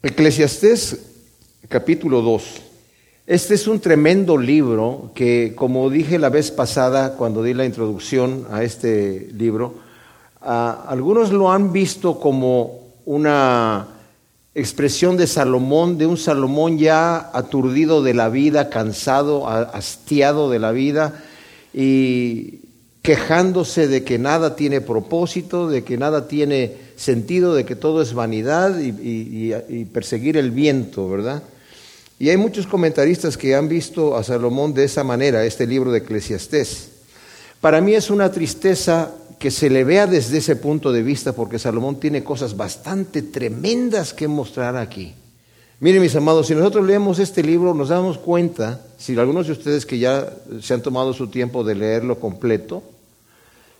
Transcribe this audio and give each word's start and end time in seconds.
Eclesiastés 0.00 0.96
capítulo 1.66 2.22
2. 2.22 2.44
Este 3.26 3.54
es 3.54 3.66
un 3.66 3.80
tremendo 3.80 4.38
libro 4.38 5.10
que, 5.12 5.54
como 5.56 5.90
dije 5.90 6.20
la 6.20 6.28
vez 6.28 6.52
pasada 6.52 7.16
cuando 7.16 7.42
di 7.42 7.52
la 7.52 7.64
introducción 7.64 8.46
a 8.52 8.62
este 8.62 9.28
libro, 9.32 9.74
algunos 10.40 11.32
lo 11.32 11.50
han 11.50 11.72
visto 11.72 12.20
como 12.20 12.78
una 13.06 13.88
expresión 14.54 15.16
de 15.16 15.26
Salomón, 15.26 15.98
de 15.98 16.06
un 16.06 16.16
Salomón 16.16 16.78
ya 16.78 17.32
aturdido 17.36 18.00
de 18.00 18.14
la 18.14 18.28
vida, 18.28 18.70
cansado, 18.70 19.48
hastiado 19.48 20.48
de 20.48 20.60
la 20.60 20.70
vida 20.70 21.24
y 21.74 22.60
quejándose 23.08 23.88
de 23.88 24.04
que 24.04 24.18
nada 24.18 24.54
tiene 24.54 24.82
propósito, 24.82 25.66
de 25.66 25.82
que 25.82 25.96
nada 25.96 26.28
tiene 26.28 26.76
sentido, 26.94 27.54
de 27.54 27.64
que 27.64 27.74
todo 27.74 28.02
es 28.02 28.12
vanidad 28.12 28.78
y, 28.78 29.86
perseguir 29.86 30.36
el 30.36 30.50
viento, 30.50 31.08
¿verdad? 31.08 31.42
Y 32.18 32.28
hay 32.28 32.36
muchos 32.36 32.66
comentaristas 32.66 33.38
que 33.38 33.54
han 33.54 33.66
visto 33.66 34.14
a 34.14 34.22
Salomón 34.22 34.74
de 34.74 34.84
esa 34.84 35.04
manera, 35.04 35.42
este 35.46 35.66
libro 35.66 35.90
de 35.90 36.00
Eclesiastés. 36.00 36.90
Para 37.62 37.80
mí 37.80 37.94
es 37.94 38.10
una 38.10 38.30
tristeza 38.30 39.10
que 39.38 39.50
se 39.50 39.70
le 39.70 39.84
vea 39.84 40.06
desde 40.06 40.36
ese 40.36 40.56
punto 40.56 40.92
de 40.92 41.02
vista, 41.02 41.32
porque 41.32 41.58
Salomón 41.58 41.98
tiene 41.98 42.22
cosas 42.22 42.58
bastante 42.58 43.22
tremendas 43.22 44.12
que 44.12 44.28
mostrar 44.28 44.76
aquí. 44.76 45.14
Miren 45.80 46.02
mis 46.02 46.14
amados, 46.14 46.48
si 46.48 46.54
nosotros 46.54 46.84
leemos 46.84 47.20
este 47.20 47.42
libro 47.42 47.72
nos 47.72 47.88
damos 47.88 48.18
cuenta, 48.18 48.82
si 48.98 49.16
algunos 49.18 49.46
de 49.46 49.54
ustedes 49.54 49.86
que 49.86 49.98
ya 49.98 50.30
se 50.60 50.74
han 50.74 50.82
tomado 50.82 51.14
su 51.14 51.28
tiempo 51.28 51.64
de 51.64 51.74
leerlo 51.74 52.20
completo, 52.20 52.82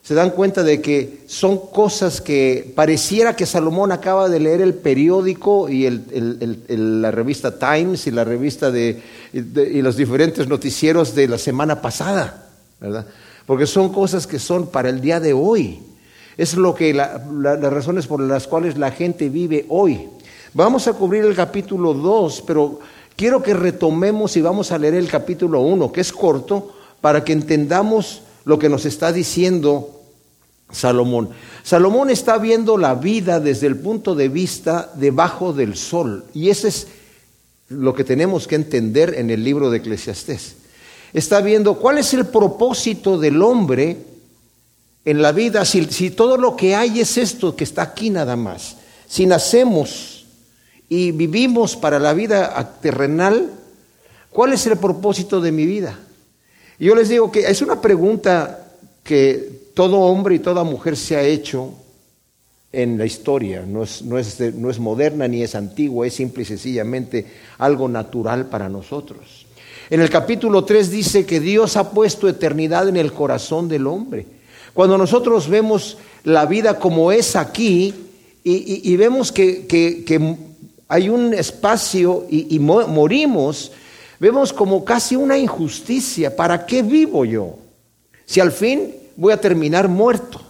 se 0.03 0.15
dan 0.15 0.31
cuenta 0.31 0.63
de 0.63 0.81
que 0.81 1.25
son 1.27 1.59
cosas 1.59 2.21
que 2.21 2.73
pareciera 2.75 3.37
que 3.37 3.45
Salomón 3.45 3.93
acaba 3.93 4.29
de 4.29 4.41
leer 4.41 4.63
el 4.63 4.75
periódico 4.75 5.69
y 5.69 5.89
la 5.89 7.11
revista 7.11 7.59
Times 7.59 8.07
y 8.07 8.11
la 8.11 8.25
revista 8.25 8.71
de, 8.71 9.03
y 9.33 9.83
los 9.83 9.97
diferentes 9.97 10.49
noticieros 10.49 11.15
de 11.15 11.29
la 11.29 11.37
semana 11.37 11.83
pasada, 11.83 12.49
¿verdad? 12.81 13.07
Porque 13.45 13.67
son 13.67 13.93
cosas 13.93 14.27
que 14.27 14.39
son 14.39 14.69
para 14.69 14.89
el 14.89 15.01
día 15.01 15.21
de 15.21 15.33
hoy. 15.33 15.81
Es 16.39 16.55
lo 16.55 16.75
que 16.75 16.95
las 16.95 17.61
razones 17.61 18.07
por 18.07 18.21
las 18.21 18.47
cuales 18.47 18.79
la 18.79 18.91
gente 18.91 19.29
vive 19.29 19.67
hoy. 19.69 20.09
Vamos 20.55 20.89
a 20.89 20.95
cubrir 20.95 21.25
el 21.25 21.35
capítulo 21.35 21.93
2, 21.93 22.45
pero 22.47 22.79
quiero 23.17 23.43
que 23.43 23.53
retomemos 23.53 24.37
y 24.37 24.41
vamos 24.41 24.73
a 24.73 24.79
leer 24.79 24.95
el 24.95 25.09
capítulo 25.09 25.61
1, 25.61 25.93
que 25.93 26.01
es 26.01 26.13
corto, 26.13 26.73
para 27.01 27.25
que 27.25 27.33
entendamos 27.33 28.23
lo 28.49 28.59
que 28.59 28.71
nos 28.71 28.87
está 28.87 29.13
diciendo 29.13 30.01
Salomón. 30.73 31.29
Salomón 31.63 32.09
está 32.09 32.39
viendo 32.39 32.79
la 32.79 32.95
vida 32.95 33.41
desde 33.41 33.67
el 33.67 33.77
punto 33.77 34.15
de 34.15 34.31
vista 34.31 34.91
debajo 34.95 35.53
del 35.53 35.77
sol. 35.77 36.25
Y 36.33 36.49
eso 36.49 36.67
es 36.67 36.87
lo 37.69 37.95
que 37.95 38.05
tenemos 38.05 38.49
que 38.49 38.55
entender 38.55 39.17
en 39.19 39.29
el 39.29 39.45
libro 39.45 39.71
de 39.71 39.77
Eclesiastés. 39.77 40.57
Está 41.13 41.43
viendo 41.43 41.75
cuál 41.75 41.99
es 41.99 42.15
el 42.15 42.25
propósito 42.25 43.19
del 43.19 43.43
hombre 43.43 43.99
en 45.05 45.21
la 45.21 45.33
vida, 45.33 45.67
si, 45.67 45.85
si 45.85 46.09
todo 46.09 46.39
lo 46.39 46.57
que 46.57 46.75
hay 46.75 47.01
es 47.01 47.19
esto 47.19 47.55
que 47.55 47.65
está 47.65 47.83
aquí 47.83 48.09
nada 48.09 48.35
más. 48.35 48.79
Si 49.07 49.27
nacemos 49.27 50.25
y 50.89 51.11
vivimos 51.11 51.77
para 51.77 51.99
la 51.99 52.15
vida 52.15 52.79
terrenal, 52.81 53.53
¿cuál 54.31 54.55
es 54.55 54.67
el 54.67 54.79
propósito 54.79 55.39
de 55.43 55.53
mi 55.53 55.67
vida? 55.67 55.99
Y 56.79 56.87
yo 56.87 56.95
les 56.95 57.09
digo 57.09 57.33
que 57.33 57.41
es 57.41 57.61
una 57.61 57.81
pregunta 57.81 58.67
que 59.03 59.71
todo 59.75 59.99
hombre 60.01 60.37
y 60.37 60.39
toda 60.39 60.63
mujer 60.65 60.97
se 60.97 61.17
ha 61.17 61.23
hecho 61.23 61.75
en 62.71 62.99
la 62.99 63.07
historia, 63.07 63.65
no 63.67 63.83
es, 63.83 64.03
no, 64.03 64.19
es 64.19 64.39
no 64.55 64.69
es, 64.71 64.79
moderna 64.79 65.27
ni 65.27 65.43
es 65.43 65.55
antigua, 65.55 66.07
es 66.07 66.15
simple 66.15 66.43
y 66.43 66.47
sencillamente 66.47 67.27
algo 67.59 67.89
natural 67.89 68.47
para 68.47 68.69
nosotros. 68.69 69.47
En 69.91 70.03
el 70.03 70.11
capítulo 70.11 70.65
3 70.65 70.91
dice 70.91 71.25
que 71.25 71.41
Dios 71.41 71.77
ha 71.79 71.91
puesto 71.91 72.29
eternidad 72.29 72.89
en 72.89 72.99
el 72.99 73.13
corazón 73.13 73.69
del 73.69 73.87
hombre. 73.87 74.27
Cuando 74.75 74.99
nosotros 74.99 75.49
vemos 75.49 75.97
la 76.25 76.45
vida 76.45 76.79
como 76.79 77.11
es 77.11 77.37
aquí 77.37 77.95
y, 78.45 78.97
vemos 78.97 79.33
que, 79.33 80.37
hay 80.89 81.09
un 81.09 81.35
espacio 81.35 82.27
y 82.29 82.59
morimos, 82.59 83.73
vemos 84.21 84.53
como 84.53 84.85
casi 84.85 85.17
una 85.17 85.39
injusticia. 85.39 86.35
¿Para 86.35 86.67
qué 86.67 86.83
vivo 86.83 87.25
yo? 87.25 87.57
Si 88.27 88.41
al 88.41 88.53
fin 88.53 88.95
voy 89.17 89.33
a 89.33 89.41
terminar 89.41 89.89
muerto. 89.89 90.41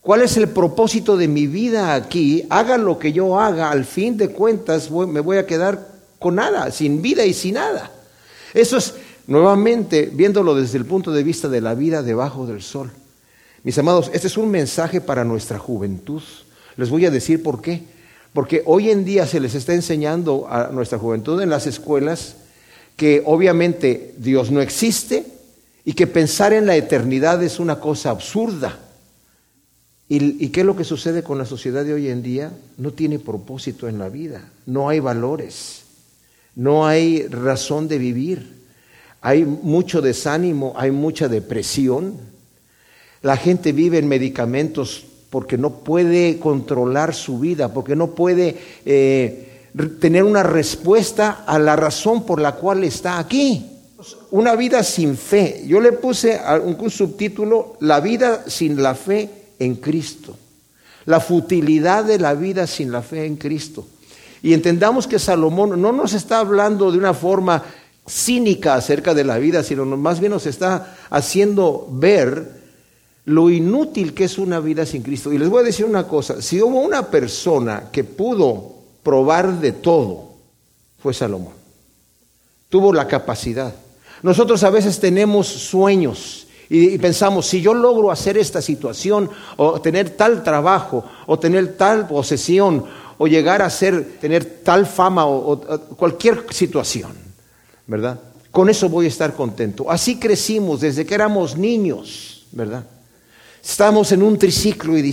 ¿Cuál 0.00 0.20
es 0.20 0.36
el 0.36 0.48
propósito 0.48 1.16
de 1.16 1.28
mi 1.28 1.46
vida 1.46 1.94
aquí? 1.94 2.44
Haga 2.50 2.76
lo 2.76 2.98
que 2.98 3.12
yo 3.12 3.40
haga, 3.40 3.70
al 3.70 3.86
fin 3.86 4.18
de 4.18 4.28
cuentas 4.28 4.90
me 4.90 5.20
voy 5.20 5.38
a 5.38 5.46
quedar 5.46 5.88
con 6.18 6.34
nada, 6.34 6.70
sin 6.70 7.00
vida 7.00 7.24
y 7.24 7.32
sin 7.32 7.54
nada. 7.54 7.90
Eso 8.52 8.76
es, 8.76 8.94
nuevamente, 9.26 10.10
viéndolo 10.12 10.54
desde 10.54 10.76
el 10.76 10.84
punto 10.84 11.10
de 11.10 11.22
vista 11.22 11.48
de 11.48 11.62
la 11.62 11.74
vida 11.74 12.02
debajo 12.02 12.46
del 12.46 12.60
sol. 12.60 12.90
Mis 13.62 13.78
amados, 13.78 14.10
este 14.12 14.26
es 14.26 14.36
un 14.36 14.50
mensaje 14.50 15.00
para 15.00 15.24
nuestra 15.24 15.58
juventud. 15.58 16.22
Les 16.76 16.90
voy 16.90 17.06
a 17.06 17.10
decir 17.10 17.42
por 17.42 17.62
qué. 17.62 17.82
Porque 18.34 18.62
hoy 18.66 18.90
en 18.90 19.06
día 19.06 19.26
se 19.26 19.40
les 19.40 19.54
está 19.54 19.72
enseñando 19.72 20.46
a 20.50 20.68
nuestra 20.70 20.98
juventud 20.98 21.40
en 21.40 21.48
las 21.48 21.66
escuelas 21.66 22.36
que 22.96 23.22
obviamente 23.24 24.14
Dios 24.18 24.50
no 24.50 24.60
existe, 24.60 25.26
y 25.84 25.92
que 25.92 26.06
pensar 26.06 26.52
en 26.52 26.66
la 26.66 26.76
eternidad 26.76 27.42
es 27.42 27.60
una 27.60 27.78
cosa 27.78 28.10
absurda. 28.10 28.78
¿Y, 30.08 30.48
qué 30.48 30.60
es 30.60 30.66
lo 30.66 30.76
que 30.76 30.84
sucede 30.84 31.22
con 31.22 31.38
la 31.38 31.44
sociedad 31.44 31.84
de 31.84 31.94
hoy 31.94 32.08
en 32.08 32.22
día? 32.22 32.52
No 32.78 32.92
tiene 32.92 33.18
propósito 33.18 33.88
en 33.88 33.98
la 33.98 34.08
vida, 34.08 34.50
no 34.66 34.88
hay 34.88 35.00
valores, 35.00 35.82
no 36.54 36.86
hay 36.86 37.26
razón 37.26 37.88
de 37.88 37.98
vivir, 37.98 38.54
hay 39.20 39.44
mucho 39.44 40.02
desánimo, 40.02 40.74
hay 40.76 40.90
mucha 40.90 41.28
depresión. 41.28 42.14
La 43.22 43.36
gente 43.36 43.72
vive 43.72 43.98
en 43.98 44.06
medicamentos 44.06 45.04
porque 45.30 45.58
no 45.58 45.78
puede 45.78 46.38
controlar 46.38 47.14
su 47.14 47.40
vida, 47.40 47.72
porque 47.72 47.96
no 47.96 48.14
puede 48.14 48.56
eh, 48.84 49.53
tener 50.00 50.24
una 50.24 50.42
respuesta 50.42 51.44
a 51.46 51.58
la 51.58 51.76
razón 51.76 52.24
por 52.24 52.40
la 52.40 52.52
cual 52.52 52.84
está 52.84 53.18
aquí 53.18 53.70
una 54.30 54.56
vida 54.56 54.82
sin 54.82 55.16
fe. 55.16 55.64
Yo 55.66 55.80
le 55.80 55.92
puse 55.92 56.40
un 56.62 56.90
subtítulo, 56.90 57.76
La 57.80 58.00
vida 58.00 58.44
sin 58.46 58.82
la 58.82 58.94
fe 58.94 59.30
en 59.58 59.76
Cristo. 59.76 60.36
La 61.06 61.20
futilidad 61.20 62.04
de 62.04 62.18
la 62.18 62.34
vida 62.34 62.66
sin 62.66 62.90
la 62.90 63.02
fe 63.02 63.26
en 63.26 63.36
Cristo. 63.36 63.86
Y 64.42 64.52
entendamos 64.52 65.06
que 65.06 65.18
Salomón 65.18 65.80
no 65.80 65.92
nos 65.92 66.12
está 66.12 66.38
hablando 66.38 66.92
de 66.92 66.98
una 66.98 67.14
forma 67.14 67.62
cínica 68.06 68.74
acerca 68.74 69.14
de 69.14 69.24
la 69.24 69.38
vida, 69.38 69.62
sino 69.62 69.84
más 69.86 70.20
bien 70.20 70.32
nos 70.32 70.46
está 70.46 70.96
haciendo 71.10 71.88
ver 71.90 72.62
lo 73.26 73.48
inútil 73.48 74.12
que 74.12 74.24
es 74.24 74.36
una 74.36 74.60
vida 74.60 74.84
sin 74.84 75.02
Cristo. 75.02 75.32
Y 75.32 75.38
les 75.38 75.48
voy 75.48 75.62
a 75.62 75.66
decir 75.66 75.86
una 75.86 76.06
cosa, 76.06 76.42
si 76.42 76.60
hubo 76.60 76.80
una 76.80 77.06
persona 77.06 77.84
que 77.90 78.04
pudo 78.04 78.73
probar 79.04 79.60
de 79.60 79.70
todo, 79.70 80.30
fue 80.98 81.14
Salomón. 81.14 81.52
Tuvo 82.68 82.92
la 82.92 83.06
capacidad. 83.06 83.72
Nosotros 84.22 84.64
a 84.64 84.70
veces 84.70 84.98
tenemos 84.98 85.46
sueños 85.46 86.48
y, 86.68 86.96
pensamos, 86.98 87.46
si 87.46 87.60
yo 87.60 87.74
logro 87.74 88.10
hacer 88.10 88.38
esta 88.38 88.62
situación 88.62 89.30
o 89.56 89.80
tener 89.80 90.10
tal 90.10 90.42
trabajo 90.42 91.04
o 91.26 91.38
tener 91.38 91.76
tal 91.76 92.08
posesión 92.08 92.86
o 93.18 93.26
llegar 93.26 93.62
a 93.62 93.70
ser, 93.70 94.18
tener 94.18 94.62
tal 94.64 94.86
fama 94.86 95.26
o, 95.26 95.60
cualquier 95.96 96.46
situación, 96.50 97.12
¿verdad? 97.86 98.18
Con 98.50 98.70
eso 98.70 98.88
voy 98.88 99.04
a 99.04 99.08
estar 99.08 99.34
contento. 99.34 99.90
Así 99.90 100.18
crecimos 100.18 100.80
desde 100.80 101.04
que 101.04 101.14
éramos 101.14 101.56
niños, 101.56 102.46
¿verdad? 102.50 102.84
Estamos 103.64 104.12
en 104.12 104.22
un 104.22 104.38
triciclo 104.38 104.96
y 104.98 105.10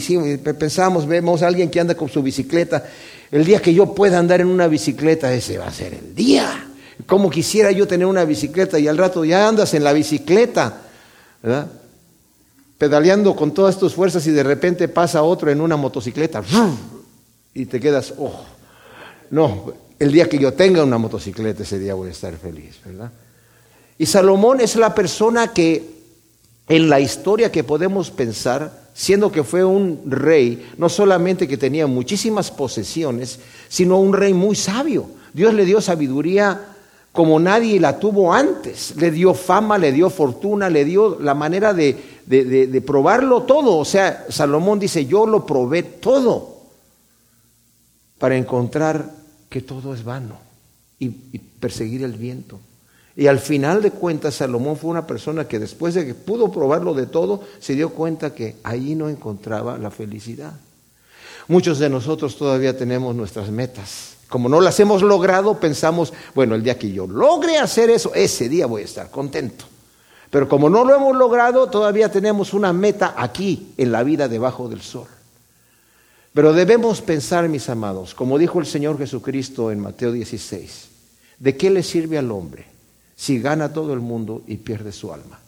pensamos, 0.60 1.08
vemos 1.08 1.42
a 1.42 1.48
alguien 1.48 1.70
que 1.72 1.80
anda 1.80 1.96
con 1.96 2.10
su 2.10 2.22
bicicleta. 2.22 2.84
El 3.32 3.46
día 3.46 3.62
que 3.62 3.74
yo 3.74 3.96
pueda 3.96 4.20
andar 4.20 4.42
en 4.42 4.48
una 4.48 4.68
bicicleta, 4.68 5.34
ese 5.34 5.58
va 5.58 5.68
a 5.68 5.72
ser 5.72 5.94
el 5.94 6.14
día. 6.14 6.68
Como 7.06 7.30
quisiera 7.30 7.72
yo 7.72 7.88
tener 7.88 8.06
una 8.06 8.26
bicicleta 8.26 8.78
y 8.78 8.90
al 8.90 8.98
rato 8.98 9.24
ya 9.24 9.48
andas 9.48 9.74
en 9.74 9.86
la 9.86 9.94
bicicleta, 9.94 10.82
¿verdad? 11.42 11.68
Pedaleando 12.78 13.38
con 13.38 13.54
todas 13.54 13.80
tus 13.80 13.94
fuerzas 13.94 14.28
y 14.28 14.32
de 14.32 14.44
repente 14.44 14.90
pasa 14.90 15.24
otro 15.24 15.50
en 15.50 15.62
una 15.62 15.78
motocicleta 15.78 16.44
y 17.54 17.66
te 17.68 17.80
quedas, 17.80 18.14
oh, 18.18 18.44
no, 19.30 19.74
el 19.98 20.12
día 20.12 20.28
que 20.28 20.38
yo 20.38 20.54
tenga 20.54 20.84
una 20.84 20.98
motocicleta 20.98 21.64
ese 21.64 21.80
día 21.80 21.94
voy 21.94 22.10
a 22.10 22.12
estar 22.12 22.36
feliz, 22.36 22.80
¿verdad? 22.84 23.12
Y 23.98 24.06
Salomón 24.08 24.60
es 24.60 24.76
la 24.76 24.94
persona 24.94 25.54
que 25.54 26.01
en 26.68 26.90
la 26.90 27.00
historia 27.00 27.52
que 27.52 27.64
podemos 27.64 28.12
pensar, 28.12 28.90
siendo 28.94 29.32
que 29.32 29.44
fue 29.44 29.64
un 29.64 30.02
rey, 30.06 30.70
no 30.78 30.90
solamente 30.90 31.48
que 31.48 31.58
tenía 31.58 31.88
muchísimas 31.88 32.52
posesiones, 32.52 33.40
sino 33.68 34.00
un 34.00 34.14
rey 34.14 34.34
muy 34.34 34.56
sabio. 34.56 35.10
Dios 35.34 35.54
le 35.54 35.66
dio 35.66 35.82
sabiduría 35.82 36.72
como 37.12 37.40
nadie 37.40 37.80
la 37.80 38.00
tuvo 38.00 38.34
antes. 38.34 38.96
Le 38.96 39.12
dio 39.12 39.34
fama, 39.34 39.78
le 39.78 39.92
dio 39.92 40.10
fortuna, 40.10 40.70
le 40.70 40.86
dio 40.86 41.20
la 41.20 41.34
manera 41.34 41.74
de, 41.74 42.84
probarlo 42.86 43.44
todo. 43.44 43.78
O 43.78 43.86
sea, 43.86 44.26
Salomón 44.30 44.80
dice, 44.80 45.06
yo 45.06 45.26
lo 45.26 45.46
probé 45.46 45.84
todo 45.84 46.62
para 48.18 48.38
encontrar 48.38 49.12
que 49.50 49.62
todo 49.62 49.94
es 49.94 50.04
vano 50.04 50.38
y, 51.00 51.10
perseguir 51.10 52.04
el 52.04 52.14
viento. 52.14 52.60
Y 53.16 53.28
al 53.28 53.40
final 53.40 53.82
de 53.82 53.92
cuentas, 53.92 54.36
Salomón 54.36 54.78
fue 54.78 54.90
una 54.90 55.06
persona 55.06 55.48
que 55.48 55.60
después 55.60 55.94
de 55.96 56.06
que 56.06 56.14
pudo 56.14 56.52
probarlo 56.52 56.94
de 56.94 57.08
todo, 57.08 57.42
se 57.60 57.76
dio 57.76 57.90
cuenta 57.90 58.34
que 58.34 58.56
ahí 58.64 58.96
no 58.96 59.10
encontraba 59.10 59.78
la 59.78 59.92
felicidad. 59.92 60.54
Muchos 61.48 61.80
de 61.80 61.90
nosotros 61.90 62.38
todavía 62.38 62.78
tenemos 62.78 63.14
nuestras 63.16 63.50
metas. 63.50 64.16
Como 64.30 64.48
no 64.48 64.62
las 64.62 64.80
hemos 64.80 65.02
logrado, 65.02 65.60
pensamos, 65.60 66.14
bueno, 66.34 66.56
el 66.56 66.64
día 66.64 66.80
que 66.80 66.92
yo 66.92 67.06
logre 67.06 67.58
hacer 67.58 67.90
eso, 67.90 68.14
ese 68.16 68.48
día 68.48 68.66
voy 68.66 68.84
a 68.84 68.86
estar 68.86 69.12
contento. 69.12 69.66
Pero 70.30 70.48
como 70.48 70.70
no 70.70 70.86
lo 70.86 70.96
hemos 70.96 71.18
logrado, 71.18 71.68
todavía 71.70 72.10
tenemos 72.10 72.54
una 72.54 72.72
meta 72.72 73.14
aquí, 73.18 73.74
en 73.76 73.92
la 73.92 74.04
vida 74.04 74.30
debajo 74.30 74.70
del 74.70 74.82
sol. 74.82 75.08
Pero 76.34 76.54
debemos 76.54 77.02
pensar, 77.02 77.50
mis 77.50 77.68
amados, 77.70 78.16
como 78.16 78.38
dijo 78.38 78.62
el 78.62 78.66
Señor 78.66 78.98
Jesucristo 78.98 79.70
en 79.70 79.82
Mateo 79.82 80.14
16, 80.14 80.88
¿de 81.40 81.58
qué 81.58 81.70
le 81.70 81.84
sirve 81.84 82.18
al 82.18 82.32
hombre 82.32 82.71
si 83.22 83.40
gana 83.40 83.72
todo 83.72 83.94
el 83.94 84.00
mundo 84.00 84.42
y 84.48 84.58
pierde 84.58 84.92
su 84.92 85.14
alma? 85.14 85.40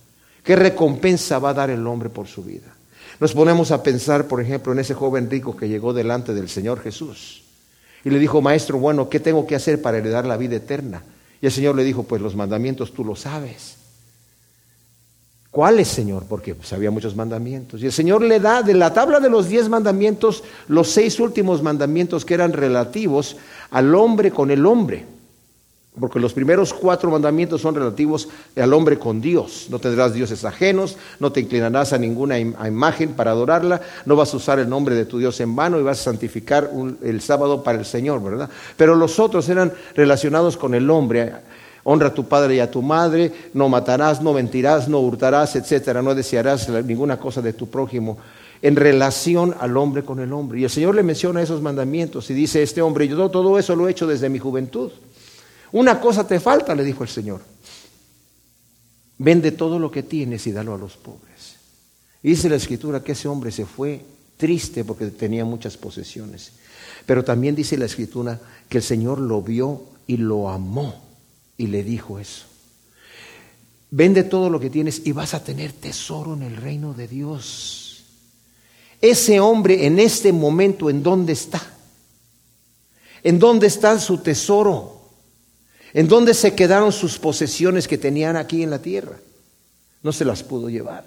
¿Qué 0.43 0.55
recompensa 0.55 1.39
va 1.39 1.49
a 1.49 1.53
dar 1.55 1.71
el 1.71 1.87
hombre 1.87 2.09
por 2.09 2.27
su 2.27 2.43
vida? 2.43 2.71
Nos 3.19 3.33
ponemos 3.33 3.71
a 3.71 3.81
pensar, 3.81 4.27
por 4.27 4.39
ejemplo, 4.39 4.73
en 4.73 4.77
ese 4.77 4.93
joven 4.93 5.27
rico 5.27 5.57
que 5.57 5.67
llegó 5.67 5.91
delante 5.91 6.35
del 6.35 6.49
Señor 6.49 6.79
Jesús 6.81 7.41
y 8.05 8.11
le 8.11 8.19
dijo, 8.19 8.43
Maestro, 8.43 8.77
bueno, 8.77 9.09
¿qué 9.09 9.19
tengo 9.19 9.47
que 9.47 9.55
hacer 9.55 9.81
para 9.81 9.97
heredar 9.97 10.27
la 10.27 10.37
vida 10.37 10.57
eterna? 10.57 11.01
Y 11.41 11.47
el 11.47 11.51
Señor 11.51 11.75
le 11.75 11.83
dijo, 11.83 12.03
pues 12.03 12.21
los 12.21 12.35
mandamientos 12.35 12.93
tú 12.93 13.03
lo 13.03 13.15
sabes. 13.15 13.77
¿Cuáles, 15.49 15.87
Señor? 15.87 16.25
Porque 16.29 16.53
pues, 16.53 16.73
había 16.73 16.91
muchos 16.91 17.15
mandamientos. 17.15 17.81
Y 17.81 17.87
el 17.87 17.91
Señor 17.91 18.21
le 18.21 18.39
da 18.39 18.61
de 18.61 18.75
la 18.75 18.93
tabla 18.93 19.19
de 19.19 19.31
los 19.31 19.49
diez 19.49 19.67
mandamientos 19.67 20.43
los 20.67 20.89
seis 20.89 21.19
últimos 21.19 21.63
mandamientos 21.63 22.23
que 22.23 22.35
eran 22.35 22.53
relativos 22.53 23.35
al 23.71 23.95
hombre 23.95 24.29
con 24.29 24.51
el 24.51 24.63
hombre. 24.63 25.12
Porque 25.99 26.19
los 26.19 26.33
primeros 26.33 26.73
cuatro 26.73 27.11
mandamientos 27.11 27.61
son 27.61 27.75
relativos 27.75 28.27
al 28.55 28.73
hombre 28.73 28.97
con 28.97 29.21
Dios. 29.21 29.67
No 29.69 29.77
tendrás 29.77 30.13
dioses 30.13 30.43
ajenos, 30.43 30.97
no 31.19 31.31
te 31.31 31.41
inclinarás 31.41 31.93
a 31.93 31.99
ninguna 31.99 32.39
imagen 32.39 33.13
para 33.13 33.31
adorarla, 33.31 33.81
no 34.05 34.15
vas 34.15 34.33
a 34.33 34.37
usar 34.37 34.57
el 34.57 34.67
nombre 34.67 34.95
de 34.95 35.05
tu 35.05 35.19
Dios 35.19 35.39
en 35.39 35.55
vano 35.55 35.79
y 35.79 35.83
vas 35.83 35.99
a 35.99 36.03
santificar 36.05 36.71
el 37.03 37.21
sábado 37.21 37.61
para 37.61 37.77
el 37.77 37.85
Señor, 37.85 38.23
¿verdad? 38.23 38.49
Pero 38.75 38.95
los 38.95 39.19
otros 39.19 39.47
eran 39.49 39.71
relacionados 39.95 40.57
con 40.57 40.73
el 40.73 40.89
hombre 40.89 41.33
Honra 41.85 42.07
a 42.07 42.13
tu 42.13 42.25
padre 42.25 42.55
y 42.55 42.59
a 42.59 42.71
tu 42.71 42.81
madre, 42.81 43.31
no 43.53 43.67
matarás, 43.67 44.21
no 44.21 44.31
mentirás, 44.31 44.87
no 44.87 44.99
hurtarás, 44.99 45.57
etcétera, 45.57 46.01
no 46.01 46.15
desearás 46.15 46.69
ninguna 46.69 47.19
cosa 47.19 47.41
de 47.41 47.51
tu 47.51 47.67
prójimo 47.67 48.17
en 48.61 48.77
relación 48.77 49.53
al 49.59 49.75
hombre 49.75 50.03
con 50.03 50.21
el 50.21 50.31
hombre. 50.31 50.61
Y 50.61 50.63
el 50.63 50.69
Señor 50.69 50.95
le 50.95 51.03
menciona 51.03 51.41
esos 51.41 51.61
mandamientos 51.61 52.29
y 52.29 52.33
dice, 52.33 52.63
este 52.63 52.81
hombre, 52.81 53.09
yo 53.09 53.29
todo 53.29 53.59
eso 53.59 53.75
lo 53.75 53.87
he 53.87 53.91
hecho 53.91 54.07
desde 54.07 54.29
mi 54.29 54.39
juventud. 54.39 54.91
Una 55.73 55.99
cosa 55.99 56.25
te 56.25 56.39
falta, 56.39 56.75
le 56.75 56.83
dijo 56.83 57.03
el 57.03 57.09
Señor. 57.09 57.41
Vende 59.17 59.51
todo 59.51 59.79
lo 59.79 59.91
que 59.91 60.03
tienes 60.03 60.45
y 60.47 60.51
dalo 60.51 60.75
a 60.75 60.77
los 60.77 60.97
pobres. 60.97 61.57
Dice 62.21 62.47
la 62.47 62.55
escritura 62.55 63.03
que 63.03 63.13
ese 63.13 63.27
hombre 63.27 63.51
se 63.51 63.65
fue 63.65 64.05
triste 64.37 64.85
porque 64.85 65.07
tenía 65.07 65.45
muchas 65.45 65.75
posesiones. 65.75 66.53
Pero 67.05 67.23
también 67.23 67.55
dice 67.55 67.77
la 67.77 67.85
escritura 67.85 68.39
que 68.69 68.77
el 68.77 68.83
Señor 68.83 69.19
lo 69.19 69.41
vio 69.41 69.83
y 70.05 70.17
lo 70.17 70.49
amó 70.49 71.01
y 71.57 71.67
le 71.67 71.83
dijo 71.83 72.19
eso. 72.19 72.45
Vende 73.89 74.23
todo 74.23 74.49
lo 74.49 74.59
que 74.59 74.69
tienes 74.69 75.01
y 75.05 75.11
vas 75.11 75.33
a 75.33 75.43
tener 75.43 75.71
tesoro 75.73 76.35
en 76.35 76.43
el 76.43 76.55
reino 76.55 76.93
de 76.93 77.07
Dios. 77.07 78.03
Ese 79.01 79.39
hombre 79.39 79.87
en 79.87 79.99
este 79.99 80.31
momento, 80.31 80.89
¿en 80.89 81.01
dónde 81.01 81.33
está? 81.33 81.61
¿En 83.23 83.39
dónde 83.39 83.67
está 83.67 83.99
su 83.99 84.19
tesoro? 84.19 84.92
¿En 85.93 86.07
dónde 86.07 86.33
se 86.33 86.55
quedaron 86.55 86.91
sus 86.91 87.19
posesiones 87.19 87.87
que 87.87 87.97
tenían 87.97 88.35
aquí 88.35 88.63
en 88.63 88.71
la 88.71 88.79
tierra? 88.79 89.17
No 90.01 90.11
se 90.11 90.25
las 90.25 90.43
pudo 90.43 90.69
llevar. 90.69 91.05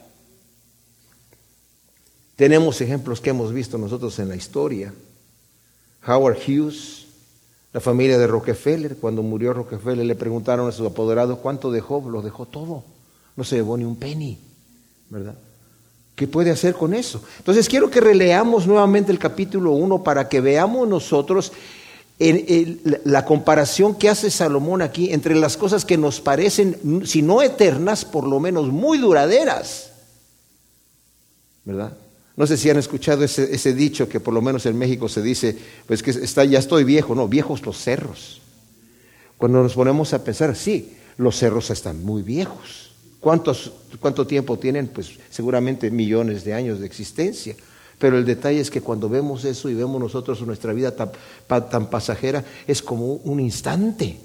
Tenemos 2.36 2.80
ejemplos 2.80 3.20
que 3.20 3.30
hemos 3.30 3.52
visto 3.52 3.78
nosotros 3.78 4.18
en 4.18 4.28
la 4.28 4.36
historia. 4.36 4.92
Howard 6.06 6.38
Hughes, 6.46 7.06
la 7.72 7.80
familia 7.80 8.18
de 8.18 8.26
Rockefeller, 8.26 8.96
cuando 8.96 9.22
murió 9.22 9.52
Rockefeller, 9.52 10.06
le 10.06 10.14
preguntaron 10.14 10.68
a 10.68 10.72
sus 10.72 10.86
apoderados 10.86 11.38
cuánto 11.38 11.72
dejó, 11.72 12.08
lo 12.08 12.22
dejó 12.22 12.46
todo, 12.46 12.84
no 13.34 13.42
se 13.42 13.56
llevó 13.56 13.76
ni 13.76 13.84
un 13.84 13.96
penny, 13.96 14.38
¿verdad? 15.10 15.34
¿Qué 16.14 16.28
puede 16.28 16.50
hacer 16.50 16.74
con 16.74 16.94
eso? 16.94 17.22
Entonces 17.38 17.68
quiero 17.68 17.90
que 17.90 18.00
releamos 18.00 18.66
nuevamente 18.66 19.12
el 19.12 19.18
capítulo 19.18 19.72
1 19.72 20.02
para 20.04 20.28
que 20.28 20.40
veamos 20.40 20.88
nosotros 20.88 21.52
la 22.18 23.24
comparación 23.24 23.94
que 23.94 24.08
hace 24.08 24.30
Salomón 24.30 24.80
aquí 24.80 25.12
entre 25.12 25.34
las 25.34 25.56
cosas 25.56 25.84
que 25.84 25.98
nos 25.98 26.20
parecen, 26.20 27.02
si 27.04 27.20
no 27.22 27.42
eternas, 27.42 28.04
por 28.04 28.26
lo 28.26 28.40
menos 28.40 28.68
muy 28.68 28.98
duraderas, 28.98 29.92
¿verdad? 31.64 31.92
No 32.36 32.46
sé 32.46 32.56
si 32.56 32.68
han 32.68 32.76
escuchado 32.76 33.24
ese, 33.24 33.74
dicho 33.74 34.08
que 34.08 34.20
por 34.20 34.34
lo 34.34 34.42
menos 34.42 34.66
en 34.66 34.76
México 34.76 35.08
se 35.08 35.22
dice, 35.22 35.56
pues 35.86 36.02
que 36.02 36.10
está, 36.10 36.44
ya 36.44 36.58
estoy 36.58 36.84
viejo, 36.84 37.14
no, 37.14 37.28
viejos 37.28 37.64
los 37.64 37.78
cerros. 37.78 38.42
Cuando 39.38 39.62
nos 39.62 39.74
ponemos 39.74 40.12
a 40.12 40.22
pensar, 40.22 40.54
sí, 40.54 40.96
los 41.16 41.36
cerros 41.36 41.70
están 41.70 42.04
muy 42.04 42.22
viejos. 42.22 42.92
¿Cuántos, 43.20 43.72
¿Cuánto 44.00 44.26
tiempo 44.26 44.58
tienen? 44.58 44.88
Pues 44.88 45.12
seguramente 45.30 45.90
millones 45.90 46.44
de 46.44 46.52
años 46.52 46.78
de 46.78 46.86
existencia. 46.86 47.56
Pero 47.98 48.18
el 48.18 48.24
detalle 48.24 48.60
es 48.60 48.70
que 48.70 48.82
cuando 48.82 49.08
vemos 49.08 49.44
eso 49.44 49.70
y 49.70 49.74
vemos 49.74 50.00
nosotros 50.00 50.40
nuestra 50.42 50.72
vida 50.72 50.94
tan, 50.94 51.90
pasajera, 51.90 52.44
es 52.66 52.82
como 52.82 53.14
un 53.14 53.40
instante. 53.40 54.18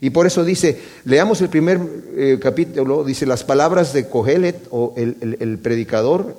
Y 0.00 0.10
por 0.10 0.26
eso 0.26 0.44
dice, 0.44 0.80
leamos 1.04 1.40
el 1.40 1.48
primer 1.48 1.80
eh, 2.16 2.38
capítulo, 2.40 3.04
dice 3.04 3.26
las 3.26 3.44
palabras 3.44 3.92
de 3.92 4.08
Cogelet 4.08 4.66
o 4.70 4.94
el 4.96 5.58
predicador, 5.62 6.36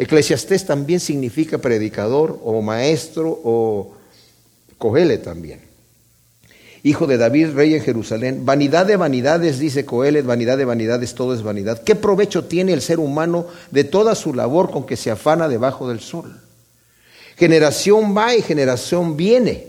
Eclesiastés 0.00 0.64
también 0.64 0.98
significa 0.98 1.58
predicador 1.58 2.40
o 2.42 2.62
maestro 2.62 3.38
o 3.44 3.92
Coele 4.78 5.18
también. 5.18 5.69
Hijo 6.82 7.06
de 7.06 7.18
David, 7.18 7.50
rey 7.54 7.74
en 7.74 7.82
Jerusalén. 7.82 8.46
Vanidad 8.46 8.86
de 8.86 8.96
vanidades, 8.96 9.58
dice 9.58 9.84
Coelet, 9.84 10.24
vanidad 10.24 10.56
de 10.56 10.64
vanidades, 10.64 11.14
todo 11.14 11.34
es 11.34 11.42
vanidad. 11.42 11.82
¿Qué 11.82 11.94
provecho 11.94 12.44
tiene 12.44 12.72
el 12.72 12.80
ser 12.80 13.00
humano 13.00 13.46
de 13.70 13.84
toda 13.84 14.14
su 14.14 14.32
labor 14.32 14.70
con 14.70 14.86
que 14.86 14.96
se 14.96 15.10
afana 15.10 15.48
debajo 15.48 15.88
del 15.88 16.00
sol? 16.00 16.40
Generación 17.36 18.16
va 18.16 18.34
y 18.34 18.42
generación 18.42 19.16
viene. 19.16 19.66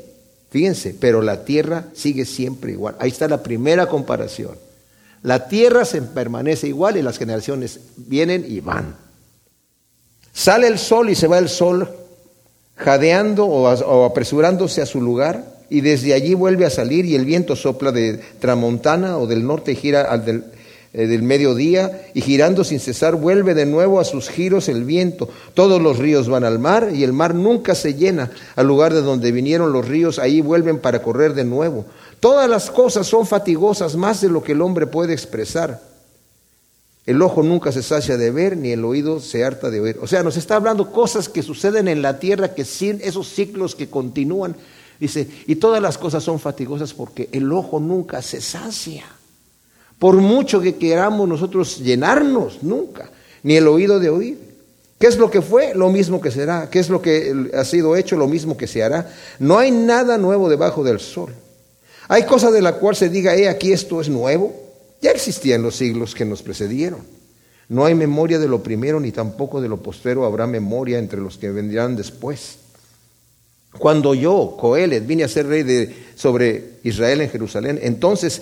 Fíjense, 0.49 0.95
pero 0.99 1.21
la 1.21 1.45
tierra 1.45 1.85
sigue 1.93 2.25
siempre 2.25 2.71
igual. 2.71 2.95
Ahí 2.99 3.09
está 3.09 3.27
la 3.27 3.43
primera 3.43 3.87
comparación. 3.87 4.57
La 5.21 5.47
tierra 5.47 5.85
se 5.85 6.01
permanece 6.01 6.67
igual 6.67 6.97
y 6.97 7.01
las 7.01 7.17
generaciones 7.17 7.79
vienen 7.95 8.45
y 8.47 8.59
van. 8.59 8.95
Sale 10.33 10.67
el 10.67 10.79
sol 10.79 11.09
y 11.09 11.15
se 11.15 11.27
va 11.27 11.37
el 11.37 11.49
sol 11.49 11.89
jadeando 12.75 13.45
o, 13.45 14.05
apresurándose 14.05 14.81
a 14.81 14.85
su 14.85 15.01
lugar 15.01 15.45
y 15.71 15.79
desde 15.79 16.13
allí 16.13 16.33
vuelve 16.33 16.65
a 16.65 16.69
salir 16.69 17.05
y 17.05 17.15
el 17.15 17.23
viento 17.23 17.55
sopla 17.55 17.93
de 17.93 18.19
tramontana 18.39 19.17
o 19.17 19.25
del 19.25 19.47
norte 19.47 19.71
y 19.71 19.75
gira 19.77 20.01
al 20.01 20.25
del, 20.25 20.43
eh, 20.91 21.07
del 21.07 21.23
mediodía 21.23 22.09
y 22.13 22.19
girando 22.19 22.65
sin 22.65 22.81
cesar 22.81 23.15
vuelve 23.15 23.53
de 23.53 23.65
nuevo 23.65 24.01
a 24.01 24.03
sus 24.03 24.27
giros 24.29 24.67
el 24.67 24.83
viento. 24.83 25.29
Todos 25.53 25.81
los 25.81 25.97
ríos 25.97 26.27
van 26.27 26.43
al 26.43 26.59
mar 26.59 26.89
y 26.93 27.05
el 27.05 27.13
mar 27.13 27.33
nunca 27.33 27.73
se 27.73 27.93
llena. 27.93 28.31
Al 28.57 28.67
lugar 28.67 28.93
de 28.93 29.01
donde 29.01 29.31
vinieron 29.31 29.71
los 29.71 29.87
ríos, 29.87 30.19
ahí 30.19 30.41
vuelven 30.41 30.79
para 30.79 31.01
correr 31.01 31.33
de 31.35 31.45
nuevo. 31.45 31.85
Todas 32.19 32.49
las 32.49 32.69
cosas 32.69 33.07
son 33.07 33.25
fatigosas 33.25 33.95
más 33.95 34.19
de 34.19 34.27
lo 34.27 34.43
que 34.43 34.51
el 34.51 34.61
hombre 34.61 34.87
puede 34.87 35.13
expresar. 35.13 35.79
El 37.05 37.21
ojo 37.21 37.43
nunca 37.43 37.71
se 37.71 37.81
sacia 37.81 38.17
de 38.17 38.29
ver, 38.29 38.57
ni 38.57 38.71
el 38.71 38.83
oído 38.83 39.21
se 39.21 39.45
harta 39.45 39.69
de 39.69 39.79
oír. 39.79 39.99
O 40.01 40.07
sea, 40.07 40.21
nos 40.21 40.35
está 40.35 40.57
hablando 40.57 40.91
cosas 40.91 41.29
que 41.29 41.41
suceden 41.41 41.87
en 41.87 42.01
la 42.01 42.19
tierra, 42.19 42.53
que 42.53 42.65
sin 42.65 42.99
esos 43.01 43.29
ciclos 43.29 43.73
que 43.73 43.89
continúan. 43.89 44.57
Dice, 45.01 45.27
y 45.47 45.55
todas 45.55 45.81
las 45.81 45.97
cosas 45.97 46.23
son 46.23 46.39
fatigosas 46.39 46.93
porque 46.93 47.27
el 47.31 47.51
ojo 47.51 47.79
nunca 47.79 48.21
se 48.21 48.39
sacia. 48.39 49.03
Por 49.97 50.17
mucho 50.17 50.61
que 50.61 50.75
queramos 50.75 51.27
nosotros 51.27 51.79
llenarnos, 51.79 52.61
nunca. 52.61 53.09
Ni 53.41 53.55
el 53.55 53.67
oído 53.67 53.99
de 53.99 54.11
oír. 54.11 54.37
¿Qué 54.99 55.07
es 55.07 55.17
lo 55.17 55.31
que 55.31 55.41
fue? 55.41 55.73
Lo 55.73 55.89
mismo 55.89 56.21
que 56.21 56.29
será. 56.29 56.69
¿Qué 56.69 56.77
es 56.77 56.89
lo 56.89 57.01
que 57.01 57.49
ha 57.51 57.65
sido 57.65 57.95
hecho? 57.95 58.15
Lo 58.15 58.27
mismo 58.27 58.55
que 58.55 58.67
se 58.67 58.83
hará. 58.83 59.11
No 59.39 59.57
hay 59.57 59.71
nada 59.71 60.19
nuevo 60.19 60.47
debajo 60.47 60.83
del 60.83 60.99
sol. 60.99 61.33
Hay 62.07 62.27
cosa 62.27 62.51
de 62.51 62.61
la 62.61 62.73
cual 62.73 62.95
se 62.95 63.09
diga, 63.09 63.35
he 63.35 63.49
aquí 63.49 63.73
esto 63.73 64.01
es 64.01 64.07
nuevo. 64.07 64.53
Ya 65.01 65.09
existían 65.09 65.63
los 65.63 65.77
siglos 65.77 66.13
que 66.13 66.25
nos 66.25 66.43
precedieron. 66.43 66.99
No 67.69 67.85
hay 67.85 67.95
memoria 67.95 68.37
de 68.37 68.47
lo 68.47 68.61
primero 68.61 68.99
ni 68.99 69.11
tampoco 69.11 69.61
de 69.61 69.67
lo 69.67 69.77
postero 69.77 70.25
habrá 70.25 70.45
memoria 70.45 70.99
entre 70.99 71.19
los 71.19 71.39
que 71.39 71.49
vendrán 71.49 71.95
después. 71.95 72.60
Cuando 73.77 74.13
yo, 74.13 74.57
Coelet, 74.59 75.05
vine 75.05 75.23
a 75.23 75.29
ser 75.29 75.47
rey 75.47 75.63
de, 75.63 75.95
sobre 76.15 76.79
Israel 76.83 77.21
en 77.21 77.29
Jerusalén, 77.29 77.79
entonces 77.81 78.41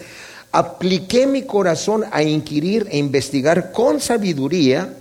apliqué 0.52 1.28
mi 1.28 1.44
corazón 1.44 2.04
a 2.12 2.24
inquirir 2.24 2.88
e 2.90 2.98
investigar 2.98 3.72
con 3.72 4.00
sabiduría 4.00 4.94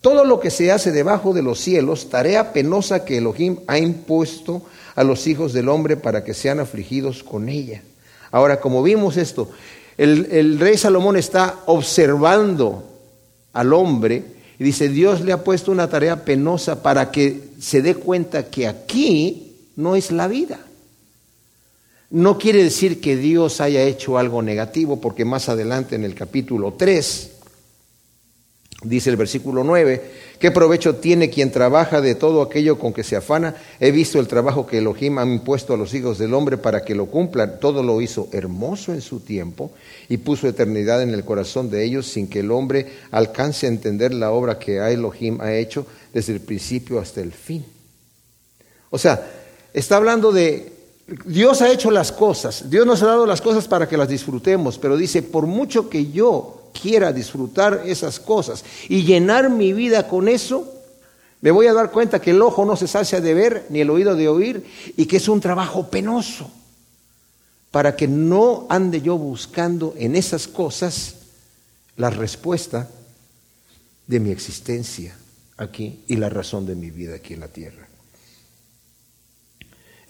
todo 0.00 0.24
lo 0.24 0.40
que 0.40 0.50
se 0.50 0.70
hace 0.72 0.92
debajo 0.92 1.32
de 1.32 1.42
los 1.42 1.60
cielos, 1.60 2.08
tarea 2.08 2.52
penosa 2.52 3.04
que 3.04 3.18
Elohim 3.18 3.58
ha 3.66 3.78
impuesto 3.78 4.62
a 4.94 5.04
los 5.04 5.26
hijos 5.26 5.52
del 5.52 5.68
hombre 5.68 5.96
para 5.96 6.24
que 6.24 6.34
sean 6.34 6.60
afligidos 6.60 7.22
con 7.22 7.48
ella. 7.48 7.82
Ahora, 8.30 8.60
como 8.60 8.82
vimos 8.82 9.16
esto, 9.16 9.50
el, 9.96 10.28
el 10.30 10.60
rey 10.60 10.76
Salomón 10.76 11.16
está 11.16 11.60
observando 11.66 12.84
al 13.52 13.72
hombre 13.72 14.22
y 14.58 14.64
dice, 14.64 14.88
Dios 14.88 15.20
le 15.20 15.32
ha 15.32 15.44
puesto 15.44 15.72
una 15.72 15.88
tarea 15.88 16.24
penosa 16.24 16.82
para 16.82 17.10
que 17.10 17.50
se 17.60 17.82
dé 17.82 17.94
cuenta 17.94 18.46
que 18.46 18.66
aquí 18.66 19.47
no 19.78 19.94
es 19.94 20.10
la 20.10 20.26
vida. 20.26 20.58
No 22.10 22.36
quiere 22.36 22.64
decir 22.64 23.00
que 23.00 23.16
Dios 23.16 23.60
haya 23.60 23.82
hecho 23.82 24.18
algo 24.18 24.42
negativo, 24.42 25.00
porque 25.00 25.24
más 25.24 25.48
adelante 25.48 25.94
en 25.94 26.02
el 26.02 26.16
capítulo 26.16 26.74
3, 26.76 27.30
dice 28.82 29.10
el 29.10 29.16
versículo 29.16 29.62
9, 29.62 30.10
¿qué 30.40 30.50
provecho 30.50 30.96
tiene 30.96 31.30
quien 31.30 31.52
trabaja 31.52 32.00
de 32.00 32.16
todo 32.16 32.42
aquello 32.42 32.76
con 32.76 32.92
que 32.92 33.04
se 33.04 33.14
afana? 33.14 33.54
He 33.78 33.92
visto 33.92 34.18
el 34.18 34.26
trabajo 34.26 34.66
que 34.66 34.78
Elohim 34.78 35.18
ha 35.18 35.24
impuesto 35.24 35.74
a 35.74 35.76
los 35.76 35.94
hijos 35.94 36.18
del 36.18 36.34
hombre 36.34 36.56
para 36.56 36.84
que 36.84 36.96
lo 36.96 37.06
cumplan. 37.06 37.60
Todo 37.60 37.84
lo 37.84 38.00
hizo 38.00 38.28
hermoso 38.32 38.92
en 38.92 39.00
su 39.00 39.20
tiempo 39.20 39.70
y 40.08 40.16
puso 40.16 40.48
eternidad 40.48 41.02
en 41.02 41.14
el 41.14 41.24
corazón 41.24 41.70
de 41.70 41.84
ellos 41.84 42.08
sin 42.08 42.26
que 42.26 42.40
el 42.40 42.50
hombre 42.50 42.94
alcance 43.12 43.66
a 43.66 43.70
entender 43.70 44.12
la 44.12 44.32
obra 44.32 44.58
que 44.58 44.78
Elohim 44.78 45.40
ha 45.40 45.54
hecho 45.54 45.86
desde 46.12 46.32
el 46.32 46.40
principio 46.40 46.98
hasta 46.98 47.20
el 47.20 47.30
fin. 47.30 47.64
O 48.90 48.98
sea, 48.98 49.37
está 49.78 49.96
hablando 49.96 50.32
de 50.32 50.72
Dios 51.24 51.62
ha 51.62 51.70
hecho 51.70 51.90
las 51.90 52.12
cosas, 52.12 52.68
Dios 52.68 52.86
nos 52.86 53.02
ha 53.02 53.06
dado 53.06 53.24
las 53.24 53.40
cosas 53.40 53.66
para 53.66 53.88
que 53.88 53.96
las 53.96 54.08
disfrutemos, 54.08 54.78
pero 54.78 54.96
dice, 54.96 55.22
por 55.22 55.46
mucho 55.46 55.88
que 55.88 56.10
yo 56.10 56.70
quiera 56.80 57.12
disfrutar 57.12 57.82
esas 57.86 58.20
cosas 58.20 58.62
y 58.88 59.04
llenar 59.04 59.48
mi 59.48 59.72
vida 59.72 60.06
con 60.06 60.28
eso, 60.28 60.70
me 61.40 61.50
voy 61.50 61.66
a 61.66 61.72
dar 61.72 61.90
cuenta 61.90 62.20
que 62.20 62.32
el 62.32 62.42
ojo 62.42 62.64
no 62.66 62.76
se 62.76 62.88
sacia 62.88 63.20
de 63.20 63.32
ver 63.32 63.66
ni 63.70 63.80
el 63.80 63.90
oído 63.90 64.16
de 64.16 64.28
oír 64.28 64.66
y 64.96 65.06
que 65.06 65.16
es 65.16 65.28
un 65.28 65.40
trabajo 65.40 65.88
penoso 65.88 66.50
para 67.70 67.96
que 67.96 68.06
no 68.06 68.66
ande 68.68 69.00
yo 69.00 69.16
buscando 69.16 69.94
en 69.96 70.14
esas 70.14 70.46
cosas 70.46 71.14
la 71.96 72.10
respuesta 72.10 72.90
de 74.06 74.20
mi 74.20 74.30
existencia 74.30 75.16
aquí 75.56 76.00
y 76.06 76.16
la 76.16 76.28
razón 76.28 76.66
de 76.66 76.74
mi 76.74 76.90
vida 76.90 77.16
aquí 77.16 77.34
en 77.34 77.40
la 77.40 77.48
tierra. 77.48 77.87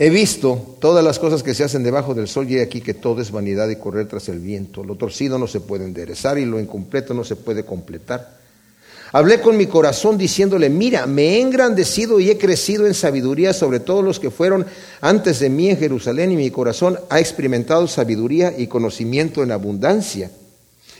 He 0.01 0.11
visto 0.11 0.77
todas 0.81 1.05
las 1.05 1.19
cosas 1.19 1.43
que 1.43 1.55
se 1.55 1.65
hacen 1.65 1.83
debajo 1.83 2.15
del 2.15 2.29
sol 2.29 2.49
y 2.49 2.57
he 2.57 2.63
aquí 2.63 2.81
que 2.81 2.95
todo 2.95 3.21
es 3.21 3.33
vanidad 3.33 3.69
y 3.69 3.75
correr 3.75 4.07
tras 4.07 4.29
el 4.29 4.39
viento. 4.39 4.85
Lo 4.85 4.95
torcido 4.95 5.41
no 5.41 5.49
se 5.49 5.59
puede 5.59 5.85
enderezar 5.85 6.39
y 6.39 6.45
lo 6.45 6.61
incompleto 6.61 7.15
no 7.15 7.25
se 7.25 7.35
puede 7.35 7.65
completar. 7.65 8.39
Hablé 9.11 9.41
con 9.41 9.57
mi 9.57 9.67
corazón 9.67 10.17
diciéndole, 10.17 10.71
mira, 10.71 11.07
me 11.07 11.31
he 11.31 11.41
engrandecido 11.41 12.21
y 12.21 12.31
he 12.31 12.39
crecido 12.39 12.87
en 12.87 12.95
sabiduría 12.95 13.53
sobre 13.53 13.81
todos 13.81 14.05
los 14.05 14.21
que 14.21 14.31
fueron 14.31 14.67
antes 15.01 15.41
de 15.41 15.51
mí 15.51 15.69
en 15.69 15.79
Jerusalén 15.79 16.31
y 16.31 16.37
mi 16.37 16.53
corazón 16.53 17.01
ha 17.11 17.19
experimentado 17.19 17.89
sabiduría 17.89 18.55
y 18.57 18.69
conocimiento 18.69 19.43
en 19.43 19.51
abundancia. 19.51 20.31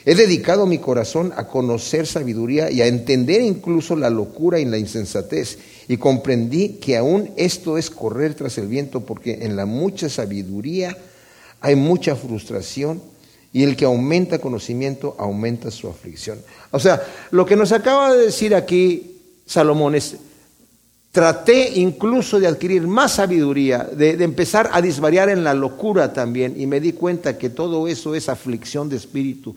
He 0.05 0.15
dedicado 0.15 0.65
mi 0.65 0.79
corazón 0.79 1.33
a 1.37 1.47
conocer 1.47 2.07
sabiduría 2.07 2.71
y 2.71 2.81
a 2.81 2.87
entender 2.87 3.41
incluso 3.41 3.95
la 3.95 4.09
locura 4.09 4.59
y 4.59 4.65
la 4.65 4.77
insensatez. 4.77 5.57
Y 5.89 5.97
comprendí 5.97 6.75
que 6.75 6.97
aún 6.97 7.31
esto 7.35 7.77
es 7.77 7.89
correr 7.89 8.35
tras 8.35 8.59
el 8.59 8.67
viento 8.67 9.01
porque 9.01 9.39
en 9.41 9.55
la 9.55 9.65
mucha 9.65 10.07
sabiduría 10.07 10.95
hay 11.59 11.75
mucha 11.75 12.15
frustración 12.15 13.01
y 13.51 13.63
el 13.63 13.75
que 13.75 13.85
aumenta 13.85 14.37
conocimiento 14.39 15.15
aumenta 15.17 15.71
su 15.71 15.89
aflicción. 15.89 16.39
O 16.69 16.79
sea, 16.79 17.01
lo 17.31 17.43
que 17.43 17.55
nos 17.55 17.71
acaba 17.71 18.13
de 18.13 18.25
decir 18.25 18.53
aquí 18.53 19.17
Salomón 19.47 19.95
es, 19.95 20.17
traté 21.11 21.71
incluso 21.79 22.39
de 22.39 22.45
adquirir 22.45 22.85
más 22.87 23.13
sabiduría, 23.15 23.79
de, 23.83 24.15
de 24.15 24.23
empezar 24.23 24.69
a 24.71 24.83
disvariar 24.83 25.29
en 25.29 25.43
la 25.43 25.55
locura 25.55 26.13
también 26.13 26.53
y 26.55 26.67
me 26.67 26.79
di 26.79 26.93
cuenta 26.93 27.39
que 27.39 27.49
todo 27.49 27.87
eso 27.87 28.13
es 28.13 28.29
aflicción 28.29 28.89
de 28.89 28.97
espíritu 28.97 29.55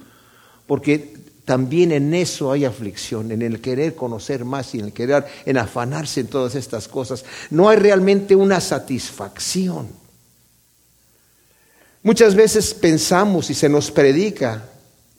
porque 0.67 1.13
también 1.45 1.91
en 1.91 2.15
eso 2.15 2.53
hay 2.53 2.65
aflicción, 2.65 3.33
en 3.33 3.43
el 3.43 3.61
querer 3.61 3.97
conocer 3.97 4.45
más 4.45 4.75
y 4.75 4.79
en 4.79 4.87
el 4.87 4.93
querer, 4.93 5.27
en 5.45 5.57
afanarse 5.57 6.21
en 6.21 6.29
todas 6.29 6.55
estas 6.55 6.87
cosas. 6.87 7.25
No 7.51 7.69
hay 7.69 7.79
realmente 7.79 8.37
una 8.37 8.61
satisfacción. 8.61 9.89
Muchas 12.05 12.35
veces 12.35 12.75
pensamos 12.75 13.51
y 13.51 13.55
se 13.55 13.69
nos 13.69 13.91
predica 13.91 14.69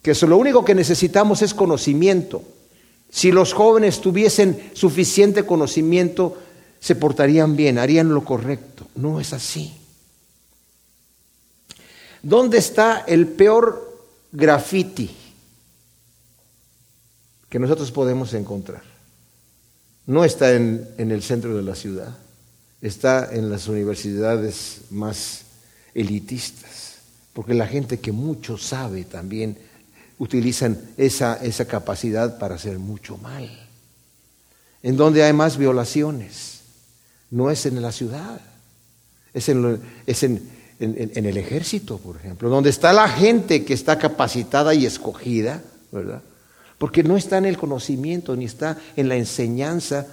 que 0.02 0.14
lo 0.26 0.38
único 0.38 0.64
que 0.64 0.76
necesitamos 0.76 1.42
es 1.42 1.54
conocimiento. 1.54 2.44
Si 3.10 3.32
los 3.32 3.54
jóvenes 3.54 4.02
tuviesen 4.02 4.72
suficiente 4.74 5.46
conocimiento, 5.46 6.38
se 6.80 6.96
portarían 6.96 7.56
bien, 7.56 7.78
harían 7.78 8.14
lo 8.14 8.24
correcto. 8.24 8.88
No 8.96 9.20
es 9.20 9.34
así. 9.34 9.74
¿Dónde 12.22 12.58
está 12.58 13.04
el 13.08 13.28
peor 13.28 13.98
graffiti? 14.32 15.23
Que 17.54 17.60
nosotros 17.60 17.92
podemos 17.92 18.34
encontrar. 18.34 18.82
No 20.08 20.26
está 20.26 20.54
en, 20.54 20.88
el 20.98 21.22
centro 21.22 21.56
de 21.56 21.62
la 21.62 21.76
ciudad, 21.76 22.18
está 22.82 23.30
en 23.32 23.52
las 23.52 23.68
universidades 23.68 24.86
más 24.90 25.42
elitistas, 25.94 26.96
porque 27.32 27.54
la 27.54 27.68
gente 27.68 28.00
que 28.00 28.12
mucho 28.12 28.58
sabe 28.58 29.04
también 29.04 29.56
utilizan 30.18 30.82
esa, 30.98 31.36
esa 31.46 31.66
capacidad 31.66 32.40
para 32.40 32.56
hacer 32.56 32.80
mucho 32.80 33.18
mal. 33.18 33.48
En 34.82 34.98
donde 34.98 35.22
hay 35.22 35.34
más 35.34 35.56
violaciones, 35.56 36.62
no 37.30 37.52
es 37.52 37.68
en 37.68 37.80
la 37.84 37.92
ciudad, 37.92 38.42
es 39.32 39.48
en, 39.48 39.80
es 40.08 40.24
en, 40.24 40.50
en 40.80 41.26
el 41.28 41.38
ejército, 41.38 42.00
por 42.00 42.16
ejemplo, 42.16 42.50
donde 42.50 42.72
está 42.72 42.94
la 42.94 43.08
gente 43.08 43.64
que 43.64 43.76
está 43.76 44.00
capacitada 44.00 44.74
y 44.74 44.88
escogida, 44.88 45.62
¿verdad? 45.92 46.24
Porque 46.84 47.02
no 47.02 47.16
está 47.16 47.38
en 47.38 47.46
el 47.46 47.58
conocimiento 47.58 48.36
ni 48.36 48.44
está 48.44 48.78
en 48.98 49.08
la 49.08 49.16
enseñanza 49.16 50.06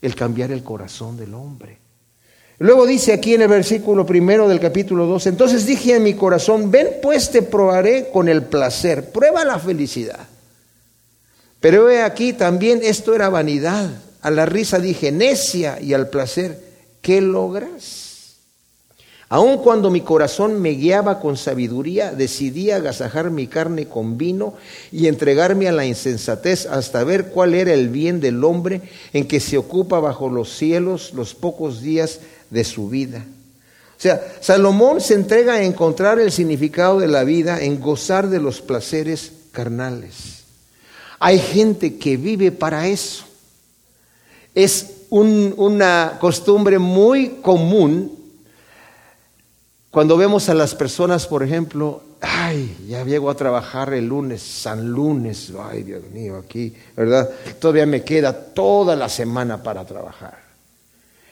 el 0.00 0.14
cambiar 0.14 0.52
el 0.52 0.62
corazón 0.62 1.18
del 1.18 1.34
hombre. 1.34 1.76
Luego 2.60 2.86
dice 2.86 3.12
aquí 3.12 3.34
en 3.34 3.42
el 3.42 3.48
versículo 3.48 4.06
primero 4.06 4.48
del 4.48 4.58
capítulo 4.58 5.04
2, 5.04 5.26
entonces 5.26 5.66
dije 5.66 5.96
en 5.96 6.02
mi 6.02 6.14
corazón, 6.14 6.70
ven 6.70 6.88
pues 7.02 7.30
te 7.30 7.42
probaré 7.42 8.08
con 8.10 8.30
el 8.30 8.42
placer, 8.44 9.12
prueba 9.12 9.44
la 9.44 9.58
felicidad. 9.58 10.26
Pero 11.60 11.90
he 11.90 12.00
aquí 12.00 12.32
también 12.32 12.80
esto 12.82 13.14
era 13.14 13.28
vanidad. 13.28 13.90
A 14.22 14.30
la 14.30 14.46
risa 14.46 14.78
dije, 14.78 15.12
necia, 15.12 15.78
y 15.78 15.92
al 15.92 16.08
placer, 16.08 16.58
¿qué 17.02 17.20
logras? 17.20 18.03
Aun 19.28 19.58
cuando 19.58 19.90
mi 19.90 20.02
corazón 20.02 20.60
me 20.60 20.70
guiaba 20.70 21.18
con 21.18 21.36
sabiduría, 21.36 22.12
decidí 22.12 22.70
agasajar 22.70 23.30
mi 23.30 23.46
carne 23.46 23.86
con 23.86 24.18
vino 24.18 24.54
y 24.92 25.06
entregarme 25.06 25.66
a 25.66 25.72
la 25.72 25.86
insensatez 25.86 26.66
hasta 26.66 27.04
ver 27.04 27.26
cuál 27.26 27.54
era 27.54 27.72
el 27.72 27.88
bien 27.88 28.20
del 28.20 28.44
hombre 28.44 28.82
en 29.12 29.26
que 29.26 29.40
se 29.40 29.56
ocupa 29.56 29.98
bajo 29.98 30.28
los 30.28 30.54
cielos 30.54 31.12
los 31.14 31.34
pocos 31.34 31.80
días 31.80 32.20
de 32.50 32.64
su 32.64 32.88
vida. 32.88 33.24
O 33.96 34.00
sea, 34.04 34.20
Salomón 34.40 35.00
se 35.00 35.14
entrega 35.14 35.54
a 35.54 35.62
encontrar 35.62 36.18
el 36.18 36.30
significado 36.30 37.00
de 37.00 37.08
la 37.08 37.24
vida, 37.24 37.62
en 37.62 37.80
gozar 37.80 38.28
de 38.28 38.40
los 38.40 38.60
placeres 38.60 39.32
carnales. 39.52 40.44
Hay 41.18 41.38
gente 41.38 41.96
que 41.96 42.18
vive 42.18 42.52
para 42.52 42.86
eso. 42.86 43.24
Es 44.54 44.90
una 45.08 46.18
costumbre 46.20 46.78
muy 46.78 47.38
común 47.40 48.23
cuando 49.94 50.16
vemos 50.16 50.48
a 50.48 50.54
las 50.54 50.74
personas, 50.74 51.28
por 51.28 51.44
ejemplo, 51.44 52.02
ay, 52.20 52.78
ya 52.88 53.04
llego 53.04 53.30
a 53.30 53.36
trabajar 53.36 53.94
el 53.94 54.08
lunes, 54.08 54.42
San 54.42 54.88
Lunes, 54.88 55.52
ay 55.70 55.84
Dios 55.84 56.02
mío, 56.12 56.36
aquí, 56.36 56.74
¿verdad? 56.96 57.30
Todavía 57.60 57.86
me 57.86 58.02
queda 58.02 58.32
toda 58.32 58.96
la 58.96 59.08
semana 59.08 59.62
para 59.62 59.84
trabajar. 59.84 60.36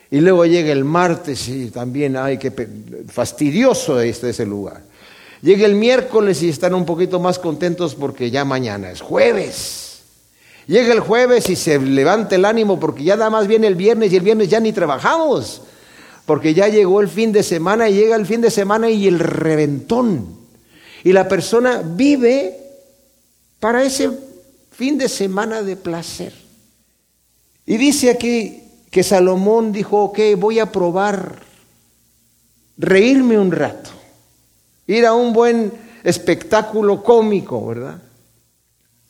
Y 0.09 0.21
luego 0.21 0.45
llega 0.45 0.71
el 0.71 0.85
martes 0.85 1.49
y 1.49 1.71
también, 1.71 2.15
ay, 2.15 2.37
qué 2.37 2.53
fastidioso 3.09 3.99
este 3.99 4.29
ese 4.29 4.45
lugar. 4.45 4.79
Llega 5.41 5.65
el 5.65 5.75
miércoles 5.75 6.41
y 6.41 6.47
están 6.47 6.73
un 6.73 6.85
poquito 6.85 7.19
más 7.19 7.39
contentos 7.39 7.95
porque 7.95 8.31
ya 8.31 8.45
mañana 8.45 8.91
es 8.91 9.01
jueves. 9.01 10.03
Llega 10.67 10.93
el 10.93 11.01
jueves 11.01 11.49
y 11.49 11.57
se 11.57 11.77
levanta 11.79 12.35
el 12.35 12.45
ánimo 12.45 12.79
porque 12.79 13.03
ya 13.03 13.17
nada 13.17 13.29
más 13.29 13.45
viene 13.45 13.67
el 13.67 13.75
viernes 13.75 14.13
y 14.13 14.15
el 14.15 14.23
viernes 14.23 14.47
ya 14.47 14.61
ni 14.61 14.71
trabajamos 14.71 15.63
porque 16.25 16.53
ya 16.53 16.67
llegó 16.67 17.01
el 17.01 17.09
fin 17.09 17.31
de 17.31 17.43
semana 17.43 17.89
y 17.89 17.95
llega 17.95 18.15
el 18.15 18.25
fin 18.25 18.41
de 18.41 18.51
semana 18.51 18.89
y 18.89 19.07
el 19.07 19.19
reventón. 19.19 20.37
Y 21.03 21.11
la 21.11 21.27
persona 21.27 21.83
vive 21.83 22.57
para 23.59 23.83
ese 23.83 24.09
fin 24.71 24.97
de 24.97 25.09
semana 25.09 25.61
de 25.61 25.75
placer. 25.75 26.33
Y 27.65 27.77
dice 27.77 28.09
aquí 28.09 28.63
que 28.89 29.03
Salomón 29.03 29.71
dijo, 29.71 30.03
ok, 30.03 30.19
voy 30.37 30.59
a 30.59 30.71
probar 30.71 31.41
reírme 32.77 33.37
un 33.37 33.51
rato, 33.51 33.91
ir 34.87 35.05
a 35.05 35.13
un 35.13 35.33
buen 35.33 35.71
espectáculo 36.03 37.03
cómico, 37.03 37.65
¿verdad? 37.67 38.01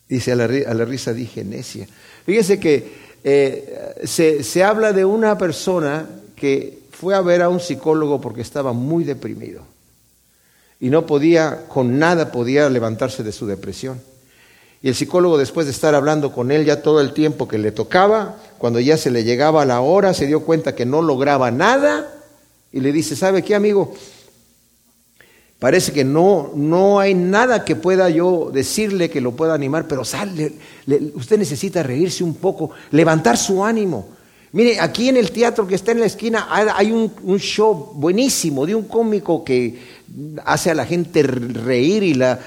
Dice, 0.08 0.34
a 0.34 0.36
la, 0.36 0.46
a 0.46 0.74
la 0.74 0.86
risa 0.86 1.14
dije 1.14 1.44
necia. 1.44 1.88
Fíjese 2.26 2.60
que 2.60 2.92
eh, 3.24 3.96
se, 4.04 4.44
se 4.44 4.64
habla 4.64 4.94
de 4.94 5.06
una 5.06 5.38
persona 5.38 6.08
que 6.36 6.83
fue 7.04 7.16
a 7.16 7.22
ver 7.22 7.42
a 7.42 7.50
un 7.50 7.60
psicólogo 7.60 8.22
porque 8.22 8.40
estaba 8.40 8.72
muy 8.72 9.04
deprimido 9.04 9.62
y 10.80 10.90
no 10.90 11.06
podía, 11.06 11.66
con 11.68 12.00
nada 12.00 12.32
podía 12.32 12.70
levantarse 12.70 13.24
de 13.24 13.34
su 13.34 13.46
depresión. 13.46 14.00
Y 14.82 14.88
el 14.88 14.96
psicólogo, 14.96 15.38
después 15.38 15.66
de 15.66 15.74
estar 15.74 15.96
hablando 15.96 16.32
con 16.32 16.50
él 16.50 16.64
ya 16.64 16.82
todo 16.82 17.02
el 17.02 17.14
tiempo 17.14 17.48
que 17.48 17.58
le 17.58 17.74
tocaba, 17.74 18.38
cuando 18.58 18.80
ya 18.80 18.96
se 18.96 19.12
le 19.12 19.26
llegaba 19.26 19.66
la 19.66 19.82
hora, 19.82 20.14
se 20.14 20.28
dio 20.28 20.46
cuenta 20.46 20.76
que 20.76 20.86
no 20.86 21.02
lograba 21.02 21.52
nada 21.52 22.10
y 22.72 22.80
le 22.80 22.94
dice, 22.94 23.18
¿sabe 23.18 23.44
qué, 23.44 23.54
amigo? 23.54 23.94
Parece 25.60 25.92
que 25.92 26.06
no, 26.06 26.52
no 26.56 27.02
hay 27.02 27.14
nada 27.14 27.66
que 27.66 27.76
pueda 27.76 28.10
yo 28.10 28.50
decirle 28.54 29.10
que 29.10 29.20
lo 29.20 29.34
pueda 29.34 29.54
animar, 29.54 29.90
pero 29.90 30.06
sale, 30.06 30.54
usted 31.16 31.38
necesita 31.38 31.84
reírse 31.84 32.24
un 32.24 32.36
poco, 32.36 32.72
levantar 32.92 33.38
su 33.38 33.64
ánimo. 33.64 34.08
Mire, 34.54 34.80
aquí 34.80 35.10
en 35.10 35.18
el 35.18 35.32
teatro 35.32 35.66
que 35.66 35.74
está 35.74 35.94
en 35.94 36.00
la 36.00 36.06
esquina 36.06 36.48
hay 36.50 36.92
un, 36.92 37.12
un, 37.24 37.40
show 37.40 37.92
buenísimo 37.96 38.68
de 38.68 38.76
un 38.76 38.84
cómico 38.84 39.44
que 39.44 39.80
hace 40.46 40.70
a 40.70 40.76
la 40.76 40.86
gente 40.86 41.24
reír 41.24 42.04
y 42.04 42.14
la 42.14 42.40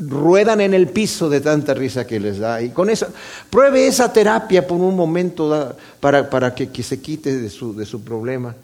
ruedan 0.00 0.60
en 0.60 0.74
el 0.74 0.88
piso 0.88 1.30
de 1.30 1.40
tanta 1.40 1.74
risa 1.74 2.06
que 2.08 2.18
les 2.18 2.40
da. 2.40 2.60
Y 2.60 2.70
con 2.70 2.90
eso, 2.90 3.06
pruebe 3.50 3.86
esa 3.86 4.12
terapia 4.12 4.66
por 4.66 4.80
un 4.80 4.96
momento 4.96 5.76
para, 6.00 6.28
para 6.28 6.54
que, 6.56 6.70
que, 6.70 6.82
se 6.82 7.00
quite 7.00 7.36
de 7.36 7.50
su, 7.50 7.72
de 7.76 7.86
su 7.86 8.02
problema. 8.02 8.56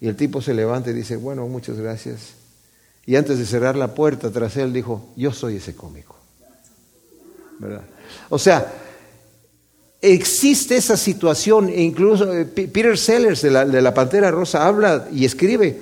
Y 0.00 0.06
el 0.06 0.14
tipo 0.14 0.40
se 0.40 0.54
levanta 0.54 0.90
y 0.90 0.94
dice, 0.94 1.16
bueno, 1.16 1.48
muchas 1.48 1.78
gracias. 1.78 2.34
Y 3.06 3.16
antes 3.16 3.38
de 3.40 3.44
cerrar 3.44 3.74
la 3.74 3.92
puerta 3.92 4.30
tras 4.30 4.56
él 4.56 4.72
dijo, 4.72 5.08
yo 5.16 5.32
soy 5.32 5.56
ese 5.56 5.74
cómico. 5.74 6.14
¿Verdad? 7.58 7.82
O 8.28 8.38
sea, 8.38 8.72
existe 10.00 10.76
esa 10.76 10.96
situación, 10.96 11.68
e 11.68 11.82
incluso 11.82 12.32
eh, 12.32 12.44
Peter 12.44 12.96
Sellers 12.96 13.42
de 13.42 13.50
la, 13.50 13.64
de 13.64 13.82
la 13.82 13.94
Pantera 13.94 14.30
Rosa 14.30 14.66
habla 14.66 15.08
y 15.12 15.24
escribe 15.24 15.80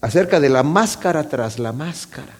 acerca 0.00 0.38
de 0.38 0.48
la 0.48 0.62
máscara 0.62 1.28
tras 1.28 1.58
la 1.58 1.72
máscara, 1.72 2.36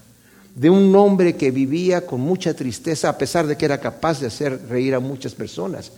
de 0.54 0.70
un 0.70 0.94
hombre 0.94 1.34
que 1.36 1.50
vivía 1.50 2.06
con 2.06 2.20
mucha 2.20 2.54
tristeza 2.54 3.08
a 3.08 3.18
pesar 3.18 3.46
de 3.46 3.56
que 3.56 3.64
era 3.64 3.80
capaz 3.80 4.20
de 4.20 4.26
hacer 4.26 4.68
reír 4.68 4.94
a 4.94 5.00
muchas 5.00 5.34
personas. 5.34 5.90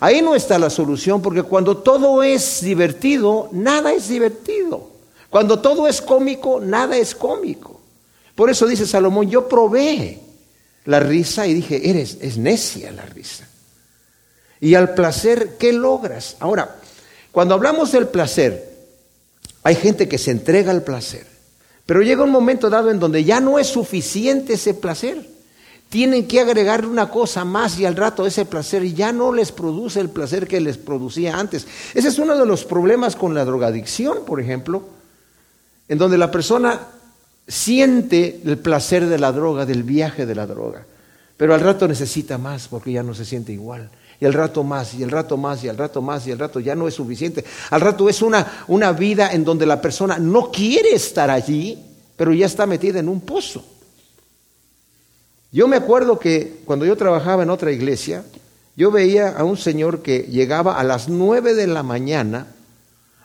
Ahí 0.00 0.22
no 0.22 0.34
está 0.34 0.58
la 0.58 0.70
solución, 0.70 1.22
porque 1.22 1.42
cuando 1.42 1.76
todo 1.76 2.22
es 2.22 2.62
divertido, 2.62 3.48
nada 3.52 3.92
es 3.92 4.08
divertido. 4.08 4.90
Cuando 5.30 5.60
todo 5.60 5.86
es 5.86 6.02
cómico, 6.02 6.60
nada 6.60 6.96
es 6.96 7.14
cómico. 7.14 7.80
Por 8.34 8.50
eso 8.50 8.66
dice 8.66 8.86
Salomón, 8.86 9.30
yo 9.30 9.48
probé 9.48 10.18
la 10.86 10.98
risa 10.98 11.46
y 11.46 11.54
dije, 11.54 11.88
eres, 11.88 12.18
es 12.20 12.36
necia 12.38 12.90
la 12.90 13.04
risa. 13.06 13.48
Y 14.62 14.74
al 14.76 14.94
placer, 14.94 15.56
¿qué 15.58 15.74
logras? 15.74 16.36
Ahora, 16.40 16.76
cuando 17.32 17.54
hablamos 17.54 17.92
del 17.92 18.08
placer, 18.08 18.72
hay 19.62 19.74
gente 19.74 20.08
que 20.08 20.16
se 20.16 20.30
entrega 20.30 20.70
al 20.70 20.82
placer, 20.84 21.26
pero 21.84 22.00
llega 22.00 22.24
un 22.24 22.30
momento 22.30 22.70
dado 22.70 22.90
en 22.90 22.98
donde 22.98 23.24
ya 23.24 23.40
no 23.40 23.58
es 23.58 23.66
suficiente 23.66 24.54
ese 24.54 24.72
placer. 24.72 25.28
Tienen 25.90 26.26
que 26.26 26.40
agregar 26.40 26.86
una 26.86 27.10
cosa 27.10 27.44
más 27.44 27.78
y 27.78 27.84
al 27.84 27.96
rato 27.96 28.24
ese 28.24 28.46
placer 28.46 28.82
ya 28.94 29.12
no 29.12 29.34
les 29.34 29.52
produce 29.52 30.00
el 30.00 30.08
placer 30.08 30.48
que 30.48 30.58
les 30.58 30.78
producía 30.78 31.36
antes. 31.36 31.66
Ese 31.92 32.08
es 32.08 32.18
uno 32.18 32.38
de 32.38 32.46
los 32.46 32.64
problemas 32.64 33.14
con 33.14 33.34
la 33.34 33.44
drogadicción, 33.44 34.24
por 34.24 34.40
ejemplo 34.40 34.82
en 35.92 35.98
donde 35.98 36.16
la 36.16 36.30
persona 36.30 36.80
siente 37.46 38.40
el 38.46 38.56
placer 38.56 39.06
de 39.06 39.18
la 39.18 39.30
droga, 39.30 39.66
del 39.66 39.82
viaje 39.82 40.24
de 40.24 40.34
la 40.34 40.46
droga, 40.46 40.86
pero 41.36 41.54
al 41.54 41.60
rato 41.60 41.86
necesita 41.86 42.38
más 42.38 42.68
porque 42.68 42.92
ya 42.92 43.02
no 43.02 43.14
se 43.14 43.26
siente 43.26 43.52
igual. 43.52 43.90
Y 44.22 44.24
al 44.24 44.34
rato 44.34 44.62
más, 44.62 44.94
y 44.94 45.02
al 45.02 45.10
rato 45.10 45.36
más, 45.36 45.64
y 45.64 45.68
al 45.68 45.76
rato 45.76 46.00
más, 46.00 46.24
y 46.28 46.30
al 46.30 46.38
rato 46.38 46.60
ya 46.60 46.76
no 46.76 46.86
es 46.86 46.94
suficiente. 46.94 47.44
Al 47.70 47.80
rato 47.80 48.08
es 48.08 48.22
una, 48.22 48.64
una 48.68 48.92
vida 48.92 49.32
en 49.32 49.42
donde 49.42 49.66
la 49.66 49.80
persona 49.80 50.16
no 50.16 50.52
quiere 50.52 50.94
estar 50.94 51.28
allí, 51.28 51.76
pero 52.14 52.32
ya 52.32 52.46
está 52.46 52.64
metida 52.64 53.00
en 53.00 53.08
un 53.08 53.20
pozo. 53.22 53.64
Yo 55.50 55.66
me 55.66 55.74
acuerdo 55.74 56.20
que 56.20 56.60
cuando 56.64 56.86
yo 56.86 56.96
trabajaba 56.96 57.42
en 57.42 57.50
otra 57.50 57.72
iglesia, 57.72 58.22
yo 58.76 58.92
veía 58.92 59.30
a 59.30 59.42
un 59.42 59.56
señor 59.56 60.02
que 60.02 60.20
llegaba 60.20 60.78
a 60.78 60.84
las 60.84 61.08
nueve 61.08 61.54
de 61.54 61.66
la 61.66 61.82
mañana 61.82 62.46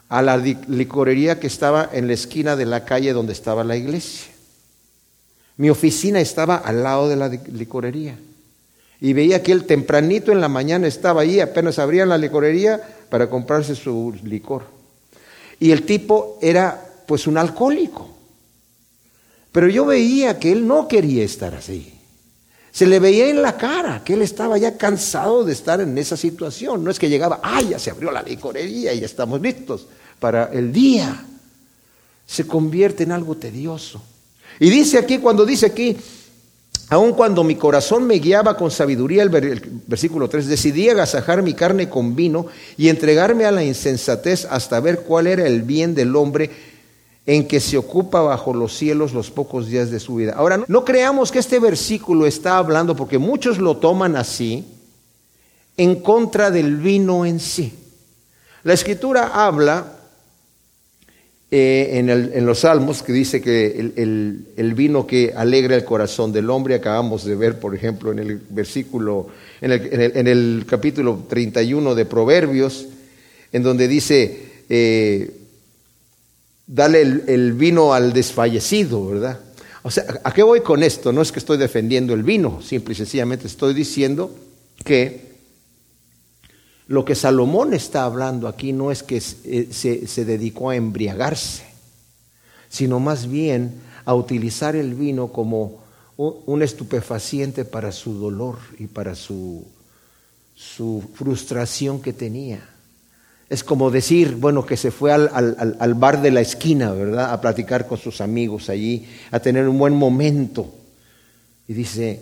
a 0.10 0.24
la 0.24 0.36
licorería 0.38 1.40
que 1.40 1.46
estaba 1.46 1.88
en 1.94 2.08
la 2.08 2.14
esquina 2.14 2.56
de 2.56 2.66
la 2.66 2.86
calle 2.86 3.14
donde 3.14 3.34
estaba 3.34 3.64
la 3.64 3.78
iglesia. 3.78 4.32
Mi 5.58 5.70
oficina 5.70 6.20
estaba 6.20 6.56
al 6.56 6.82
lado 6.82 7.08
de 7.08 7.18
la 7.18 7.28
licorería. 7.28 8.18
Y 9.00 9.14
veía 9.14 9.44
que 9.44 9.52
él 9.52 9.66
tempranito 9.66 10.32
en 10.32 10.42
la 10.42 10.48
mañana 10.48 10.88
estaba 10.88 11.22
ahí, 11.22 11.40
apenas 11.40 11.78
abrían 11.80 12.10
la 12.10 12.18
licorería 12.18 12.82
para 13.10 13.30
comprarse 13.30 13.76
su 13.76 14.16
licor. 14.24 14.64
Y 15.60 15.72
el 15.72 15.84
tipo 15.84 16.38
era 16.42 16.84
pues 17.06 17.28
un 17.28 17.38
alcohólico. 17.38 18.10
Pero 19.52 19.70
yo 19.70 19.86
veía 19.86 20.38
que 20.40 20.52
él 20.52 20.68
no 20.68 20.88
quería 20.88 21.24
estar 21.24 21.56
así. 21.56 21.94
Se 22.72 22.86
le 22.86 23.00
veía 23.00 23.28
en 23.28 23.42
la 23.42 23.58
cara 23.58 24.04
que 24.04 24.14
él 24.14 24.22
estaba 24.22 24.58
ya 24.58 24.78
cansado 24.78 25.44
de 25.44 25.54
estar 25.54 25.82
en 25.82 25.98
esa 25.98 26.16
situación. 26.16 26.84
No 26.84 26.92
es 26.92 27.00
que 27.00 27.10
llegaba, 27.10 27.40
ay, 27.42 27.70
ya 27.70 27.80
se 27.80 27.90
abrió 27.90 28.12
la 28.12 28.22
licorería 28.22 28.94
y 28.94 29.00
ya 29.00 29.06
estamos 29.06 29.42
listos 29.42 29.88
para 30.20 30.52
el 30.54 30.72
día. 30.72 31.26
Se 32.28 32.46
convierte 32.46 33.04
en 33.04 33.14
algo 33.14 33.36
tedioso. 33.36 34.04
Y 34.60 34.70
dice 34.70 35.00
aquí, 35.00 35.18
cuando 35.18 35.46
dice 35.46 35.68
aquí, 35.68 35.98
aun 36.90 37.14
cuando 37.14 37.44
mi 37.44 37.56
corazón 37.56 38.06
me 38.08 38.16
guiaba 38.16 38.56
con 38.56 38.72
sabiduría, 38.72 39.24
el, 39.24 39.30
versículo 39.88 40.30
3, 40.30 40.48
decidí 40.48 40.90
agasajar 40.90 41.42
mi 41.42 41.54
carne 41.54 41.90
con 41.90 42.16
vino 42.16 42.48
y 42.78 42.88
entregarme 42.90 43.46
a 43.46 43.52
la 43.52 43.64
insensatez 43.64 44.46
hasta 44.50 44.80
ver 44.80 45.02
cuál 45.02 45.28
era 45.28 45.46
el 45.46 45.64
bien 45.64 45.94
del 45.94 46.16
hombre 46.16 46.50
en 47.26 47.46
que 47.46 47.60
se 47.60 47.78
ocupa 47.78 48.22
bajo 48.22 48.54
los 48.54 48.74
cielos 48.74 49.14
los 49.14 49.32
pocos 49.32 49.68
días 49.68 49.92
de 49.92 50.00
su 50.00 50.16
vida. 50.16 50.34
Ahora, 50.38 50.64
no, 50.66 50.86
creamos 50.86 51.30
que 51.30 51.40
este 51.40 51.60
versículo 51.60 52.26
está 52.26 52.58
hablando, 52.58 52.96
porque 52.96 53.18
muchos 53.18 53.58
lo 53.58 53.78
toman 53.78 54.16
así, 54.16 54.66
en 55.76 56.02
contra 56.02 56.52
del 56.52 56.78
vino 56.78 57.26
en 57.26 57.42
sí. 57.42 57.74
La 58.64 58.74
escritura 58.74 59.46
habla 59.46 59.97
eh, 61.50 61.92
en, 61.94 62.46
los 62.46 62.60
salmos 62.60 63.02
que 63.04 63.14
dice 63.14 63.40
que 63.40 63.68
el, 63.96 64.74
vino 64.76 65.08
que 65.08 65.34
alegra 65.34 65.76
el 65.76 65.86
corazón 65.86 66.34
del 66.34 66.50
hombre, 66.50 66.76
acabamos 66.76 67.24
de 67.24 67.36
ver, 67.36 67.58
por 67.58 67.74
ejemplo, 67.74 68.12
en 68.12 68.20
el 68.20 68.42
versículo, 68.50 69.28
en 69.62 69.72
el, 70.28 70.66
capítulo 70.68 71.26
31 71.30 71.96
de 71.96 72.06
Proverbios, 72.06 72.88
en 73.54 73.64
donde 73.64 73.88
dice, 73.88 74.40
eh, 74.68 75.32
dale 76.68 77.02
el, 77.02 77.54
vino 77.54 77.94
al 77.94 78.12
desfallecido, 78.12 79.08
¿verdad? 79.08 79.40
O 79.84 79.92
sea, 79.92 80.04
¿a 80.26 80.34
qué 80.34 80.44
voy 80.44 80.60
con 80.60 80.84
esto? 80.84 81.14
No 81.14 81.22
es 81.22 81.32
que 81.32 81.40
estoy 81.40 81.58
defendiendo 81.58 82.14
el 82.14 82.24
vino, 82.24 82.62
simple 82.62 82.92
y 82.92 82.98
sencillamente 82.98 83.48
estoy 83.48 83.74
diciendo 83.74 84.36
que 84.84 85.27
lo 86.88 87.04
que 87.04 87.16
Salomón 87.16 87.74
está 87.74 88.04
hablando 88.04 88.48
aquí 88.48 88.72
no 88.72 88.92
es 88.92 89.04
que 89.04 89.20
se, 89.20 89.74
se, 90.08 90.26
dedicó 90.26 90.70
a 90.70 90.78
embriagarse, 90.78 91.66
sino 92.70 93.00
más 93.00 93.28
bien 93.30 93.82
a 94.06 94.14
utilizar 94.14 94.76
el 94.76 94.96
vino 94.96 95.28
como 95.34 95.82
un, 96.16 96.64
estupefaciente 96.64 97.66
para 97.66 97.92
su 97.92 98.14
dolor 98.14 98.58
y 98.80 98.88
para 98.88 99.16
su, 99.16 99.66
su 100.56 101.04
frustración 101.14 102.02
que 102.02 102.14
tenía. 102.14 102.70
Es 103.50 103.66
como 103.66 103.92
decir, 103.92 104.36
bueno, 104.36 104.66
que 104.66 104.78
se 104.78 104.92
fue 104.92 105.12
al, 105.12 105.30
al, 105.80 105.94
bar 105.94 106.22
de 106.22 106.32
la 106.32 106.42
esquina, 106.42 106.92
¿verdad? 106.92 107.34
A 107.34 107.42
platicar 107.42 107.86
con 107.88 107.98
sus 107.98 108.22
amigos 108.22 108.70
allí, 108.70 109.08
a 109.32 109.40
tener 109.42 109.68
un 109.68 109.78
buen 109.78 109.94
momento. 109.94 110.74
Y 111.68 111.74
dice, 111.74 112.22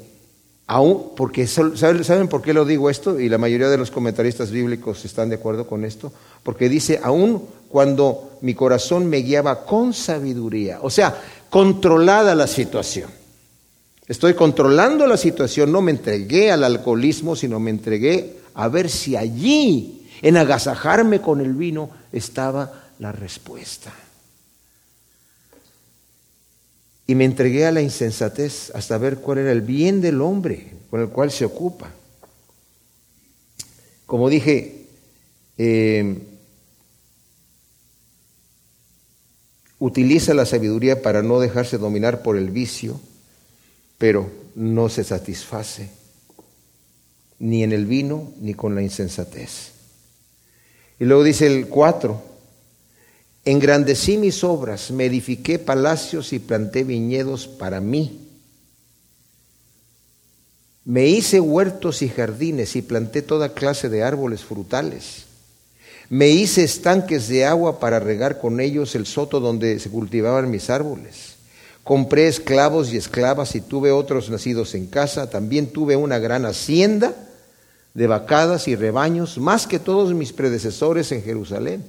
aún, 0.67 1.11
porque 1.15 1.47
¿saben 1.47 2.27
por 2.27 2.41
qué 2.41 2.53
lo 2.53 2.65
digo 2.65 2.89
esto? 2.89 3.19
Y 3.19 3.29
la 3.29 3.37
mayoría 3.37 3.69
de 3.69 3.77
los 3.77 3.91
comentaristas 3.91 4.51
bíblicos 4.51 5.05
están 5.05 5.29
de 5.29 5.35
acuerdo 5.35 5.67
con 5.67 5.85
esto. 5.85 6.11
Porque 6.43 6.69
dice, 6.69 6.99
aún 7.03 7.43
cuando 7.69 8.37
mi 8.41 8.53
corazón 8.53 9.07
me 9.07 9.17
guiaba 9.17 9.65
con 9.65 9.93
sabiduría, 9.93 10.79
o 10.81 10.89
sea, 10.89 11.15
controlada 11.49 12.35
la 12.35 12.47
situación. 12.47 13.09
Estoy 14.07 14.35
controlando 14.35 15.07
la 15.07 15.17
situación, 15.17 15.71
no 15.71 15.81
me 15.81 15.91
entregué 15.91 16.51
al 16.51 16.63
alcoholismo, 16.63 17.35
sino 17.35 17.59
me 17.59 17.71
entregué 17.71 18.37
a 18.53 18.67
ver 18.67 18.89
si 18.89 19.15
allí 19.15 20.07
en 20.21 20.37
agasajarme 20.37 21.21
con 21.21 21.41
el 21.41 21.53
vino 21.53 21.89
estaba 22.11 22.85
la 22.99 23.11
respuesta. 23.11 23.91
Y 27.07 27.15
me 27.15 27.25
entregué 27.25 27.65
a 27.65 27.71
la 27.71 27.81
insensatez 27.81 28.71
hasta 28.73 28.97
ver 28.97 29.17
cuál 29.17 29.39
era 29.39 29.51
el 29.51 29.61
bien 29.61 30.01
del 30.01 30.21
hombre 30.21 30.73
con 30.89 31.01
el 31.01 31.09
cual 31.09 31.31
se 31.31 31.45
ocupa. 31.45 31.91
Como 34.05 34.29
dije, 34.29 34.85
eh, 35.57 36.19
utiliza 39.79 40.33
la 40.33 40.45
sabiduría 40.45 41.01
para 41.01 41.21
no 41.21 41.39
dejarse 41.39 41.77
dominar 41.77 42.23
por 42.23 42.37
el 42.37 42.49
vicio, 42.49 42.99
pero 43.97 44.31
no 44.55 44.89
se 44.89 45.03
satisface. 45.03 45.89
ni 47.37 47.63
en 47.63 47.73
el 47.73 47.85
vino, 47.85 48.31
ni 48.39 48.53
con 48.53 48.75
la 48.75 48.81
insensatez. 48.81 49.71
Y 50.97 51.03
luego 51.03 51.21
dice 51.21 51.47
el 51.47 51.67
4, 51.67 52.21
engrandecí 53.45 54.17
mis 54.17 54.43
obras, 54.43 54.91
me 54.91 55.05
edifiqué 55.05 55.59
palacios 55.59 56.33
y 56.33 56.39
planté 56.39 56.83
viñedos 56.83 57.47
para 57.47 57.79
mí. 57.79 58.19
Me 60.83 61.07
hice 61.07 61.39
huertos 61.39 62.01
y 62.01 62.09
jardines 62.09 62.75
y 62.75 62.81
planté 62.81 63.21
toda 63.21 63.53
clase 63.53 63.89
de 63.89 64.03
árboles 64.03 64.43
frutales. 64.43 65.25
Me 66.09 66.29
hice 66.29 66.63
estanques 66.63 67.27
de 67.27 67.45
agua 67.45 67.79
para 67.79 67.99
regar 67.99 68.39
con 68.39 68.59
ellos 68.59 68.93
el 68.93 69.07
soto 69.07 69.39
donde 69.39 69.79
se 69.79 69.89
cultivaban 69.89 70.51
mis 70.51 70.69
árboles. 70.69 71.35
Compré 71.83 72.27
esclavos 72.27 72.93
y 72.93 72.97
esclavas 72.97 73.55
y 73.55 73.61
tuve 73.61 73.91
otros 73.91 74.29
nacidos 74.29 74.75
en 74.75 74.87
casa. 74.87 75.29
También 75.29 75.67
tuve 75.67 75.95
una 75.95 76.19
gran 76.19 76.45
hacienda 76.45 77.15
de 77.95 78.07
vacadas 78.07 78.67
y 78.67 78.75
rebaños, 78.75 79.37
más 79.37 79.65
que 79.65 79.79
todos 79.79 80.13
mis 80.13 80.33
predecesores 80.33 81.11
en 81.11 81.23
Jerusalén. 81.23 81.83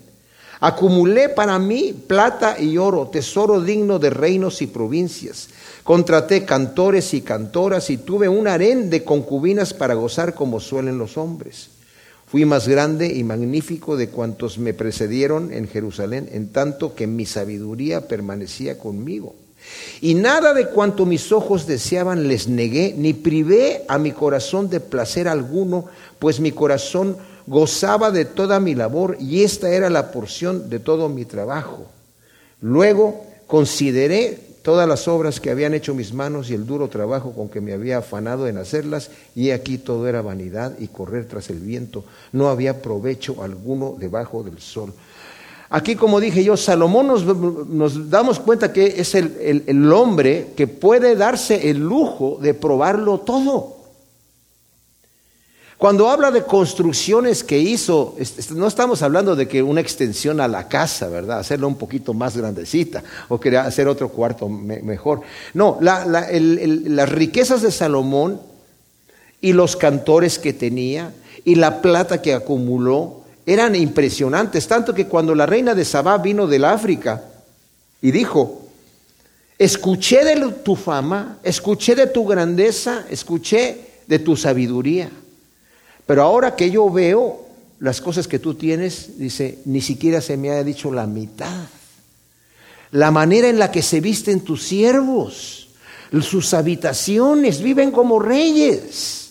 Acumulé 0.60 1.28
para 1.28 1.58
mí 1.58 1.94
plata 2.06 2.58
y 2.58 2.78
oro, 2.78 3.08
tesoro 3.08 3.60
digno 3.60 3.98
de 3.98 4.10
reinos 4.10 4.62
y 4.62 4.66
provincias. 4.66 5.48
Contraté 5.84 6.44
cantores 6.44 7.12
y 7.14 7.20
cantoras 7.20 7.90
y 7.90 7.98
tuve 7.98 8.28
un 8.28 8.48
harén 8.48 8.88
de 8.88 9.04
concubinas 9.04 9.74
para 9.74 9.94
gozar 9.94 10.34
como 10.34 10.60
suelen 10.60 10.98
los 10.98 11.16
hombres. 11.18 11.70
Fui 12.26 12.44
más 12.44 12.66
grande 12.66 13.06
y 13.06 13.22
magnífico 13.22 13.96
de 13.96 14.08
cuantos 14.08 14.58
me 14.58 14.74
precedieron 14.74 15.52
en 15.52 15.68
Jerusalén, 15.68 16.28
en 16.32 16.48
tanto 16.48 16.94
que 16.94 17.06
mi 17.06 17.24
sabiduría 17.24 18.08
permanecía 18.08 18.78
conmigo. 18.78 19.34
Y 20.00 20.14
nada 20.14 20.52
de 20.54 20.66
cuanto 20.66 21.06
mis 21.06 21.32
ojos 21.32 21.66
deseaban 21.66 22.28
les 22.28 22.48
negué, 22.48 22.94
ni 22.96 23.14
privé 23.14 23.84
a 23.88 23.98
mi 23.98 24.12
corazón 24.12 24.68
de 24.70 24.80
placer 24.80 25.28
alguno, 25.28 25.86
pues 26.18 26.40
mi 26.40 26.50
corazón 26.50 27.16
gozaba 27.46 28.10
de 28.10 28.24
toda 28.24 28.60
mi 28.60 28.74
labor 28.74 29.16
y 29.20 29.42
esta 29.42 29.70
era 29.70 29.90
la 29.90 30.10
porción 30.10 30.68
de 30.68 30.78
todo 30.78 31.08
mi 31.08 31.24
trabajo. 31.24 31.86
Luego 32.60 33.24
consideré 33.46 34.46
todas 34.66 34.88
las 34.88 35.06
obras 35.06 35.38
que 35.38 35.52
habían 35.52 35.74
hecho 35.74 35.94
mis 35.94 36.12
manos 36.12 36.50
y 36.50 36.54
el 36.54 36.66
duro 36.66 36.88
trabajo 36.88 37.32
con 37.32 37.48
que 37.48 37.60
me 37.60 37.72
había 37.72 37.98
afanado 37.98 38.48
en 38.48 38.58
hacerlas, 38.58 39.10
y 39.36 39.50
aquí 39.50 39.78
todo 39.78 40.08
era 40.08 40.22
vanidad 40.22 40.76
y 40.80 40.88
correr 40.88 41.28
tras 41.28 41.50
el 41.50 41.60
viento. 41.60 42.02
No 42.32 42.48
había 42.48 42.82
provecho 42.82 43.44
alguno 43.44 43.94
debajo 43.96 44.42
del 44.42 44.58
sol. 44.58 44.92
Aquí, 45.70 45.94
como 45.94 46.18
dije 46.18 46.42
yo, 46.42 46.56
Salomón 46.56 47.06
nos, 47.06 48.10
damos 48.10 48.40
cuenta 48.40 48.72
que 48.72 48.86
es 48.98 49.14
el, 49.14 49.92
hombre 49.92 50.48
que 50.56 50.66
puede 50.66 51.14
darse 51.14 51.70
el 51.70 51.78
lujo 51.78 52.38
de 52.40 52.52
probarlo 52.54 53.18
todo. 53.18 53.75
Cuando 55.78 56.08
habla 56.08 56.30
de 56.30 56.42
construcciones 56.42 57.44
que 57.44 57.58
hizo, 57.58 58.16
no 58.54 58.66
estamos 58.66 59.02
hablando 59.02 59.36
de 59.36 59.46
que 59.46 59.62
una 59.62 59.82
extensión 59.82 60.40
a 60.40 60.48
la 60.48 60.68
casa, 60.68 61.08
¿verdad? 61.08 61.38
Hacerla 61.40 61.66
un 61.66 61.76
poquito 61.76 62.14
más 62.14 62.34
grandecita 62.34 63.04
o 63.28 63.38
quería 63.38 63.66
hacer 63.66 63.86
otro 63.86 64.08
cuarto 64.08 64.48
mejor. 64.48 65.20
No, 65.52 65.78
las 65.80 67.08
riquezas 67.10 67.60
de 67.60 67.70
Salomón 67.70 68.40
y 69.42 69.52
los 69.52 69.76
cantores 69.76 70.38
que 70.38 70.54
tenía 70.54 71.12
y 71.44 71.56
la 71.56 71.82
plata 71.82 72.22
que 72.22 72.32
acumuló 72.32 73.24
eran 73.44 73.76
impresionantes, 73.76 74.66
tanto 74.66 74.94
que 74.94 75.06
cuando 75.06 75.34
la 75.34 75.44
reina 75.44 75.74
de 75.74 75.84
Sabá 75.84 76.16
vino 76.16 76.46
del 76.46 76.64
África 76.64 77.22
y 78.00 78.10
dijo, 78.12 78.62
escuché 79.58 80.24
de 80.24 80.52
tu 80.64 80.74
fama, 80.74 81.38
escuché 81.42 81.94
de 81.94 82.06
tu 82.06 82.26
grandeza, 82.26 83.04
escuché 83.10 84.00
de 84.06 84.18
tu 84.18 84.36
sabiduría, 84.36 85.10
pero 86.06 86.22
ahora 86.22 86.54
que 86.54 86.70
yo 86.70 86.88
veo 86.90 87.46
las 87.80 88.00
cosas 88.00 88.28
que 88.28 88.38
tú 88.38 88.54
tienes, 88.54 89.18
dice, 89.18 89.58
ni 89.64 89.80
siquiera 89.80 90.20
se 90.20 90.36
me 90.36 90.50
ha 90.50 90.64
dicho 90.64 90.90
la 90.92 91.06
mitad. 91.06 91.66
La 92.92 93.10
manera 93.10 93.48
en 93.48 93.58
la 93.58 93.70
que 93.70 93.82
se 93.82 94.00
visten 94.00 94.40
tus 94.40 94.62
siervos, 94.62 95.68
sus 96.22 96.54
habitaciones, 96.54 97.60
viven 97.60 97.90
como 97.90 98.18
reyes 98.20 99.26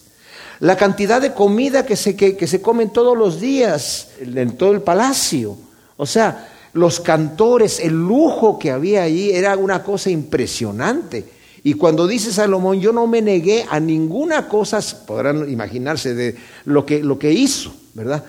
la 0.60 0.78
cantidad 0.78 1.22
de 1.22 1.34
comida 1.34 1.86
que 1.86 1.96
se, 1.96 2.16
que, 2.16 2.48
se 2.48 2.62
comen 2.62 2.92
todos 2.92 3.18
los 3.18 3.40
días 3.40 4.10
en 4.20 4.58
todo 4.58 4.72
el 4.72 4.82
palacio. 4.82 5.58
O 5.98 6.06
sea, 6.06 6.50
los 6.74 7.00
cantores, 7.00 7.80
el 7.80 7.94
lujo 7.94 8.58
que 8.60 8.72
había 8.72 9.04
allí 9.04 9.32
era 9.32 9.58
una 9.58 9.84
cosa 9.84 10.10
impresionante. 10.10 11.35
Y 11.66 11.74
cuando 11.74 12.06
dice 12.06 12.32
Salomón, 12.32 12.80
yo 12.80 12.94
no 12.94 13.08
me 13.08 13.24
negué 13.24 13.66
a 13.68 13.80
ninguna 13.80 14.48
cosa, 14.48 14.80
podrán 15.08 15.50
imaginarse 15.50 16.14
de 16.14 16.36
lo 16.66 16.86
que, 16.86 17.00
lo 17.00 17.18
que 17.18 17.32
hizo, 17.32 17.74
¿verdad? 17.96 18.24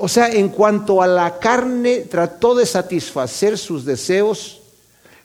O 0.00 0.08
sea, 0.08 0.28
en 0.28 0.48
cuanto 0.48 1.00
a 1.00 1.06
la 1.06 1.38
carne, 1.38 2.00
trató 2.00 2.56
de 2.56 2.66
satisfacer 2.66 3.58
sus 3.58 3.84
deseos 3.84 4.60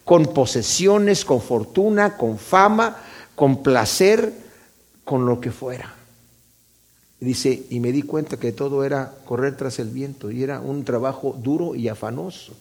con 0.03 0.27
posesiones, 0.27 1.25
con 1.25 1.41
fortuna, 1.41 2.17
con 2.17 2.37
fama, 2.37 2.97
con 3.33 3.63
placer, 3.63 4.31
con 5.03 5.25
lo 5.25 5.41
que 5.41 5.49
fuera. 5.49 5.91
Dice, 7.19 7.63
y 7.67 7.79
me 7.79 7.91
di 7.91 8.03
cuenta 8.03 8.37
que 8.37 8.51
todo 8.51 8.83
era 8.83 9.11
correr 9.25 9.57
tras 9.57 9.79
el 9.79 9.89
viento 9.89 10.29
y 10.29 10.43
era 10.43 10.59
un 10.59 10.83
trabajo 10.83 11.35
duro 11.41 11.73
y 11.73 11.87
afanoso. 11.87 12.53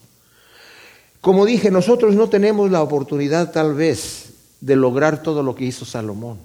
Como 1.20 1.44
dije, 1.44 1.70
nosotros 1.70 2.14
no 2.14 2.30
tenemos 2.30 2.70
la 2.70 2.80
oportunidad 2.80 3.52
tal 3.52 3.74
vez 3.74 4.31
de 4.62 4.76
lograr 4.76 5.22
todo 5.22 5.42
lo 5.42 5.56
que 5.56 5.64
hizo 5.64 5.84
Salomón, 5.84 6.38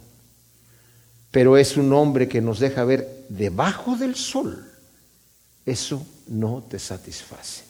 pero 1.29 1.55
es 1.55 1.77
un 1.77 1.93
hombre 1.93 2.27
que 2.27 2.41
nos 2.41 2.59
deja 2.59 2.83
ver 2.83 3.25
debajo 3.29 3.95
del 3.95 4.15
sol. 4.15 4.65
Eso 5.65 6.03
no 6.27 6.63
te 6.67 6.79
satisface. 6.79 7.63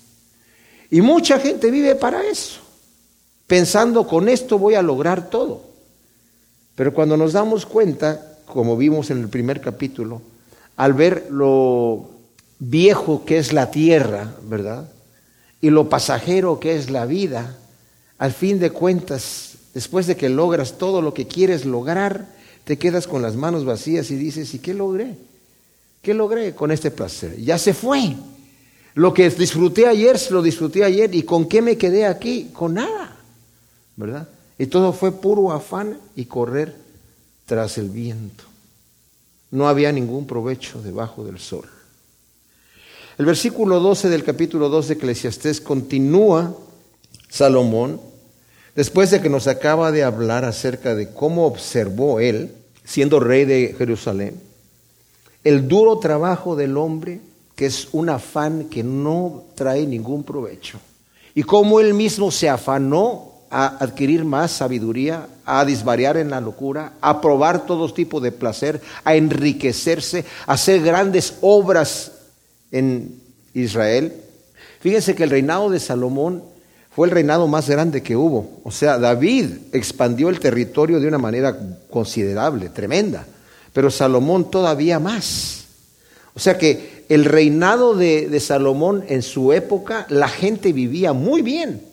Y 0.90 1.02
mucha 1.02 1.38
gente 1.38 1.70
vive 1.70 1.96
para 1.96 2.26
eso, 2.26 2.62
pensando 3.46 4.08
con 4.08 4.30
esto 4.30 4.58
voy 4.58 4.76
a 4.76 4.82
lograr 4.82 5.30
todo. 5.30 5.64
Pero 6.76 6.94
cuando 6.94 7.18
nos 7.18 7.34
damos 7.34 7.66
cuenta, 7.66 8.38
como 8.46 8.78
vimos 8.78 9.10
en 9.10 9.20
el 9.20 9.28
primer 9.28 9.60
capítulo, 9.60 10.22
al 10.78 10.94
ver 10.94 11.28
lo 11.30 12.10
viejo 12.58 13.26
que 13.26 13.38
es 13.38 13.52
la 13.52 13.70
tierra, 13.70 14.34
¿verdad? 14.44 14.90
Y 15.60 15.72
lo 15.72 15.90
pasajero 15.90 16.58
que 16.62 16.78
es 16.78 16.90
la 16.90 17.06
vida, 17.06 17.58
al 18.18 18.32
fin 18.32 18.60
de 18.60 18.72
cuentas, 18.72 19.47
después 19.78 20.08
de 20.08 20.18
que 20.18 20.30
logras 20.30 20.80
todo 20.80 21.02
lo 21.02 21.14
que 21.14 21.28
quieres 21.28 21.66
lograr, 21.66 22.28
te 22.64 22.78
quedas 22.78 23.06
con 23.06 23.22
las 23.22 23.36
manos 23.36 23.64
vacías 23.64 24.10
y 24.10 24.16
dices, 24.16 24.54
¿y 24.56 24.60
qué 24.60 24.74
logré? 24.74 25.16
¿Qué 26.02 26.14
logré 26.16 26.56
con 26.56 26.72
este 26.72 26.90
placer? 26.90 27.38
Ya 27.38 27.60
se 27.60 27.74
fue. 27.74 28.16
Lo 28.96 29.14
que 29.14 29.30
disfruté 29.30 29.86
ayer, 29.86 30.18
se 30.18 30.34
lo 30.34 30.42
disfruté 30.42 30.84
ayer. 30.84 31.14
¿Y 31.14 31.24
con 31.24 31.48
qué 31.48 31.62
me 31.62 31.78
quedé 31.78 32.06
aquí? 32.06 32.50
Con 32.52 32.74
nada, 32.74 33.16
¿verdad? 33.96 34.28
Y 34.58 34.66
todo 34.66 34.94
fue 34.94 35.12
puro 35.12 35.52
afán 35.52 36.00
y 36.16 36.26
correr 36.26 36.76
tras 37.46 37.78
el 37.78 37.90
viento 37.90 38.48
no 39.52 39.68
había 39.68 39.92
ningún 39.92 40.28
provecho 40.28 40.82
debajo 40.82 41.24
del 41.24 41.40
sol. 41.40 41.66
El 43.18 43.26
versículo 43.26 43.80
12 43.80 44.10
del 44.10 44.24
capítulo 44.24 44.70
2 44.70 44.90
de 44.90 44.94
Eclesiastés 44.96 45.62
continúa 45.62 46.56
Salomón, 47.30 48.00
después 48.78 49.10
de 49.10 49.22
que 49.22 49.30
nos 49.30 49.48
acaba 49.48 49.92
de 49.92 50.04
hablar 50.04 50.46
acerca 50.46 50.94
de 50.94 51.10
cómo 51.10 51.48
observó 51.48 52.20
él, 52.20 52.52
siendo 52.86 53.20
rey 53.20 53.44
de 53.44 53.74
Jerusalén, 53.76 54.40
el 55.44 55.68
duro 55.68 55.98
trabajo 55.98 56.56
del 56.56 56.78
hombre, 56.78 57.20
que 57.56 57.66
es 57.66 57.88
un 57.92 58.08
afán 58.08 58.66
que 58.66 58.84
no 58.84 59.46
trae 59.56 59.88
ningún 59.88 60.24
provecho, 60.24 60.80
y 61.34 61.42
cómo 61.42 61.80
él 61.80 61.96
mismo 61.96 62.30
se 62.30 62.50
afanó 62.50 63.32
a 63.50 63.84
adquirir 63.84 64.24
más 64.24 64.52
sabiduría, 64.52 65.28
a 65.44 65.66
disvariar 65.66 66.16
en 66.18 66.30
la 66.30 66.40
locura, 66.40 66.94
a 67.02 67.20
probar 67.20 67.66
todo 67.66 67.92
tipo 67.92 68.20
de 68.20 68.32
placer, 68.32 68.80
a 69.04 69.16
enriquecerse, 69.16 70.24
a 70.46 70.54
hacer 70.54 70.84
grandes 70.84 71.34
obras 71.42 72.12
en 72.72 73.20
Israel. 73.56 74.14
Fíjense 74.82 75.16
que 75.16 75.24
el 75.24 75.32
reinado 75.32 75.72
de 75.72 75.80
Salomón 75.80 76.44
fue 76.98 77.06
el 77.06 77.14
reinado 77.14 77.48
más 77.48 77.70
grande 77.70 78.02
que 78.02 78.16
hubo. 78.16 78.60
O 78.64 78.72
sea, 78.72 78.98
David 78.98 79.52
expandió 79.72 80.30
el 80.30 80.40
territorio 80.40 81.00
de 81.00 81.08
una 81.08 81.20
manera 81.20 81.56
considerable, 81.92 82.70
tremenda, 82.70 83.24
pero 83.72 83.92
Salomón 83.92 84.50
todavía 84.50 84.98
más. 84.98 85.66
O 86.34 86.40
sea 86.40 86.58
que 86.58 87.06
el 87.08 87.26
reinado 87.26 87.94
de, 87.94 88.28
de 88.30 88.40
Salomón 88.40 89.04
en 89.10 89.22
su 89.22 89.54
época, 89.54 90.08
la 90.10 90.28
gente 90.28 90.74
vivía 90.74 91.14
muy 91.14 91.44
bien. 91.44 91.84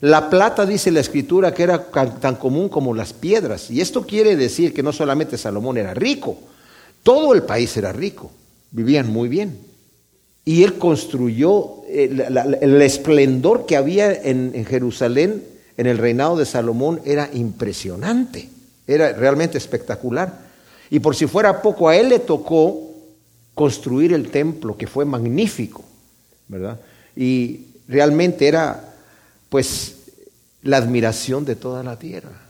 La 0.00 0.30
plata, 0.30 0.64
dice 0.64 0.90
la 0.90 1.00
escritura, 1.00 1.52
que 1.52 1.64
era 1.64 1.90
tan 2.18 2.36
común 2.36 2.70
como 2.70 2.94
las 2.94 3.12
piedras. 3.12 3.70
Y 3.70 3.82
esto 3.82 4.06
quiere 4.06 4.34
decir 4.34 4.72
que 4.72 4.82
no 4.82 4.94
solamente 4.94 5.36
Salomón 5.36 5.76
era 5.76 5.92
rico, 5.92 6.38
todo 7.02 7.34
el 7.34 7.42
país 7.42 7.76
era 7.76 7.92
rico, 7.92 8.30
vivían 8.70 9.12
muy 9.12 9.28
bien. 9.28 9.58
Y 10.46 10.62
él 10.64 10.78
construyó 10.78 11.81
eh, 11.94 12.58
el, 12.62 12.80
esplendor 12.80 13.66
que 13.66 13.76
había 13.76 14.12
en, 14.12 14.64
Jerusalén, 14.64 15.42
en 15.76 15.86
el 15.86 15.98
reinado 15.98 16.36
de 16.36 16.46
Salomón, 16.46 17.00
era 17.04 17.28
impresionante, 17.32 18.48
era 18.86 19.12
realmente 19.12 19.58
espectacular. 19.58 20.40
Y 20.88 21.00
por 21.00 21.14
si 21.14 21.26
fuera 21.26 21.60
poco, 21.60 21.88
a 21.88 21.96
él 21.96 22.08
le 22.08 22.18
tocó 22.18 22.92
construir 23.54 24.14
el 24.14 24.30
templo, 24.30 24.76
que 24.76 24.86
fue 24.86 25.04
magnífico, 25.04 25.84
¿verdad? 26.48 26.80
Y 27.14 27.66
realmente 27.88 28.48
era, 28.48 28.94
pues, 29.50 29.96
la 30.62 30.78
admiración 30.78 31.44
de 31.44 31.56
toda 31.56 31.82
la 31.82 31.98
tierra. 31.98 32.40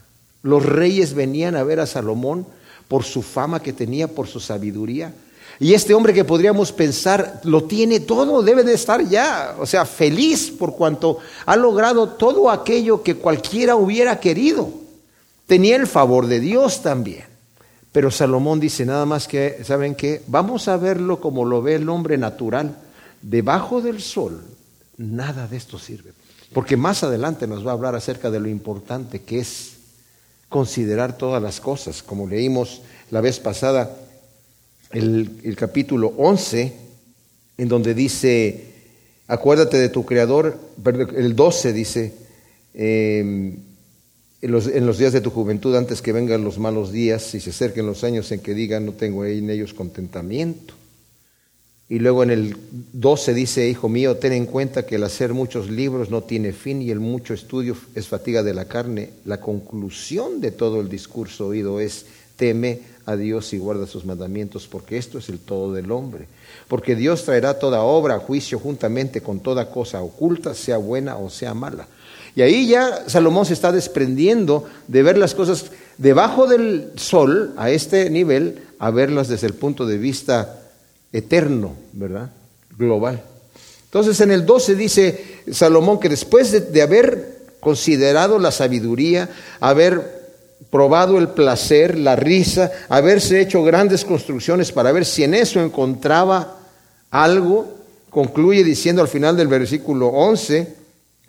Los 0.43 0.65
reyes 0.65 1.15
venían 1.15 1.57
a 1.57 1.65
ver 1.65 1.81
a 1.81 1.87
Salomón 1.87 2.47
por 2.87 3.03
su 3.03 3.23
fama 3.23 3.61
que 3.61 3.73
tenía, 3.73 4.07
por 4.07 4.29
su 4.29 4.39
sabiduría. 4.39 5.13
Y 5.61 5.75
este 5.75 5.95
hombre 5.95 6.15
que 6.15 6.25
podríamos 6.25 6.73
pensar 6.73 7.41
lo 7.45 7.65
tiene 7.65 8.01
todo, 8.01 8.43
debe 8.43 8.65
de 8.65 8.75
estar 8.75 9.07
ya, 9.09 9.55
o 9.59 9.67
sea, 9.67 9.85
feliz 9.85 10.51
por 10.51 10.75
cuanto 10.75 11.19
ha 11.47 11.57
logrado 11.57 12.09
todo 12.09 12.51
aquello 12.51 13.03
que 13.03 13.17
cualquiera 13.17 13.77
hubiera 13.77 14.19
querido. 14.19 14.71
Tenía 15.47 15.77
el 15.77 15.87
favor 15.87 16.27
de 16.27 16.41
Dios 16.41 16.83
también. 16.83 17.25
Pero 17.93 18.11
Salomón 18.11 18.59
dice 18.59 18.87
nada 18.87 19.05
más 19.05 19.29
que, 19.29 19.63
¿saben 19.65 19.95
qué? 19.95 20.23
Vamos 20.27 20.67
a 20.67 20.79
verlo 20.79 21.21
como 21.21 21.45
lo 21.45 21.61
ve 21.61 21.75
el 21.75 21.89
hombre 21.91 22.17
natural. 22.17 22.77
Debajo 23.21 23.83
del 23.83 24.01
sol, 24.01 24.43
nada 24.97 25.47
de 25.47 25.59
esto 25.59 25.79
sirve. 25.79 26.13
Porque 26.55 26.77
más 26.77 27.03
adelante 27.03 27.47
nos 27.47 27.67
va 27.67 27.71
a 27.71 27.75
hablar 27.75 27.95
acerca 27.95 28.31
de 28.31 28.41
lo 28.41 28.49
importante 28.49 29.23
que 29.23 29.41
es 29.41 29.75
considerar 30.49 31.17
todas 31.17 31.43
las 31.43 31.61
cosas. 31.61 32.03
Como 32.03 32.27
leímos 32.27 32.81
la 33.11 33.21
vez 33.21 33.39
pasada, 33.39 33.95
el, 34.93 35.57
capítulo 35.57 36.13
11, 36.17 36.73
en 37.59 37.69
donde 37.69 37.95
dice, 37.95 38.65
acuérdate 39.27 39.79
de 39.79 39.89
tu 39.89 40.05
Creador, 40.05 40.59
el 41.17 41.35
12 41.35 41.73
dice, 41.73 42.13
em, 42.75 43.57
en, 44.43 44.51
los, 44.51 44.67
en 44.67 44.87
los, 44.87 44.99
días 44.99 45.13
de 45.13 45.21
tu 45.21 45.31
juventud, 45.31 45.75
antes 45.77 46.03
que 46.03 46.13
vengan 46.13 46.45
los 46.45 46.59
malos 46.59 46.93
días 46.93 47.35
y 47.35 47.41
se 47.41 47.51
acerquen 47.51 47.87
los 47.87 48.05
años 48.05 48.31
en 48.33 48.41
que 48.41 48.55
digan, 48.55 48.87
no 48.87 48.93
tengo 48.93 49.25
en 49.25 49.51
ellos 49.51 49.75
contentamiento. 49.75 50.75
Y 51.89 51.99
luego 51.99 52.23
en 52.23 52.31
el 52.31 52.57
12 52.95 53.35
dice, 53.35 53.69
hijo 53.69 53.91
mío, 53.91 54.17
ten 54.17 54.33
en 54.33 54.47
cuenta 54.47 54.87
que 54.87 54.95
el 54.95 55.05
hacer 55.05 55.35
muchos 55.35 55.69
libros 55.69 56.09
no 56.09 56.23
tiene 56.23 56.53
fin 56.53 56.81
y 56.81 56.91
el 56.91 57.01
mucho 57.01 57.35
estudio 57.35 57.77
es 57.95 58.09
fatiga 58.09 58.43
de 58.43 58.55
la 58.55 58.65
carne. 58.65 59.11
La 59.27 59.41
conclusión 59.41 60.41
de 60.41 60.53
todo 60.53 60.81
el 60.81 60.89
discurso 60.89 61.49
oído 61.49 61.81
es, 61.81 62.07
teme 62.37 62.93
a 63.07 63.17
Dios 63.17 63.53
y 63.53 63.59
guarda 63.59 63.87
sus 63.87 64.05
mandamientos, 64.05 64.69
porque 64.69 64.97
esto 64.97 65.19
es 65.19 65.29
el 65.29 65.39
todo 65.39 65.73
del 65.73 65.91
hombre. 65.91 66.27
Porque 66.69 66.95
Dios 66.95 67.25
traerá 67.25 67.59
toda 67.59 67.83
obra 67.83 68.17
a 68.17 68.21
juicio 68.21 68.59
juntamente 68.59 69.21
con 69.21 69.41
toda 69.41 69.71
cosa 69.71 70.03
oculta, 70.03 70.55
sea 70.55 70.77
buena 70.79 71.17
o 71.17 71.29
sea 71.31 71.55
mala. 71.55 71.89
Y 72.35 72.43
ahí 72.43 72.69
ya 72.69 73.09
Salomón 73.09 73.45
se 73.45 73.53
está 73.53 73.73
desprendiendo 73.73 74.67
de 74.89 75.03
ver 75.03 75.19
las 75.19 75.35
cosas 75.35 75.67
debajo 75.99 76.47
del 76.47 76.93
sol, 76.97 77.53
a 77.57 77.71
este 77.71 78.09
nivel, 78.09 78.63
a 78.79 78.91
verlas 78.91 79.29
desde 79.29 79.49
el 79.49 79.55
punto 79.55 79.85
de 79.87 79.99
vista 79.99 80.63
eterno, 81.13 81.75
¿verdad? 81.93 82.31
Global. 82.79 83.23
Entonces 83.85 84.19
en 84.21 84.31
el 84.31 84.47
12 84.47 84.75
dice 84.75 85.43
Salomón 85.51 86.01
que 86.01 86.09
después 86.09 86.51
de, 86.53 86.61
de 86.61 86.83
haber 86.83 87.43
considerado 87.61 88.39
la 88.39 88.51
sabiduría, 88.51 89.29
haber 89.61 90.22
probado 90.71 91.19
el 91.19 91.29
placer, 91.29 91.99
la 91.99 92.17
risa, 92.17 92.71
haberse 92.89 93.41
hecho 93.41 93.63
grandes 93.63 94.05
construcciones 94.05 94.73
para 94.73 94.93
ver 94.93 95.05
si 95.05 95.25
en 95.25 95.35
eso 95.35 95.61
encontraba 95.61 96.57
algo, 97.11 97.69
concluye 98.11 98.65
diciendo 98.65 99.03
al 99.03 99.09
final 99.09 99.37
del 99.37 99.49
versículo 99.49 100.09
11, 100.09 100.75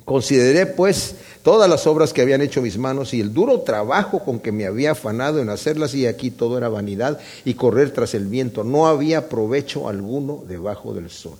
consideré 0.05 0.65
pues 0.65 1.15
todas 1.43 1.69
las 1.69 1.87
obras 1.87 2.13
que 2.13 2.21
habían 2.21 2.41
hecho 2.41 2.61
mis 2.61 2.77
manos 2.77 3.13
y 3.13 3.21
el 3.21 3.33
duro 3.33 3.61
trabajo 3.61 4.19
con 4.19 4.39
que 4.39 4.51
me 4.51 4.65
había 4.65 4.91
afanado 4.91 5.39
en 5.39 5.49
hacerlas 5.49 5.93
y 5.93 6.07
aquí 6.07 6.31
todo 6.31 6.57
era 6.57 6.69
vanidad 6.69 7.19
y 7.45 7.53
correr 7.53 7.91
tras 7.91 8.13
el 8.13 8.27
viento, 8.27 8.63
no 8.63 8.87
había 8.87 9.29
provecho 9.29 9.89
alguno 9.89 10.43
debajo 10.47 10.93
del 10.93 11.09
sol. 11.09 11.37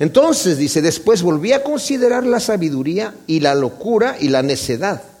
Entonces 0.00 0.58
dice, 0.58 0.82
después 0.82 1.22
volví 1.22 1.52
a 1.52 1.62
considerar 1.62 2.26
la 2.26 2.40
sabiduría 2.40 3.14
y 3.28 3.40
la 3.40 3.54
locura 3.54 4.16
y 4.18 4.28
la 4.28 4.42
necedad 4.42 5.13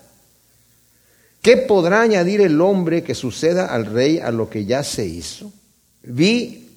¿Qué 1.44 1.58
podrá 1.58 2.00
añadir 2.00 2.40
el 2.40 2.58
hombre 2.62 3.02
que 3.02 3.14
suceda 3.14 3.66
al 3.66 3.84
rey 3.84 4.18
a 4.18 4.30
lo 4.30 4.48
que 4.48 4.64
ya 4.64 4.82
se 4.82 5.04
hizo? 5.04 5.52
Vi 6.02 6.70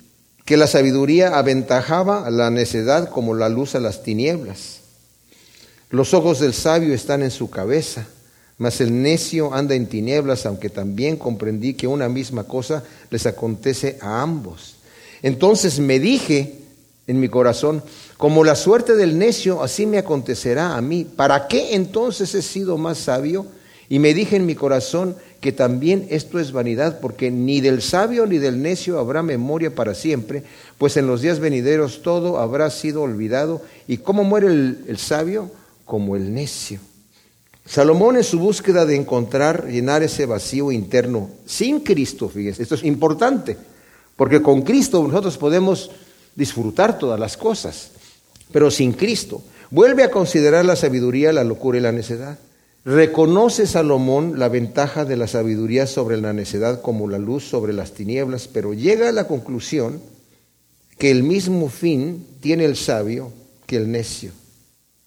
que 0.44 0.58
la 0.58 0.68
sabiduría 0.68 1.38
aventajaba 1.38 2.28
a 2.28 2.30
la 2.32 2.52
necedad 2.52 3.10
como 3.10 3.34
la 3.34 3.48
luz 3.48 3.76
a 3.76 3.80
las 3.80 4.04
tinieblas. 4.04 4.82
Los 5.90 6.14
ojos 6.14 6.42
del 6.42 6.54
sabio 6.54 6.94
están 6.94 7.24
en 7.24 7.32
su 7.32 7.50
cabeza, 7.50 8.08
mas 8.58 8.82
el 8.82 9.02
necio 9.02 9.54
anda 9.54 9.74
en 9.74 9.88
tinieblas, 9.88 10.46
aunque 10.46 10.70
también 10.70 11.16
comprendí 11.16 11.74
que 11.74 11.88
una 11.88 12.10
misma 12.10 12.44
cosa 12.44 12.84
les 13.10 13.26
acontece 13.26 13.98
a 14.02 14.22
ambos. 14.22 14.76
Entonces 15.22 15.80
me 15.80 15.98
dije 15.98 16.56
en 17.08 17.22
mi 17.22 17.30
corazón, 17.30 17.82
como 18.18 18.44
la 18.44 18.56
suerte 18.56 18.98
del 18.98 19.18
necio, 19.18 19.64
así 19.64 19.86
me 19.86 19.98
acontecerá 19.98 20.76
a 20.76 20.82
mí. 20.82 21.06
¿Para 21.06 21.48
qué 21.48 21.74
entonces 21.74 22.36
he 22.36 22.42
sido 22.42 22.78
más 22.78 22.98
sabio? 22.98 23.46
Y 23.90 24.00
me 24.00 24.14
dije 24.14 24.36
en 24.36 24.46
mi 24.46 24.56
corazón 24.56 25.16
que 25.40 25.52
también 25.52 26.08
esto 26.10 26.40
es 26.40 26.52
vanidad, 26.52 27.00
porque 27.00 27.32
ni 27.32 27.62
del 27.62 27.82
sabio 27.82 28.26
ni 28.26 28.38
del 28.38 28.62
necio 28.62 29.00
habrá 29.00 29.24
memoria 29.24 29.74
para 29.74 29.94
siempre, 29.94 30.44
pues 30.78 30.98
en 30.98 31.08
los 31.08 31.22
días 31.22 31.40
venideros 31.40 32.02
todo 32.02 32.40
habrá 32.40 32.70
sido 32.70 33.04
olvidado. 33.04 33.62
¿Y 33.88 33.98
cómo 33.98 34.24
muere 34.24 34.48
el, 34.48 34.98
sabio? 34.98 35.52
Como 35.86 36.16
el 36.16 36.34
necio. 36.34 36.80
Salomón 37.66 38.18
en 38.18 38.24
su 38.24 38.40
búsqueda 38.40 38.86
de 38.86 38.96
encontrar, 38.96 39.68
llenar 39.68 40.04
ese 40.04 40.26
vacío 40.26 40.72
interno 40.72 41.30
sin 41.46 41.82
Cristo, 41.82 42.30
fíjese, 42.30 42.64
esto 42.64 42.76
es 42.76 42.84
importante, 42.84 43.58
porque 44.16 44.42
con 44.42 44.62
Cristo 44.62 45.06
nosotros 45.06 45.38
podemos 45.38 45.92
disfrutar 46.36 46.98
todas 46.98 47.20
las 47.20 47.36
cosas, 47.36 47.92
pero 48.52 48.72
sin 48.72 48.94
Cristo. 48.94 49.42
Vuelve 49.70 50.04
a 50.04 50.12
considerar 50.12 50.64
la 50.64 50.78
sabiduría, 50.78 51.34
la 51.34 51.44
locura 51.44 51.78
y 51.78 51.82
la 51.82 51.92
necedad. 51.92 52.40
Reconoce 52.88 53.68
Salomón 53.68 54.40
la 54.40 54.48
ventaja 54.48 55.04
de 55.04 55.18
la 55.18 55.28
sabiduría 55.28 55.88
sobre 55.88 56.16
la 56.22 56.32
necedad 56.32 56.82
como 56.82 57.10
la 57.10 57.18
luz 57.18 57.44
sobre 57.44 57.74
las 57.74 57.92
tinieblas, 57.92 58.48
pero 58.48 58.74
llega 58.74 59.10
a 59.10 59.12
la 59.12 59.28
conclusión 59.28 60.00
que 60.98 61.12
el 61.12 61.22
mismo 61.24 61.68
fin 61.68 62.26
tiene 62.40 62.64
el 62.64 62.78
sabio 62.78 63.34
que 63.66 63.76
el 63.76 63.92
necio 63.92 64.32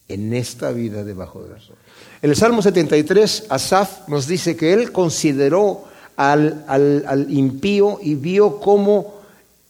en 0.08 0.34
esta 0.34 0.72
vida 0.72 1.04
debajo 1.04 1.42
del 1.42 1.58
sol. 1.58 1.76
En 2.20 2.28
el 2.28 2.36
Salmo 2.36 2.60
73, 2.60 3.46
Asaf 3.48 4.06
nos 4.08 4.26
dice 4.26 4.56
que 4.56 4.74
él 4.74 4.92
consideró 4.92 5.84
al, 6.16 6.66
al, 6.68 7.04
al 7.06 7.32
impío 7.32 7.98
y 8.02 8.14
vio 8.14 8.60
cómo 8.60 9.19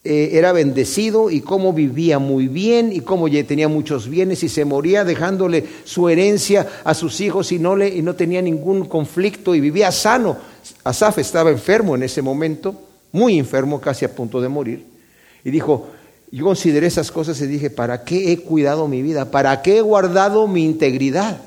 eh, 0.02 0.30
era 0.32 0.52
bendecido 0.52 1.30
y 1.30 1.42
cómo 1.42 1.74
vivía 1.74 2.18
muy 2.18 2.48
bien 2.48 2.90
y 2.90 3.00
cómo 3.00 3.28
tenía 3.30 3.68
muchos 3.68 4.08
bienes 4.08 4.42
y 4.42 4.48
se 4.48 4.64
moría 4.64 5.04
dejándole 5.04 5.66
su 5.84 6.08
herencia 6.08 6.66
a 6.84 6.94
sus 6.94 7.20
hijos 7.20 7.52
y 7.52 7.58
no, 7.58 7.76
le, 7.76 7.88
y 7.88 8.00
no 8.00 8.14
tenía 8.14 8.40
ningún 8.40 8.86
conflicto 8.86 9.54
y 9.54 9.60
vivía 9.60 9.92
sano. 9.92 10.38
Asaf 10.84 11.18
estaba 11.18 11.50
enfermo 11.50 11.96
en 11.96 12.02
ese 12.02 12.22
momento, 12.22 12.74
muy 13.12 13.38
enfermo, 13.38 13.78
casi 13.78 14.06
a 14.06 14.14
punto 14.14 14.40
de 14.40 14.48
morir. 14.48 14.86
Y 15.44 15.50
dijo, 15.50 15.88
yo 16.30 16.44
consideré 16.44 16.86
esas 16.86 17.10
cosas 17.10 17.38
y 17.42 17.46
dije, 17.46 17.68
¿para 17.68 18.02
qué 18.02 18.32
he 18.32 18.38
cuidado 18.38 18.88
mi 18.88 19.02
vida? 19.02 19.30
¿Para 19.30 19.60
qué 19.60 19.78
he 19.78 19.80
guardado 19.82 20.46
mi 20.46 20.64
integridad? 20.64 21.42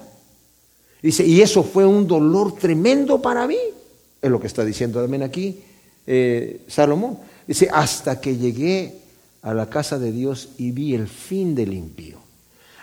Dice, 1.01 1.25
y 1.25 1.41
eso 1.41 1.63
fue 1.63 1.85
un 1.85 2.05
dolor 2.05 2.55
tremendo 2.55 3.19
para 3.19 3.47
mí. 3.47 3.57
Es 4.21 4.29
lo 4.29 4.39
que 4.39 4.47
está 4.47 4.63
diciendo 4.63 5.01
también 5.01 5.23
aquí 5.23 5.59
eh, 6.05 6.61
Salomón. 6.67 7.17
Dice, 7.47 7.69
hasta 7.71 8.21
que 8.21 8.37
llegué 8.37 8.97
a 9.41 9.53
la 9.53 9.69
casa 9.69 9.99
de 9.99 10.11
Dios 10.11 10.49
y 10.57 10.71
vi 10.71 10.95
el 10.95 11.07
fin 11.07 11.55
del 11.55 11.73
impío. 11.73 12.17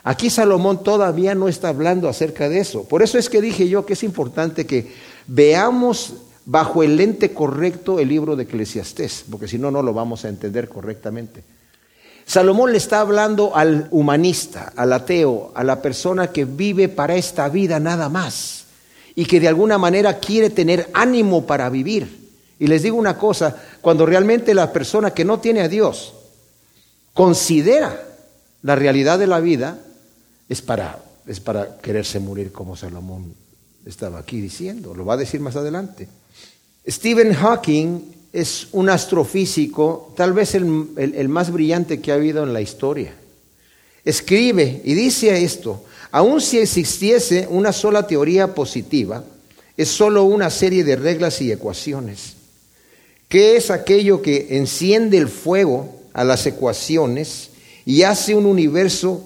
Aquí 0.03 0.31
Salomón 0.31 0.83
todavía 0.83 1.35
no 1.35 1.49
está 1.49 1.69
hablando 1.69 2.09
acerca 2.09 2.49
de 2.49 2.61
eso. 2.61 2.85
Por 2.85 3.03
eso 3.03 3.19
es 3.19 3.29
que 3.29 3.41
dije 3.41 3.69
yo 3.69 3.85
que 3.85 3.93
es 3.95 4.03
importante 4.03 4.67
que 4.67 4.93
veamos 5.27 6.15
bajo 6.47 6.83
el 6.83 6.97
lente 6.97 7.33
correcto 7.33 7.99
el 7.99 8.09
libro 8.09 8.35
de 8.37 8.45
Eclesiastés, 8.45 9.25
porque 9.31 9.49
si 9.49 9.59
no, 9.59 9.71
no 9.71 9.83
lo 9.83 9.93
vamos 9.93 10.25
a 10.25 10.29
entender 10.29 10.69
correctamente. 10.69 11.45
Salomón 12.25 12.73
le 12.73 12.79
está 12.79 13.01
hablando 13.01 13.57
al 13.57 13.89
humanista, 13.91 14.73
al 14.77 14.93
ateo, 14.93 15.53
a 15.55 15.65
la 15.65 15.83
persona 15.83 16.29
que 16.29 16.45
vive 16.45 16.89
para 16.89 17.17
esta 17.17 17.49
vida 17.49 17.81
nada 17.81 18.09
más 18.09 18.65
y 19.15 19.25
que 19.25 19.41
de 19.41 19.49
alguna 19.49 19.79
manera 19.79 20.19
quiere 20.19 20.51
tener 20.51 20.89
ánimo 20.95 21.45
para 21.45 21.69
vivir. 21.69 22.30
Y 22.61 22.67
les 22.67 22.83
digo 22.83 22.99
una 22.99 23.17
cosa, 23.17 23.57
cuando 23.81 24.05
realmente 24.05 24.53
la 24.53 24.71
persona 24.71 25.13
que 25.13 25.25
no 25.25 25.41
tiene 25.41 25.63
a 25.63 25.69
Dios 25.69 26.13
considera 27.15 28.07
la 28.63 28.77
realidad 28.77 29.19
de 29.19 29.27
la 29.27 29.41
vida, 29.41 29.79
es 30.47 30.61
para, 30.61 31.03
es 31.27 31.41
para 31.41 31.79
quererse 31.79 32.21
morir 32.21 32.53
como 32.53 32.77
Salomón 32.77 33.35
estaba 33.87 34.19
aquí 34.19 34.43
diciendo, 34.43 34.95
lo 34.95 35.07
va 35.07 35.15
a 35.15 35.17
decir 35.17 35.41
más 35.41 35.57
adelante. 35.57 36.07
Stephen 36.87 37.33
Hawking 37.33 38.01
es 38.31 38.69
un 38.73 38.91
astrofísico, 38.91 40.13
tal 40.15 40.35
vez 40.35 40.55
el, 40.55 40.89
el 40.99 41.29
más 41.31 41.51
brillante 41.51 42.03
que 42.03 42.13
ha 42.13 42.17
habido 42.17 42.43
en 42.43 42.53
la 42.53 42.61
historia. 42.61 43.15
Escribe 44.05 44.83
y 44.85 44.93
dice 44.93 45.43
esto, 45.43 45.83
aun 46.11 46.43
si 46.43 46.59
existiese 46.59 47.47
una 47.49 47.73
sola 47.73 48.07
teoría 48.07 48.55
positiva, 48.55 49.25
es 49.79 49.89
solo 49.89 50.25
una 50.25 50.51
serie 50.51 50.85
de 50.85 50.97
reglas 50.97 51.41
y 51.41 51.51
ecuaciones 51.51 52.40
¿Qué 53.31 53.55
es 53.55 53.71
aquello 53.71 54.23
que 54.23 54.59
enciende 54.59 55.17
el 55.17 55.29
fuego 55.29 55.89
a 56.15 56.25
las 56.25 56.45
ecuaciones 56.47 57.51
y 57.87 58.03
hace 58.03 58.35
un 58.35 58.45
universo 58.45 59.23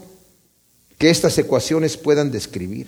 que 0.98 1.08
estas 1.08 1.38
ecuaciones 1.38 1.96
puedan 1.96 2.30
describir? 2.30 2.86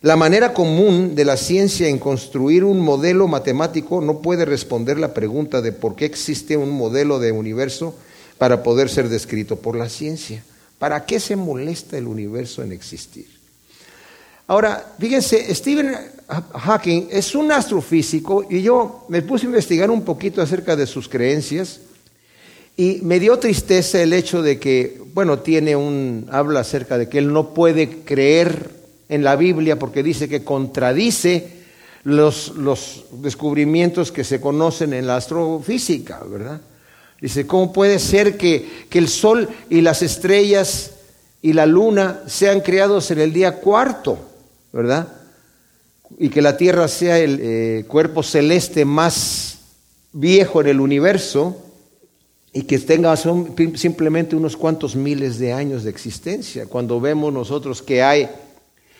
La 0.00 0.14
manera 0.14 0.54
común 0.54 1.16
de 1.16 1.24
la 1.24 1.36
ciencia 1.36 1.88
en 1.88 1.98
construir 1.98 2.62
un 2.62 2.78
modelo 2.78 3.26
matemático 3.26 4.00
no 4.00 4.20
puede 4.20 4.44
responder 4.44 4.96
la 4.96 5.12
pregunta 5.12 5.60
de 5.60 5.72
por 5.72 5.96
qué 5.96 6.04
existe 6.04 6.56
un 6.56 6.70
modelo 6.70 7.18
de 7.18 7.32
universo 7.32 7.92
para 8.38 8.62
poder 8.62 8.90
ser 8.90 9.08
descrito 9.08 9.56
por 9.56 9.74
la 9.74 9.88
ciencia. 9.88 10.44
¿Para 10.78 11.04
qué 11.04 11.18
se 11.18 11.34
molesta 11.34 11.98
el 11.98 12.06
universo 12.06 12.62
en 12.62 12.70
existir? 12.70 13.41
Ahora, 14.52 14.84
fíjense, 14.98 15.54
Stephen 15.54 15.96
Hawking 16.28 17.08
es 17.10 17.34
un 17.34 17.50
astrofísico 17.50 18.44
y 18.50 18.60
yo 18.60 19.06
me 19.08 19.22
puse 19.22 19.46
a 19.46 19.48
investigar 19.48 19.90
un 19.90 20.04
poquito 20.04 20.42
acerca 20.42 20.76
de 20.76 20.86
sus 20.86 21.08
creencias 21.08 21.80
y 22.76 22.98
me 23.00 23.18
dio 23.18 23.38
tristeza 23.38 24.02
el 24.02 24.12
hecho 24.12 24.42
de 24.42 24.60
que, 24.60 25.00
bueno, 25.14 25.38
tiene 25.38 25.74
un, 25.74 26.28
habla 26.30 26.60
acerca 26.60 26.98
de 26.98 27.08
que 27.08 27.16
él 27.16 27.32
no 27.32 27.54
puede 27.54 28.00
creer 28.00 28.68
en 29.08 29.24
la 29.24 29.36
Biblia 29.36 29.78
porque 29.78 30.02
dice 30.02 30.28
que 30.28 30.44
contradice 30.44 31.62
los, 32.04 32.52
descubrimientos 33.22 34.12
que 34.12 34.22
se 34.22 34.38
conocen 34.38 34.92
en 34.92 35.06
la 35.06 35.16
astrofísica, 35.16 36.20
¿verdad? 36.30 36.60
Dice, 37.22 37.46
¿cómo 37.46 37.72
puede 37.72 37.98
ser 37.98 38.36
que, 38.36 38.84
que 38.90 38.98
el 38.98 39.08
sol 39.08 39.48
y 39.70 39.80
las 39.80 40.02
estrellas 40.02 40.90
y 41.40 41.54
la 41.54 41.64
luna 41.64 42.20
sean 42.26 42.60
creados 42.60 43.10
en 43.10 43.18
el 43.18 43.32
día 43.32 43.56
cuarto, 43.56 44.28
¿verdad? 44.72 45.08
Y 46.18 46.28
que 46.28 46.42
la 46.42 46.56
Tierra 46.56 46.88
sea 46.88 47.18
el 47.18 47.38
eh, 47.40 47.84
cuerpo 47.88 48.22
celeste 48.22 48.84
más 48.84 49.58
viejo 50.12 50.60
en 50.60 50.68
el 50.68 50.80
universo 50.80 51.56
y 52.52 52.62
que 52.62 52.78
tenga 52.78 53.16
simplemente 53.16 54.36
unos 54.36 54.56
cuantos 54.56 54.94
miles 54.94 55.38
de 55.38 55.52
años 55.52 55.84
de 55.84 55.90
existencia. 55.90 56.66
Cuando 56.66 57.00
vemos 57.00 57.32
nosotros 57.32 57.80
que 57.80 58.02
hay 58.02 58.28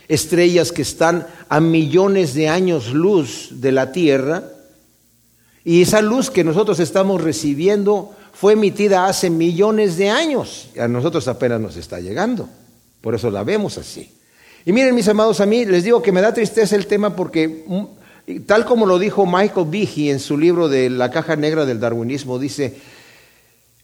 estrellas 0.09 0.73
que 0.73 0.83
están 0.83 1.27
a 1.49 1.61
millones 1.61 2.35
de 2.35 2.49
años 2.49 2.93
luz 2.93 3.49
de 3.61 3.73
la 3.73 3.93
Tierra, 3.93 4.45
y 5.65 5.83
esa 5.83 6.03
luz 6.03 6.31
que 6.31 6.45
nosotros 6.45 6.81
estamos 6.81 7.21
recibiendo 7.21 8.15
fue 8.33 8.55
emitida 8.55 9.07
hace 9.07 9.31
millones 9.31 9.97
de 9.97 10.11
años. 10.11 10.71
A 10.79 10.89
nosotros 10.89 11.29
apenas 11.29 11.61
nos 11.61 11.77
está 11.77 12.01
llegando. 12.01 12.49
Por 13.01 13.15
eso 13.15 13.31
la 13.31 13.45
vemos 13.45 13.79
así. 13.79 14.11
Y 14.65 14.73
miren, 14.73 14.95
mis 14.95 15.09
amados, 15.09 15.41
a 15.41 15.47
mí 15.47 15.65
les 15.65 15.83
digo 15.83 16.03
que 16.03 16.13
me 16.13 16.21
da 16.21 16.33
tristeza 16.33 16.77
el 16.77 16.87
tema 16.87 17.17
porque, 17.17 17.65
mm, 17.67 18.37
tal 18.47 18.65
como 18.65 18.87
lo 18.87 18.99
dijo 18.99 19.27
Michael 19.27 19.67
Behe 19.69 20.11
en 20.11 20.21
su 20.21 20.39
libro 20.39 20.69
de 20.69 20.89
La 20.89 21.11
caja 21.11 21.35
negra 21.35 21.67
del 21.67 21.81
darwinismo, 21.81 22.39
dice, 22.39 22.77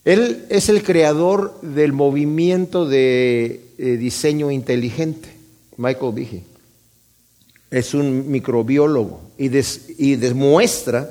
él 0.05 0.45
es 0.49 0.69
el 0.69 0.81
creador 0.81 1.59
del 1.61 1.91
movimiento 1.91 2.85
de 2.85 3.61
eh, 3.77 3.97
diseño 3.97 4.51
inteligente, 4.51 5.29
Michael 5.75 6.13
Behe. 6.13 6.43
Es 7.71 7.93
un 7.93 8.31
microbiólogo 8.31 9.21
y, 9.37 9.51
y 9.97 10.15
demuestra 10.15 11.09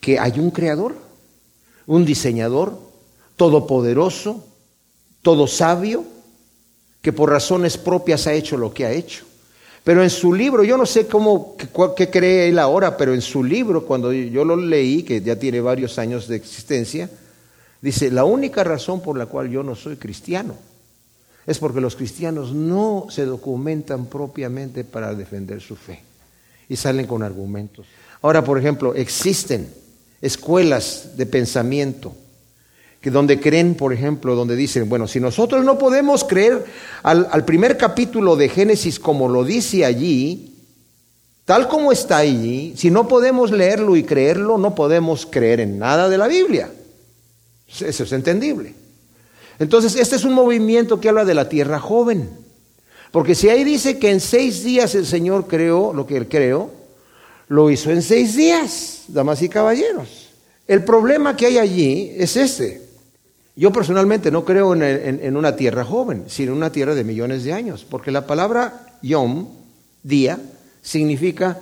que 0.00 0.18
hay 0.18 0.40
un 0.40 0.50
creador, 0.50 0.96
un 1.86 2.06
diseñador 2.06 2.78
todopoderoso, 3.36 4.44
todo 5.20 5.46
sabio, 5.46 6.04
que 7.02 7.12
por 7.12 7.28
razones 7.28 7.76
propias 7.76 8.26
ha 8.26 8.32
hecho 8.32 8.56
lo 8.56 8.72
que 8.72 8.86
ha 8.86 8.92
hecho. 8.92 9.24
Pero 9.84 10.02
en 10.02 10.10
su 10.10 10.32
libro, 10.32 10.62
yo 10.62 10.76
no 10.76 10.86
sé 10.86 11.08
cómo, 11.08 11.56
qué, 11.96 12.08
cree 12.08 12.48
él 12.48 12.58
ahora, 12.60 12.96
pero 12.96 13.12
en 13.12 13.20
su 13.20 13.42
libro, 13.42 13.84
cuando 13.84 14.12
yo 14.12 14.44
lo 14.44 14.56
leí, 14.56 15.02
que 15.02 15.20
ya 15.20 15.36
tiene 15.36 15.60
varios 15.60 15.98
años 15.98 16.28
de 16.28 16.36
existencia, 16.36 17.10
dice, 17.80 18.10
la 18.12 18.24
única 18.24 18.62
razón 18.62 19.02
por 19.02 19.18
la 19.18 19.26
cual 19.26 19.50
yo 19.50 19.64
no 19.64 19.74
soy 19.74 19.96
cristiano 19.96 20.54
es 21.44 21.58
porque 21.58 21.80
los 21.80 21.96
cristianos 21.96 22.54
no 22.54 23.06
se 23.10 23.24
documentan 23.24 24.06
propiamente 24.06 24.84
para 24.84 25.14
defender 25.14 25.60
su 25.60 25.74
fe 25.74 26.00
y 26.68 26.76
salen 26.76 27.08
con 27.08 27.24
argumentos. 27.24 27.86
Ahora, 28.20 28.44
por 28.44 28.58
ejemplo, 28.58 28.94
existen 28.94 29.68
escuelas 30.20 31.16
de 31.16 31.26
pensamiento, 31.26 32.14
que 33.02 33.10
donde 33.10 33.40
creen, 33.40 33.74
por 33.74 33.92
ejemplo, 33.92 34.36
donde 34.36 34.54
dicen, 34.54 34.88
bueno, 34.88 35.08
si 35.08 35.18
nosotros 35.18 35.64
no 35.64 35.76
podemos 35.76 36.22
creer 36.22 36.64
al, 37.02 37.28
al, 37.32 37.44
primer 37.44 37.76
capítulo 37.76 38.36
de 38.36 38.48
Génesis 38.48 39.00
como 39.00 39.28
lo 39.28 39.42
dice 39.42 39.84
allí, 39.84 40.54
tal 41.44 41.66
como 41.66 41.90
está 41.90 42.18
allí, 42.18 42.74
si 42.76 42.92
no 42.92 43.08
podemos 43.08 43.50
leerlo 43.50 43.96
y 43.96 44.04
creerlo, 44.04 44.56
no 44.56 44.76
podemos 44.76 45.26
creer 45.26 45.58
en 45.58 45.80
nada 45.80 46.08
de 46.08 46.16
la 46.16 46.28
Biblia. 46.28 46.70
Eso 47.66 48.04
es 48.04 48.12
entendible. 48.12 48.74
Entonces, 49.58 49.96
este 49.96 50.14
es 50.14 50.24
un 50.24 50.34
movimiento 50.34 51.00
que 51.00 51.08
habla 51.08 51.24
de 51.24 51.34
la 51.34 51.48
tierra 51.48 51.80
joven. 51.80 52.30
Porque 53.10 53.34
si 53.34 53.48
ahí 53.48 53.64
dice 53.64 53.98
que 53.98 54.10
en 54.10 54.20
seis 54.20 54.62
días 54.62 54.94
el 54.94 55.06
Señor 55.06 55.48
creó 55.48 55.92
lo 55.92 56.06
que 56.06 56.16
él 56.16 56.28
creó, 56.28 56.70
lo 57.48 57.68
hizo 57.68 57.90
en 57.90 58.00
seis 58.00 58.36
días, 58.36 59.02
damas 59.08 59.42
y 59.42 59.48
caballeros. 59.48 60.30
El 60.68 60.84
problema 60.84 61.36
que 61.36 61.46
hay 61.46 61.58
allí 61.58 62.14
es 62.16 62.36
este. 62.36 62.91
Yo 63.54 63.70
personalmente 63.70 64.30
no 64.30 64.44
creo 64.44 64.74
en, 64.74 65.36
una 65.36 65.56
tierra 65.56 65.84
joven, 65.84 66.24
sino 66.28 66.52
en 66.52 66.58
una 66.58 66.72
tierra 66.72 66.94
de 66.94 67.04
millones 67.04 67.44
de 67.44 67.52
años, 67.52 67.86
porque 67.88 68.10
la 68.10 68.26
palabra 68.26 68.98
yom, 69.02 69.48
día, 70.02 70.38
significa 70.80 71.60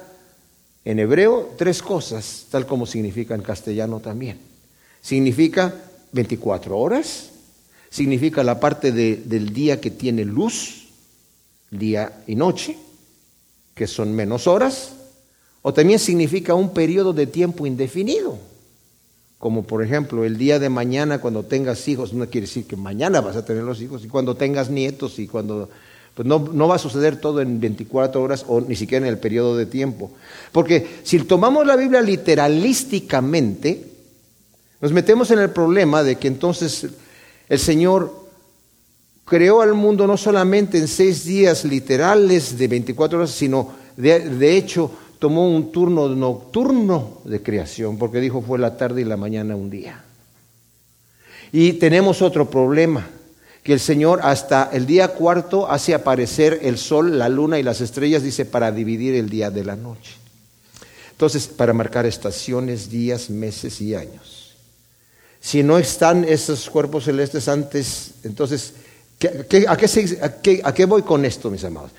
en 0.84 1.00
hebreo 1.00 1.52
tres 1.58 1.82
cosas, 1.82 2.46
tal 2.50 2.64
como 2.66 2.86
significa 2.86 3.34
en 3.34 3.42
castellano 3.42 3.98
también. 3.98 4.38
Significa 5.02 5.74
24 6.12 6.78
horas, 6.78 7.30
significa 7.90 8.44
la 8.44 8.60
parte 8.60 8.92
del 8.92 9.52
día 9.52 9.80
que 9.80 9.90
tiene 9.90 10.24
luz, 10.24 10.90
día 11.70 12.22
y 12.28 12.36
noche, 12.36 12.78
que 13.74 13.88
son 13.88 14.14
menos 14.14 14.46
horas, 14.46 14.92
o 15.62 15.74
también 15.74 15.98
significa 15.98 16.54
un 16.54 16.72
periodo 16.72 17.12
de 17.12 17.26
tiempo 17.26 17.66
indefinido. 17.66 18.38
Como 19.40 19.62
por 19.62 19.82
ejemplo, 19.82 20.26
el 20.26 20.36
día 20.36 20.58
de 20.58 20.68
mañana 20.68 21.18
cuando 21.18 21.44
tengas 21.44 21.88
hijos, 21.88 22.12
no 22.12 22.28
quiere 22.28 22.46
decir 22.46 22.66
que 22.66 22.76
mañana 22.76 23.22
vas 23.22 23.36
a 23.36 23.44
tener 23.46 23.64
los 23.64 23.80
hijos, 23.80 24.04
y 24.04 24.08
cuando 24.08 24.36
tengas 24.36 24.68
nietos 24.68 25.18
y 25.18 25.26
cuando... 25.26 25.70
Pues 26.14 26.28
no, 26.28 26.50
no 26.52 26.68
va 26.68 26.74
a 26.74 26.78
suceder 26.78 27.16
todo 27.16 27.40
en 27.40 27.58
24 27.58 28.20
horas 28.20 28.44
o 28.46 28.60
ni 28.60 28.76
siquiera 28.76 29.06
en 29.06 29.10
el 29.10 29.18
periodo 29.18 29.56
de 29.56 29.64
tiempo. 29.64 30.10
Porque 30.52 31.00
si 31.04 31.20
tomamos 31.20 31.66
la 31.66 31.76
Biblia 31.76 32.02
literalísticamente, 32.02 33.86
nos 34.78 34.92
metemos 34.92 35.30
en 35.30 35.38
el 35.38 35.48
problema 35.48 36.02
de 36.02 36.16
que 36.16 36.28
entonces 36.28 36.88
el 37.48 37.58
Señor 37.58 38.28
creó 39.24 39.62
al 39.62 39.72
mundo 39.72 40.06
no 40.06 40.18
solamente 40.18 40.76
en 40.76 40.86
seis 40.86 41.24
días 41.24 41.64
literales 41.64 42.58
de 42.58 42.68
24 42.68 43.18
horas, 43.20 43.30
sino 43.30 43.72
de, 43.96 44.20
de 44.20 44.56
hecho 44.58 44.90
tomó 45.20 45.46
un 45.46 45.70
turno 45.70 46.08
nocturno 46.08 47.18
de 47.24 47.42
creación, 47.42 47.98
porque 47.98 48.20
dijo 48.20 48.42
fue 48.42 48.58
la 48.58 48.76
tarde 48.76 49.02
y 49.02 49.04
la 49.04 49.18
mañana 49.18 49.54
un 49.54 49.70
día. 49.70 50.02
Y 51.52 51.74
tenemos 51.74 52.22
otro 52.22 52.48
problema, 52.48 53.06
que 53.62 53.74
el 53.74 53.80
Señor 53.80 54.20
hasta 54.22 54.70
el 54.72 54.86
día 54.86 55.08
cuarto 55.08 55.70
hace 55.70 55.94
aparecer 55.94 56.60
el 56.62 56.78
sol, 56.78 57.18
la 57.18 57.28
luna 57.28 57.58
y 57.58 57.62
las 57.62 57.82
estrellas, 57.82 58.22
dice, 58.22 58.46
para 58.46 58.72
dividir 58.72 59.14
el 59.14 59.28
día 59.28 59.50
de 59.50 59.62
la 59.62 59.76
noche. 59.76 60.14
Entonces, 61.10 61.46
para 61.48 61.74
marcar 61.74 62.06
estaciones, 62.06 62.88
días, 62.88 63.28
meses 63.28 63.78
y 63.82 63.94
años. 63.94 64.56
Si 65.38 65.62
no 65.62 65.78
están 65.78 66.24
esos 66.24 66.70
cuerpos 66.70 67.04
celestes 67.04 67.46
antes, 67.48 68.12
entonces, 68.24 68.72
a, 69.68 69.76
qué 69.76 70.62
¿a 70.64 70.74
qué 70.74 70.84
voy 70.86 71.02
con 71.02 71.26
esto, 71.26 71.50
mis 71.50 71.64
amados? 71.64 71.90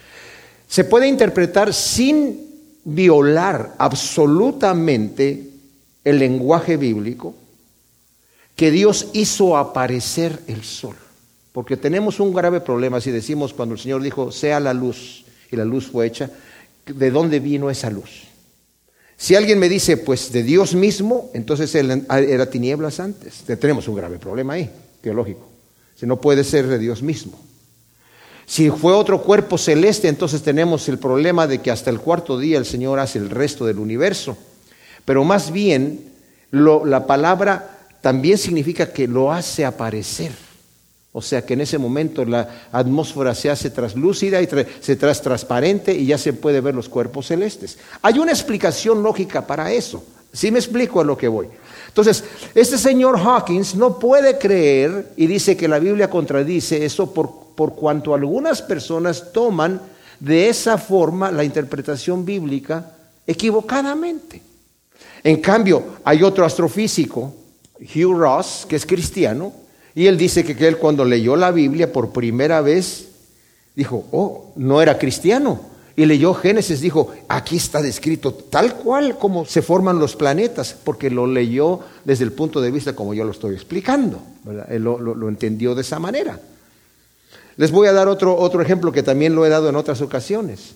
Se 0.68 0.86
puede 0.86 1.08
interpretar 1.08 1.72
sin 1.72 2.51
violar 2.84 3.76
absolutamente 3.78 5.50
el 6.04 6.20
lenguaje 6.20 6.78
bíblico 6.78 7.36
que 8.56 8.72
Dios 8.72 9.10
hizo 9.14 9.58
aparecer 9.58 10.40
el 10.48 10.64
sol. 10.64 10.96
Porque 11.52 11.78
tenemos 11.78 12.20
un 12.20 12.34
grave 12.34 12.62
problema 12.62 13.02
si 13.02 13.12
decimos 13.12 13.54
cuando 13.54 13.76
el 13.76 13.82
Señor 13.82 14.02
dijo, 14.02 14.32
sea 14.32 14.60
la 14.60 14.74
luz, 14.74 15.26
y 15.52 15.56
la 15.56 15.66
luz 15.66 15.88
fue 15.88 16.08
hecha, 16.08 16.30
¿de 16.86 17.12
dónde 17.12 17.40
vino 17.40 17.70
esa 17.70 17.90
luz? 17.90 18.24
Si 19.18 19.36
alguien 19.36 19.60
me 19.60 19.70
dice, 19.70 19.98
pues 19.98 20.32
de 20.32 20.42
Dios 20.42 20.74
mismo, 20.74 21.30
entonces 21.34 21.76
era 21.76 22.50
tinieblas 22.50 23.00
antes. 23.00 23.44
Tenemos 23.60 23.88
un 23.88 23.96
grave 23.96 24.18
problema 24.18 24.54
ahí, 24.54 24.70
teológico. 25.02 25.48
Si 25.96 26.08
no 26.08 26.20
puede 26.20 26.44
ser 26.44 26.66
de 26.68 26.80
Dios 26.80 27.04
mismo. 27.04 27.40
Si 28.46 28.70
fue 28.70 28.94
otro 28.94 29.22
cuerpo 29.22 29.58
celeste, 29.58 30.08
entonces 30.08 30.42
tenemos 30.42 30.90
el 30.90 30.98
problema 30.98 31.48
de 31.48 31.60
que 31.60 31.72
hasta 31.72 31.90
el 31.90 32.00
cuarto 32.00 32.38
día 32.38 32.58
el 32.58 32.66
Señor 32.66 33.00
hace 33.00 33.20
el 33.20 33.30
resto 33.30 33.66
del 33.66 33.80
universo. 33.80 34.38
Pero 35.06 35.24
más 35.24 35.52
bien, 35.52 36.12
la 36.52 37.08
palabra 37.08 37.80
también 38.02 38.38
significa 38.38 38.92
que 38.92 39.08
lo 39.08 39.32
hace 39.32 39.66
aparecer. 39.66 40.32
O 41.14 41.22
sea 41.22 41.46
que 41.46 41.54
en 41.54 41.62
ese 41.62 41.78
momento 41.78 42.24
la 42.24 42.68
atmósfera 42.72 43.36
se 43.36 43.50
hace 43.50 43.70
traslúcida 43.70 44.42
y 44.42 44.48
se 44.80 44.96
trae 44.96 45.16
transparente 45.16 45.94
y 45.94 46.06
ya 46.06 46.18
se 46.18 46.32
puede 46.32 46.62
ver 46.62 46.74
los 46.74 46.88
cuerpos 46.88 47.28
celestes. 47.28 47.78
Hay 48.02 48.18
una 48.18 48.32
explicación 48.32 49.04
lógica 49.04 49.46
para 49.46 49.72
eso. 49.72 50.04
¿Sí 50.32 50.50
me 50.52 50.60
explico 50.60 51.02
a 51.02 51.04
lo 51.04 51.18
que 51.18 51.28
voy? 51.28 51.48
Entonces, 51.90 52.24
este 52.56 52.78
señor 52.78 53.20
Hawkins 53.20 53.76
no 53.76 54.00
puede 54.00 54.38
creer 54.38 55.12
y 55.18 55.28
dice 55.28 55.58
que 55.58 55.68
la 55.68 55.80
Biblia 55.80 56.10
contradice 56.10 56.86
eso 56.86 57.14
por, 57.14 57.41
por 57.56 57.76
cuanto 57.76 58.14
algunas 58.14 58.62
personas 58.62 59.32
toman 59.32 59.82
de 60.20 60.50
esa 60.50 60.78
forma 60.78 61.32
la 61.32 61.44
interpretación 61.44 62.26
bíblica 62.26 62.92
equivocadamente. 63.26 64.42
En 65.24 65.42
cambio, 65.42 65.84
hay 66.04 66.24
otro 66.24 66.46
astrofísico, 66.46 67.34
Hugh 67.80 68.18
Ross, 68.18 68.66
que 68.68 68.76
es 68.76 68.86
cristiano, 68.86 69.54
y 69.94 70.08
él 70.08 70.18
dice 70.18 70.44
que, 70.44 70.68
él 70.68 70.78
cuando 70.78 71.06
leyó 71.06 71.36
la 71.36 71.52
Biblia 71.52 71.92
por 71.92 72.12
primera 72.12 72.62
vez, 72.62 73.10
dijo, 73.76 74.06
oh, 74.12 74.52
no 74.56 74.82
era 74.82 74.98
cristiano, 74.98 75.60
y 75.96 76.06
leyó 76.06 76.34
Génesis, 76.34 76.82
dijo, 76.82 77.12
aquí 77.28 77.58
está 77.58 77.82
descrito 77.82 78.34
tal 78.34 78.76
cual 78.76 79.18
como 79.18 79.46
se 79.46 79.62
forman 79.62 80.00
los 80.00 80.16
planetas, 80.16 80.76
porque 80.84 81.10
lo 81.10 81.28
leyó 81.28 81.80
desde 82.06 82.24
el 82.24 82.32
punto 82.32 82.62
de 82.62 82.72
vista 82.72 82.96
como 82.96 83.14
yo 83.14 83.24
lo 83.26 83.32
estoy 83.32 83.54
explicando, 83.54 84.22
Él 84.70 84.84
lo, 84.84 85.30
entendió 85.30 85.76
de 85.76 85.82
esa 85.82 86.00
manera. 86.00 86.40
Les 87.62 87.70
voy 87.70 87.88
a 87.88 87.94
dar 87.94 88.08
otro, 88.08 88.36
otro 88.36 88.60
ejemplo 88.64 88.92
que 88.92 89.04
también 89.04 89.36
lo 89.36 89.46
he 89.46 89.50
dado 89.50 89.70
en 89.70 89.76
otras 89.76 90.02
ocasiones. 90.02 90.74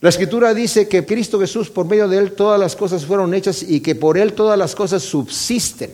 La 0.00 0.08
escritura 0.08 0.52
dice 0.54 0.88
que 0.88 1.06
Cristo 1.06 1.38
Jesús, 1.38 1.70
por 1.70 1.86
medio 1.86 2.08
de 2.08 2.18
Él, 2.18 2.32
todas 2.32 2.58
las 2.58 2.74
cosas 2.74 3.06
fueron 3.06 3.32
hechas 3.32 3.62
y 3.62 3.78
que 3.78 3.94
por 3.94 4.18
Él 4.18 4.32
todas 4.32 4.58
las 4.58 4.74
cosas 4.74 5.04
subsisten. 5.04 5.92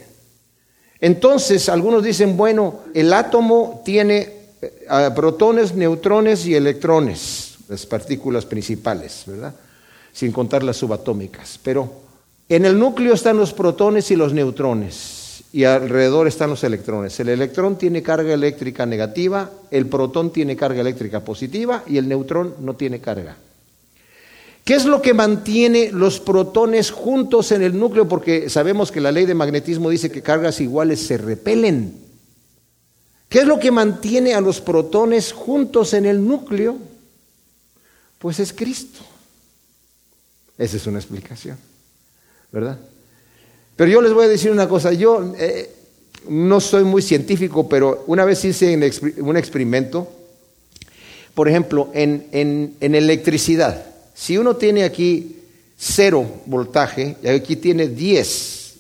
Entonces, 1.01 1.69
algunos 1.69 2.03
dicen, 2.03 2.35
bueno, 2.35 2.79
el 2.95 3.13
átomo 3.13 3.83
tiene 3.85 4.33
eh, 4.63 5.11
protones, 5.15 5.75
neutrones 5.75 6.47
y 6.47 6.55
electrones 6.55 7.59
las 7.69 7.85
partículas 7.85 8.47
principales, 8.47 9.25
¿verdad? 9.27 9.55
Sin 10.15 10.33
contar 10.33 10.63
las 10.63 10.79
subatómicas. 10.79 11.61
Pero 11.63 11.93
en 12.49 12.65
el 12.65 12.79
núcleo 12.79 13.13
están 13.13 13.37
los 13.37 13.53
protones 13.53 14.11
y 14.11 14.17
los 14.17 14.33
neutrones 14.33 15.26
y 15.57 15.65
alrededor 15.65 16.29
están 16.29 16.51
los 16.51 16.63
electrones. 16.65 17.19
El 17.19 17.31
electrón 17.31 17.79
tiene 17.79 18.03
carga 18.03 18.35
eléctrica 18.35 18.85
negativa, 18.85 19.51
el 19.71 19.87
protón 19.87 20.31
tiene 20.31 20.55
carga 20.55 20.83
eléctrica 20.83 21.25
positiva 21.25 21.83
y 21.87 21.97
el 21.97 22.09
neutrón 22.09 22.57
no 22.61 22.77
tiene 22.77 23.01
carga. 23.01 23.39
¿Qué 24.67 24.75
es 24.75 24.85
lo 24.85 25.01
que 25.01 25.15
mantiene 25.15 25.91
los 25.93 26.21
protones 26.21 26.91
juntos 26.91 27.53
en 27.53 27.63
el 27.63 27.79
núcleo? 27.79 28.07
Porque 28.07 28.51
sabemos 28.51 28.93
que 28.93 29.01
la 29.01 29.11
ley 29.11 29.25
de 29.25 29.33
magnetismo 29.33 29.89
dice 29.89 30.11
que 30.11 30.21
cargas 30.21 30.61
iguales 30.61 31.01
se 31.01 31.17
repelen. 31.17 32.03
¿Qué 33.31 33.39
es 33.39 33.47
lo 33.47 33.59
que 33.59 33.71
mantiene 33.71 34.35
a 34.35 34.43
los 34.43 34.61
protones 34.61 35.33
juntos 35.33 35.95
en 35.95 36.05
el 36.05 36.23
núcleo? 36.23 36.77
Pues 38.19 38.41
es 38.41 38.53
Cristo. 38.53 39.01
Esa 40.59 40.77
es 40.77 40.87
una 40.87 40.99
explicación, 40.99 41.57
¿verdad? 42.53 42.79
Pero 43.77 43.91
yo 43.91 44.01
les 44.01 44.13
voy 44.13 44.25
a 44.25 44.29
decir 44.29 44.51
una 44.51 44.69
cosa, 44.69 44.93
yo 44.93 45.35
eh, 45.39 45.71
no 46.29 46.61
soy 46.61 46.85
muy 46.85 47.03
científico, 47.03 47.69
pero 47.69 48.05
una 48.07 48.25
vez 48.25 48.45
hice 48.45 48.75
un 49.19 49.37
experimento, 49.37 50.09
por 51.35 51.49
ejemplo, 51.49 51.91
en, 51.93 52.27
en 52.33 52.95
electricidad. 52.95 53.85
Si 54.15 54.39
uno 54.39 54.57
tiene 54.57 54.85
aquí 54.85 55.37
cero 55.77 56.27
voltaje 56.47 57.17
y 57.23 57.29
aquí 57.29 57.57
tiene 57.57 57.89
10, 57.89 58.75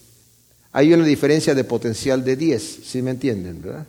hay 0.73 0.93
una 0.93 1.05
diferencia 1.05 1.55
de 1.55 1.65
potencial 1.65 2.25
de 2.25 2.37
10, 2.37 2.79
si 2.85 3.03
me 3.03 3.11
entienden, 3.11 3.61
¿verdad? 3.61 3.87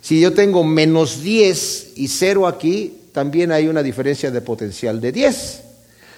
Si 0.00 0.20
yo 0.20 0.32
tengo 0.32 0.62
menos 0.62 1.22
10 1.22 1.94
y 1.96 2.06
cero 2.06 2.46
aquí, 2.46 2.92
también 3.10 3.50
hay 3.50 3.66
una 3.66 3.82
diferencia 3.82 4.30
de 4.30 4.40
potencial 4.40 5.00
de 5.00 5.10
10. 5.10 5.60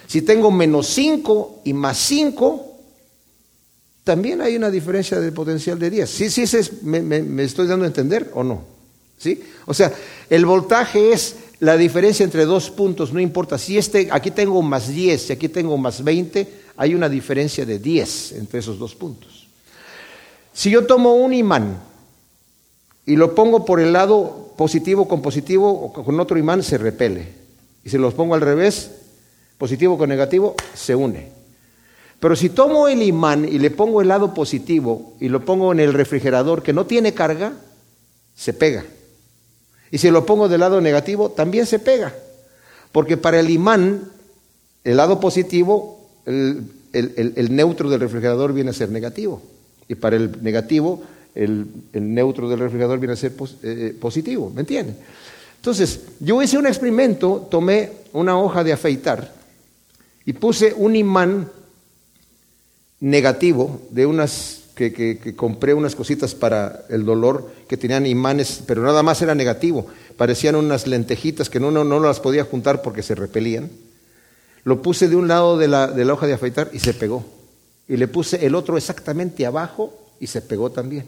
Si 0.05 0.21
tengo 0.21 0.51
menos 0.51 0.85
5 0.87 1.61
y 1.65 1.73
más 1.73 1.97
5, 1.97 2.68
también 4.09 4.41
hay 4.41 4.55
una 4.55 4.71
diferencia 4.71 5.19
de 5.19 5.31
potencial 5.31 5.77
de 5.77 5.91
10. 5.91 6.09
¿Sí, 6.09 6.31
sí, 6.31 6.43
me, 6.81 7.43
estoy 7.43 7.67
dando 7.67 7.85
a 7.85 7.89
entender 7.89 8.31
o 8.33 8.43
no? 8.43 8.63
¿Sí? 9.19 9.39
O 9.67 9.73
sea, 9.75 9.93
el 10.31 10.47
voltaje 10.47 11.13
es 11.13 11.35
la 11.59 11.77
diferencia 11.77 12.23
entre 12.23 12.45
dos 12.45 12.71
puntos, 12.71 13.13
no 13.13 13.19
importa. 13.19 13.59
Si 13.59 13.77
este, 13.77 14.07
aquí 14.09 14.31
tengo 14.31 14.63
más 14.63 14.87
10, 14.87 15.21
si 15.21 15.31
aquí 15.31 15.47
tengo 15.47 15.77
más 15.77 16.03
20, 16.03 16.47
hay 16.75 16.95
una 16.95 17.07
diferencia 17.07 17.67
de 17.67 17.77
10 17.77 18.31
entre 18.31 18.61
esos 18.61 18.79
dos 18.79 18.95
puntos. 18.95 19.47
Si 20.53 20.71
yo 20.71 20.87
tomo 20.87 21.13
un 21.13 21.31
imán 21.31 21.79
y 23.05 23.15
lo 23.15 23.35
pongo 23.35 23.63
por 23.63 23.79
el 23.79 23.93
lado 23.93 24.55
positivo 24.57 25.07
con 25.07 25.21
positivo 25.21 25.69
o 25.69 25.93
con 25.93 26.19
otro 26.19 26.39
imán 26.39 26.63
se 26.63 26.79
repele. 26.79 27.27
Y 27.85 27.91
si 27.91 27.99
los 27.99 28.15
pongo 28.15 28.33
al 28.33 28.41
revés, 28.41 28.89
positivo 29.59 29.99
con 29.99 30.09
negativo, 30.09 30.55
se 30.73 30.95
une. 30.95 31.38
Pero 32.19 32.35
si 32.35 32.49
tomo 32.49 32.87
el 32.87 33.01
imán 33.01 33.47
y 33.47 33.59
le 33.59 33.71
pongo 33.71 34.01
el 34.01 34.09
lado 34.09 34.33
positivo 34.33 35.13
y 35.19 35.29
lo 35.29 35.45
pongo 35.45 35.71
en 35.71 35.79
el 35.79 35.93
refrigerador 35.93 36.61
que 36.61 36.73
no 36.73 36.85
tiene 36.85 37.13
carga, 37.13 37.53
se 38.35 38.53
pega. 38.53 38.83
Y 39.91 39.97
si 39.97 40.11
lo 40.11 40.25
pongo 40.25 40.49
del 40.49 40.59
lado 40.59 40.81
negativo, 40.81 41.29
también 41.29 41.65
se 41.65 41.79
pega. 41.79 42.13
Porque 42.91 43.17
para 43.17 43.39
el 43.39 43.49
imán, 43.49 44.03
el 44.83 44.97
lado 44.97 45.19
positivo, 45.19 46.09
el, 46.25 46.63
el 46.93 47.55
neutro 47.55 47.89
del 47.89 48.01
refrigerador 48.01 48.53
viene 48.53 48.71
a 48.71 48.73
ser 48.73 48.89
negativo. 48.89 49.41
Y 49.87 49.95
para 49.95 50.17
el 50.17 50.43
negativo, 50.43 51.01
el, 51.35 51.67
neutro 51.93 52.49
del 52.49 52.59
refrigerador 52.59 52.99
viene 52.99 53.13
a 53.13 53.17
ser 53.17 53.31
eh, 53.31 53.45
eh, 53.63 53.95
positivo, 53.99 54.51
¿me 54.53 54.61
entienden? 54.61 54.97
Entonces, 55.55 56.01
yo 56.19 56.41
hice 56.41 56.57
un 56.57 56.67
experimento, 56.67 57.47
tomé 57.49 57.91
una 58.13 58.37
hoja 58.37 58.63
de 58.63 58.73
afeitar 58.73 59.33
y 60.25 60.33
puse 60.33 60.73
un 60.75 60.95
imán 60.95 61.49
negativo 62.99 63.81
de 63.91 64.05
unas 64.05 64.63
que, 64.75 65.33
compré 65.35 65.73
unas 65.73 65.95
cositas 65.95 66.33
para 66.33 66.85
el 66.89 67.03
dolor 67.03 67.51
que 67.67 67.75
tenían 67.75 68.05
imanes, 68.05 68.63
pero 68.65 68.81
nada 68.81 69.03
más 69.03 69.21
era 69.21 69.35
negativo. 69.35 69.87
Parecían 70.15 70.55
unas 70.55 70.87
lentejitas 70.87 71.49
que 71.49 71.59
no, 71.59 71.69
no, 71.69 71.83
no 71.83 71.99
las 71.99 72.19
podía 72.19 72.45
juntar 72.45 72.81
porque 72.81 73.03
se 73.03 73.15
repelían. 73.15 73.69
Lo 74.63 74.81
puse 74.81 75.09
de 75.09 75.15
un 75.15 75.27
lado 75.27 75.57
de 75.57 75.67
la, 75.67 75.87
de 75.87 76.05
la 76.05 76.13
hoja 76.13 76.27
de 76.27 76.33
afeitar 76.33 76.69
y 76.71 76.79
se 76.79 76.93
pegó. 76.93 77.25
Y 77.87 77.97
le 77.97 78.07
puse 78.07 78.45
el 78.45 78.55
otro 78.55 78.77
exactamente 78.77 79.45
abajo 79.45 79.93
y 80.19 80.27
se 80.27 80.41
pegó 80.41 80.69
también. 80.69 81.05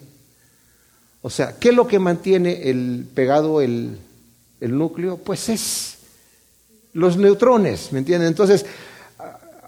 O 1.21 1.29
sea, 1.29 1.55
¿qué 1.59 1.69
es 1.69 1.75
lo 1.75 1.87
que 1.87 1.99
mantiene 1.99 2.69
el 2.69 3.05
pegado 3.13 3.61
el, 3.61 3.97
núcleo? 4.59 5.17
Pues 5.17 5.49
es 5.49 5.97
los 6.93 7.17
neutrones, 7.17 7.93
¿me 7.93 7.99
entienden? 7.99 8.27
Entonces, 8.27 8.65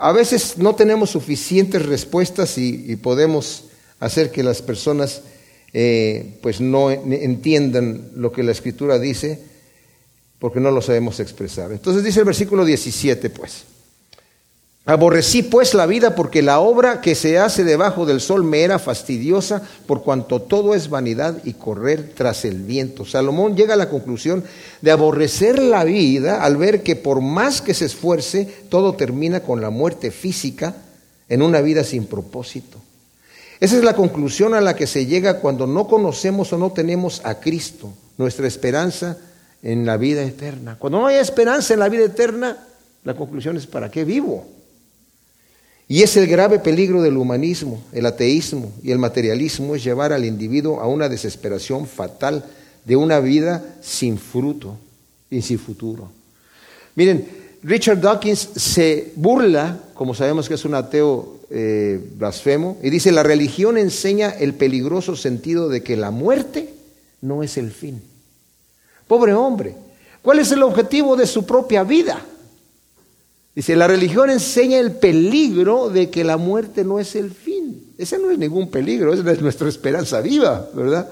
a 0.04 0.12
veces 0.12 0.58
no 0.58 0.76
tenemos 0.76 1.12
suficientes 1.12 1.86
respuestas 1.86 2.58
y, 2.58 2.98
podemos 2.98 3.70
hacer 4.02 4.32
que 4.32 4.44
las 4.44 4.62
personas 4.62 5.22
eh, 5.72 6.38
pues 6.42 6.60
no 6.60 6.92
entiendan 6.92 8.10
lo 8.14 8.34
que 8.34 8.44
la 8.44 8.52
escritura 8.52 9.00
dice 9.00 9.40
porque 10.40 10.60
no 10.60 10.72
lo 10.72 10.82
sabemos 10.82 11.22
expresar. 11.22 11.72
Entonces 11.72 12.04
dice 12.04 12.20
el 12.20 12.26
versículo 12.26 12.66
17, 12.66 13.30
pues. 13.30 13.64
Aborrecí 14.86 15.44
pues 15.44 15.74
la 15.74 15.86
vida 15.86 16.14
porque 16.14 16.42
la 16.42 16.60
obra 16.60 17.00
que 17.00 17.16
se 17.16 17.40
hace 17.40 17.64
debajo 17.64 18.06
del 18.06 18.20
sol 18.20 18.44
me 18.44 18.64
era 18.64 18.80
fastidiosa 18.80 19.62
por 19.86 20.04
cuanto 20.04 20.42
todo 20.42 20.76
es 20.76 20.90
vanidad 20.90 21.38
y 21.46 21.54
correr 21.54 22.12
tras 22.14 22.44
el 22.44 22.64
viento. 22.64 23.06
Salomón 23.06 23.56
llega 23.56 23.76
a 23.76 23.78
la 23.78 23.88
conclusión 23.88 24.44
de 24.82 24.92
aborrecer 24.92 25.58
la 25.58 25.86
vida 25.86 26.44
al 26.44 26.58
ver 26.58 26.84
que 26.84 26.98
por 26.98 27.22
más 27.22 27.62
que 27.62 27.74
se 27.74 27.86
esfuerce, 27.86 28.46
todo 28.68 28.96
termina 28.96 29.40
con 29.40 29.62
la 29.62 29.70
muerte 29.70 30.12
física 30.12 30.76
en 31.30 31.42
una 31.42 31.62
vida 31.62 31.86
sin 31.86 32.06
propósito. 32.06 32.78
Esa 33.62 33.78
es 33.78 33.86
la 33.86 33.96
conclusión 33.96 34.54
a 34.54 34.60
la 34.60 34.76
que 34.76 34.86
se 34.86 35.06
llega 35.06 35.40
cuando 35.40 35.66
no 35.66 35.88
conocemos 35.88 36.52
o 36.52 36.58
no 36.58 36.74
tenemos 36.74 37.22
a 37.24 37.40
Cristo, 37.40 37.94
nuestra 38.18 38.48
esperanza 38.48 39.18
en 39.62 39.86
la 39.86 39.96
vida 39.96 40.24
eterna. 40.24 40.76
Cuando 40.78 41.00
no 41.00 41.08
hay 41.08 41.16
esperanza 41.16 41.74
en 41.74 41.80
la 41.80 41.88
vida 41.88 42.04
eterna, 42.04 42.68
la 43.06 43.14
conclusión 43.14 43.56
es 43.56 43.66
¿para 43.66 43.90
qué 43.90 44.04
vivo? 44.04 44.46
Y 45.94 46.02
es 46.02 46.18
el 46.18 46.26
grave 46.26 46.58
peligro 46.58 47.04
del 47.04 47.18
humanismo, 47.18 47.84
el 47.92 48.08
ateísmo 48.08 48.72
y 48.82 48.90
el 48.90 48.98
materialismo 48.98 49.76
es 49.76 49.84
llevar 49.84 50.12
al 50.12 50.26
individuo 50.26 50.80
a 50.82 50.88
una 50.88 51.08
desesperación 51.08 51.86
fatal 51.86 52.44
de 52.84 52.96
una 52.96 53.20
vida 53.20 53.64
sin 53.80 54.18
fruto 54.18 54.76
y 55.30 55.44
sin 55.44 55.60
futuro. 55.60 56.10
Miren, 56.96 57.28
Richard 57.62 58.02
Dawkins 58.02 58.40
se 58.56 59.12
burla, 59.16 59.78
como 59.94 60.16
sabemos 60.16 60.48
que 60.48 60.56
es 60.56 60.66
un 60.66 60.74
ateo 60.74 61.42
eh, 61.52 62.04
blasfemo, 62.18 62.80
y 62.82 62.90
dice, 62.90 63.12
la 63.12 63.22
religión 63.22 63.78
enseña 63.78 64.32
el 64.32 64.56
peligroso 64.56 65.16
sentido 65.16 65.70
de 65.70 65.84
que 65.84 65.96
la 65.96 66.10
muerte 66.10 66.74
no 67.22 67.44
es 67.44 67.56
el 67.56 67.70
fin. 67.70 68.02
Pobre 69.06 69.36
hombre, 69.36 69.76
¿cuál 70.24 70.40
es 70.40 70.52
el 70.52 70.64
objetivo 70.64 71.16
de 71.16 71.28
su 71.28 71.46
propia 71.46 71.84
vida? 71.84 72.20
Dice, 73.56 73.76
la 73.76 73.88
religión 73.88 74.30
enseña 74.30 74.80
el 74.80 74.94
peligro 74.94 75.90
de 75.90 76.10
que 76.10 76.24
la 76.24 76.38
muerte 76.38 76.84
no 76.84 77.00
es 77.00 77.16
el 77.16 77.32
fin. 77.32 77.94
Ese 77.98 78.18
no 78.18 78.32
es 78.32 78.40
ningún 78.40 78.70
peligro, 78.72 79.14
esa 79.14 79.32
es 79.32 79.42
nuestra 79.42 79.70
esperanza 79.70 80.22
viva, 80.22 80.68
¿verdad? 80.74 81.08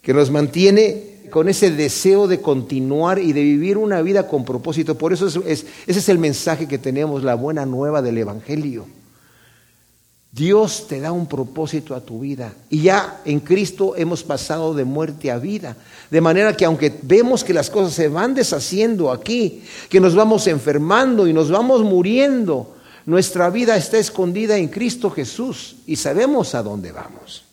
Que 0.00 0.14
nos 0.14 0.30
mantiene 0.30 1.10
con 1.30 1.48
ese 1.48 1.70
deseo 1.70 2.28
de 2.28 2.40
continuar 2.40 3.18
y 3.18 3.32
de 3.32 3.42
vivir 3.42 3.78
una 3.78 4.00
vida 4.02 4.28
con 4.28 4.44
propósito. 4.44 4.96
Por 4.96 5.12
eso 5.12 5.26
es, 5.26 5.66
ese 5.86 5.98
es 5.98 6.08
el 6.08 6.18
mensaje 6.18 6.68
que 6.68 6.78
tenemos, 6.78 7.24
la 7.24 7.34
buena 7.34 7.66
nueva 7.66 8.00
del 8.02 8.18
Evangelio. 8.18 8.86
Dios 10.32 10.86
te 10.86 11.00
da 11.00 11.10
un 11.10 11.26
propósito 11.26 11.94
a 11.94 12.00
tu 12.00 12.20
vida 12.20 12.54
y 12.68 12.82
ya 12.82 13.20
en 13.24 13.40
Cristo 13.40 13.94
hemos 13.96 14.22
pasado 14.22 14.74
de 14.74 14.84
muerte 14.84 15.30
a 15.30 15.38
vida. 15.38 15.76
De 16.08 16.20
manera 16.20 16.56
que 16.56 16.64
aunque 16.64 16.96
vemos 17.02 17.42
que 17.42 17.52
las 17.52 17.68
cosas 17.68 17.94
se 17.94 18.06
van 18.06 18.34
deshaciendo 18.34 19.10
aquí, 19.10 19.64
que 19.88 19.98
nos 19.98 20.14
vamos 20.14 20.46
enfermando 20.46 21.26
y 21.26 21.32
nos 21.32 21.50
vamos 21.50 21.82
muriendo, 21.82 22.76
nuestra 23.06 23.50
vida 23.50 23.76
está 23.76 23.98
escondida 23.98 24.56
en 24.56 24.68
Cristo 24.68 25.10
Jesús 25.10 25.76
y 25.86 25.96
sabemos 25.96 26.54
a 26.54 26.62
dónde 26.62 26.92
vamos. 26.92 27.44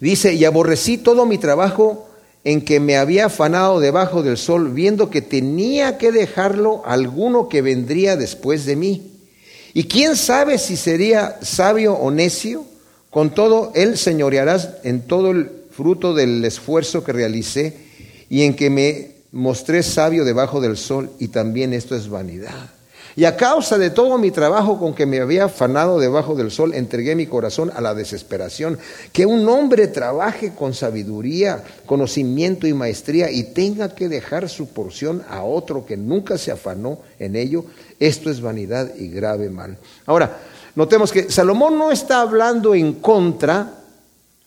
Dice, 0.00 0.32
y 0.32 0.46
aborrecí 0.46 0.96
todo 0.96 1.26
mi 1.26 1.36
trabajo 1.36 2.08
en 2.42 2.62
que 2.62 2.80
me 2.80 2.96
había 2.96 3.26
afanado 3.26 3.80
debajo 3.80 4.22
del 4.22 4.38
sol, 4.38 4.70
viendo 4.70 5.10
que 5.10 5.20
tenía 5.20 5.98
que 5.98 6.10
dejarlo 6.10 6.82
alguno 6.86 7.48
que 7.50 7.60
vendría 7.60 8.16
después 8.16 8.64
de 8.64 8.76
mí 8.76 9.13
y 9.74 9.84
quién 9.84 10.16
sabe 10.16 10.58
si 10.58 10.76
sería 10.76 11.38
sabio 11.42 11.94
o 11.94 12.10
necio, 12.10 12.64
con 13.10 13.34
todo 13.34 13.72
él 13.74 13.98
señorearás 13.98 14.70
en 14.84 15.02
todo 15.02 15.32
el 15.32 15.50
fruto 15.70 16.14
del 16.14 16.44
esfuerzo 16.44 17.02
que 17.02 17.12
realicé 17.12 17.76
y 18.30 18.42
en 18.42 18.54
que 18.54 18.70
me 18.70 19.10
mostré 19.32 19.82
sabio 19.82 20.24
debajo 20.24 20.60
del 20.60 20.76
sol, 20.76 21.10
y 21.18 21.28
también 21.28 21.72
esto 21.72 21.96
es 21.96 22.08
vanidad. 22.08 22.70
Y 23.16 23.26
a 23.26 23.36
causa 23.36 23.78
de 23.78 23.90
todo 23.90 24.18
mi 24.18 24.32
trabajo 24.32 24.78
con 24.78 24.92
que 24.92 25.06
me 25.06 25.20
había 25.20 25.44
afanado 25.44 26.00
debajo 26.00 26.34
del 26.34 26.50
sol, 26.50 26.74
entregué 26.74 27.14
mi 27.14 27.26
corazón 27.26 27.70
a 27.74 27.80
la 27.80 27.94
desesperación. 27.94 28.76
Que 29.12 29.24
un 29.24 29.48
hombre 29.48 29.86
trabaje 29.86 30.52
con 30.52 30.74
sabiduría, 30.74 31.62
conocimiento 31.86 32.66
y 32.66 32.74
maestría 32.74 33.30
y 33.30 33.44
tenga 33.44 33.94
que 33.94 34.08
dejar 34.08 34.48
su 34.48 34.68
porción 34.68 35.22
a 35.28 35.44
otro 35.44 35.86
que 35.86 35.96
nunca 35.96 36.38
se 36.38 36.50
afanó 36.50 36.98
en 37.20 37.36
ello, 37.36 37.66
esto 38.06 38.30
es 38.30 38.40
vanidad 38.40 38.94
y 38.96 39.08
grave 39.08 39.50
mal. 39.50 39.78
Ahora, 40.06 40.38
notemos 40.74 41.12
que 41.12 41.30
Salomón 41.30 41.78
no 41.78 41.90
está 41.90 42.20
hablando 42.20 42.74
en 42.74 42.94
contra 42.94 43.72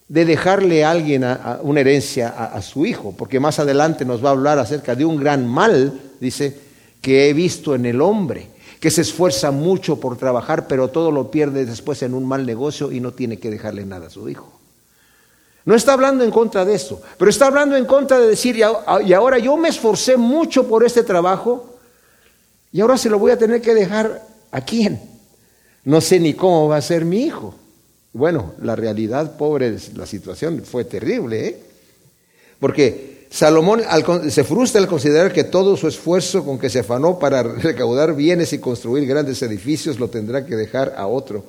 de 0.08 0.26
dejarle 0.26 0.86
a 0.86 0.92
alguien 0.92 1.26
una 1.64 1.80
herencia 1.82 2.30
a 2.30 2.62
su 2.62 2.86
hijo, 2.86 3.14
porque 3.18 3.40
más 3.40 3.60
adelante 3.60 4.06
nos 4.06 4.24
va 4.24 4.30
a 4.30 4.34
hablar 4.34 4.58
acerca 4.60 4.96
de 4.96 5.04
un 5.04 5.18
gran 5.18 5.46
mal, 5.46 6.00
dice, 6.20 6.58
que 7.02 7.30
he 7.30 7.34
visto 7.34 7.76
en 7.76 7.86
el 7.86 8.02
hombre 8.02 8.50
que 8.80 8.92
se 8.92 9.02
esfuerza 9.02 9.52
mucho 9.52 10.00
por 10.00 10.18
trabajar, 10.18 10.68
pero 10.68 10.90
todo 10.90 11.12
lo 11.12 11.32
pierde 11.32 11.66
después 11.66 12.04
en 12.04 12.14
un 12.14 12.26
mal 12.26 12.46
negocio 12.46 12.92
y 12.92 13.00
no 13.00 13.12
tiene 13.12 13.40
que 13.40 13.50
dejarle 13.50 13.86
nada 13.86 14.08
a 14.08 14.10
su 14.10 14.30
hijo. 14.30 14.54
No 15.66 15.76
está 15.76 15.94
hablando 15.94 16.24
en 16.24 16.32
contra 16.32 16.64
de 16.64 16.76
eso, 16.76 17.02
pero 17.18 17.30
está 17.30 17.48
hablando 17.48 17.76
en 17.76 17.86
contra 17.86 18.20
de 18.20 18.28
decir, 18.28 18.56
y 18.56 19.14
ahora 19.14 19.38
yo 19.40 19.58
me 19.58 19.70
esforcé 19.70 20.16
mucho 20.16 20.68
por 20.68 20.86
este 20.86 21.04
trabajo, 21.04 21.77
y 22.72 22.82
ahora 22.82 22.98
se 22.98 23.10
lo 23.10 23.20
voy 23.20 23.32
a 23.32 23.38
tener 23.38 23.62
que 23.62 23.74
dejar 23.74 24.26
a 24.52 24.62
quién. 24.62 25.00
No 25.84 26.02
sé 26.02 26.20
ni 26.20 26.34
cómo 26.34 26.68
va 26.68 26.78
a 26.78 26.82
ser 26.82 27.06
mi 27.06 27.22
hijo. 27.22 27.56
Bueno, 28.14 28.54
la 28.62 28.76
realidad, 28.76 29.38
pobre, 29.38 29.78
la 29.96 30.06
situación 30.06 30.64
fue 30.64 30.84
terrible, 30.84 31.48
¿eh? 31.48 31.60
Porque 32.60 33.28
Salomón 33.30 33.82
se 34.30 34.44
frustra 34.44 34.82
al 34.82 34.88
considerar 34.88 35.34
que 35.34 35.44
todo 35.44 35.78
su 35.78 35.88
esfuerzo 35.88 36.44
con 36.44 36.58
que 36.58 36.70
se 36.70 36.80
afanó 36.80 37.20
para 37.20 37.44
recaudar 37.44 38.16
bienes 38.16 38.54
y 38.54 38.60
construir 38.60 39.06
grandes 39.06 39.42
edificios 39.42 40.00
lo 40.00 40.10
tendrá 40.10 40.46
que 40.46 40.56
dejar 40.56 40.96
a 40.98 41.08
otro, 41.08 41.44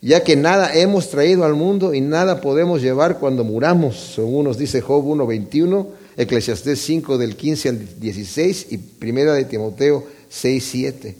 ya 0.00 0.22
que 0.22 0.36
nada 0.36 0.74
hemos 0.74 1.10
traído 1.10 1.44
al 1.44 1.54
mundo 1.54 1.92
y 1.94 2.00
nada 2.00 2.40
podemos 2.40 2.80
llevar 2.80 3.18
cuando 3.18 3.44
muramos, 3.44 4.14
según 4.14 4.44
nos 4.44 4.56
dice 4.56 4.80
Job 4.80 5.04
1.21, 5.04 5.86
Eclesiastés 6.18 6.82
5 6.82 7.16
del 7.16 7.36
15 7.36 7.68
al 7.70 8.00
16 8.00 8.66
y 8.70 8.76
Primera 8.76 9.32
de 9.32 9.46
Timoteo 9.46 10.06
6.7. 10.30 11.14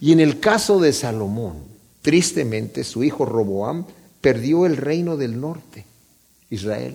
Y 0.00 0.12
en 0.12 0.20
el 0.20 0.38
caso 0.38 0.78
de 0.78 0.92
Salomón, 0.92 1.56
tristemente 2.02 2.84
su 2.84 3.02
hijo 3.02 3.24
Roboam 3.24 3.86
perdió 4.20 4.66
el 4.66 4.76
reino 4.76 5.16
del 5.16 5.40
norte, 5.40 5.84
Israel 6.50 6.94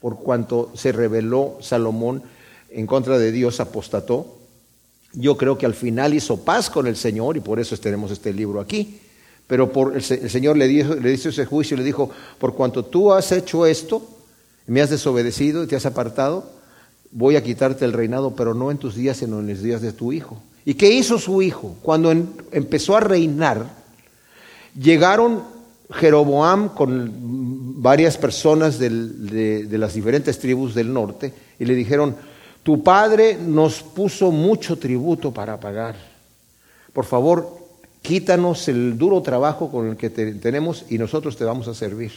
por 0.00 0.18
cuanto 0.18 0.70
se 0.74 0.92
rebeló 0.92 1.58
Salomón 1.60 2.22
en 2.70 2.86
contra 2.86 3.18
de 3.18 3.32
Dios, 3.32 3.60
apostató. 3.60 4.38
Yo 5.12 5.36
creo 5.36 5.58
que 5.58 5.66
al 5.66 5.74
final 5.74 6.14
hizo 6.14 6.44
paz 6.44 6.70
con 6.70 6.86
el 6.86 6.96
Señor 6.96 7.36
y 7.36 7.40
por 7.40 7.58
eso 7.58 7.76
tenemos 7.78 8.10
este 8.10 8.32
libro 8.32 8.60
aquí. 8.60 9.00
Pero 9.46 9.72
por, 9.72 9.96
el, 9.96 10.02
Señor 10.02 10.56
le, 10.56 10.68
dijo, 10.68 10.94
le 10.94 11.12
hizo 11.12 11.30
ese 11.30 11.46
juicio 11.46 11.74
y 11.74 11.78
le 11.78 11.84
dijo, 11.84 12.10
por 12.38 12.54
cuanto 12.54 12.84
tú 12.84 13.12
has 13.12 13.32
hecho 13.32 13.64
esto, 13.64 14.06
me 14.68 14.82
has 14.82 14.90
desobedecido 14.90 15.64
y 15.64 15.66
te 15.66 15.76
has 15.76 15.86
apartado, 15.86 16.50
voy 17.10 17.36
a 17.36 17.42
quitarte 17.42 17.84
el 17.84 17.92
reinado, 17.92 18.36
pero 18.36 18.54
no 18.54 18.70
en 18.70 18.78
tus 18.78 18.94
días, 18.94 19.16
sino 19.16 19.40
en 19.40 19.48
los 19.48 19.62
días 19.62 19.80
de 19.80 19.92
tu 19.92 20.12
hijo. 20.12 20.40
¿Y 20.64 20.74
qué 20.74 20.92
hizo 20.92 21.18
su 21.18 21.40
hijo? 21.40 21.76
Cuando 21.82 22.12
empezó 22.12 22.96
a 22.96 23.00
reinar, 23.00 23.64
llegaron 24.78 25.42
Jeroboam 25.90 26.68
con 26.74 27.10
varias 27.80 28.18
personas 28.18 28.78
de, 28.78 29.66
las 29.70 29.94
diferentes 29.94 30.38
tribus 30.38 30.74
del 30.74 30.92
norte 30.92 31.32
y 31.58 31.64
le 31.64 31.74
dijeron, 31.74 32.14
tu 32.62 32.82
padre 32.82 33.38
nos 33.40 33.82
puso 33.82 34.30
mucho 34.30 34.76
tributo 34.76 35.32
para 35.32 35.58
pagar. 35.58 35.96
Por 36.92 37.06
favor, 37.06 37.56
quítanos 38.02 38.68
el 38.68 38.98
duro 38.98 39.22
trabajo 39.22 39.70
con 39.70 39.88
el 39.88 39.96
que 39.96 40.10
tenemos 40.10 40.84
y 40.90 40.98
nosotros 40.98 41.38
te 41.38 41.44
vamos 41.44 41.68
a 41.68 41.74
servir. 41.74 42.12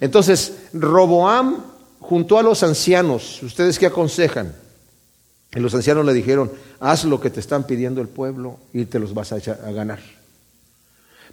Entonces, 0.00 0.54
Roboam 0.72 1.62
juntó 2.00 2.38
a 2.38 2.42
los 2.42 2.62
ancianos, 2.62 3.42
¿ustedes 3.42 3.78
qué 3.78 3.86
aconsejan? 3.86 4.54
Y 5.54 5.60
los 5.60 5.74
ancianos 5.74 6.04
le 6.04 6.12
dijeron, 6.12 6.50
haz 6.80 7.04
lo 7.04 7.20
que 7.20 7.30
te 7.30 7.40
están 7.40 7.64
pidiendo 7.64 8.00
el 8.00 8.08
pueblo 8.08 8.58
y 8.72 8.84
te 8.84 8.98
los 8.98 9.14
vas 9.14 9.32
a, 9.32 9.36
a 9.36 9.72
ganar. 9.72 10.00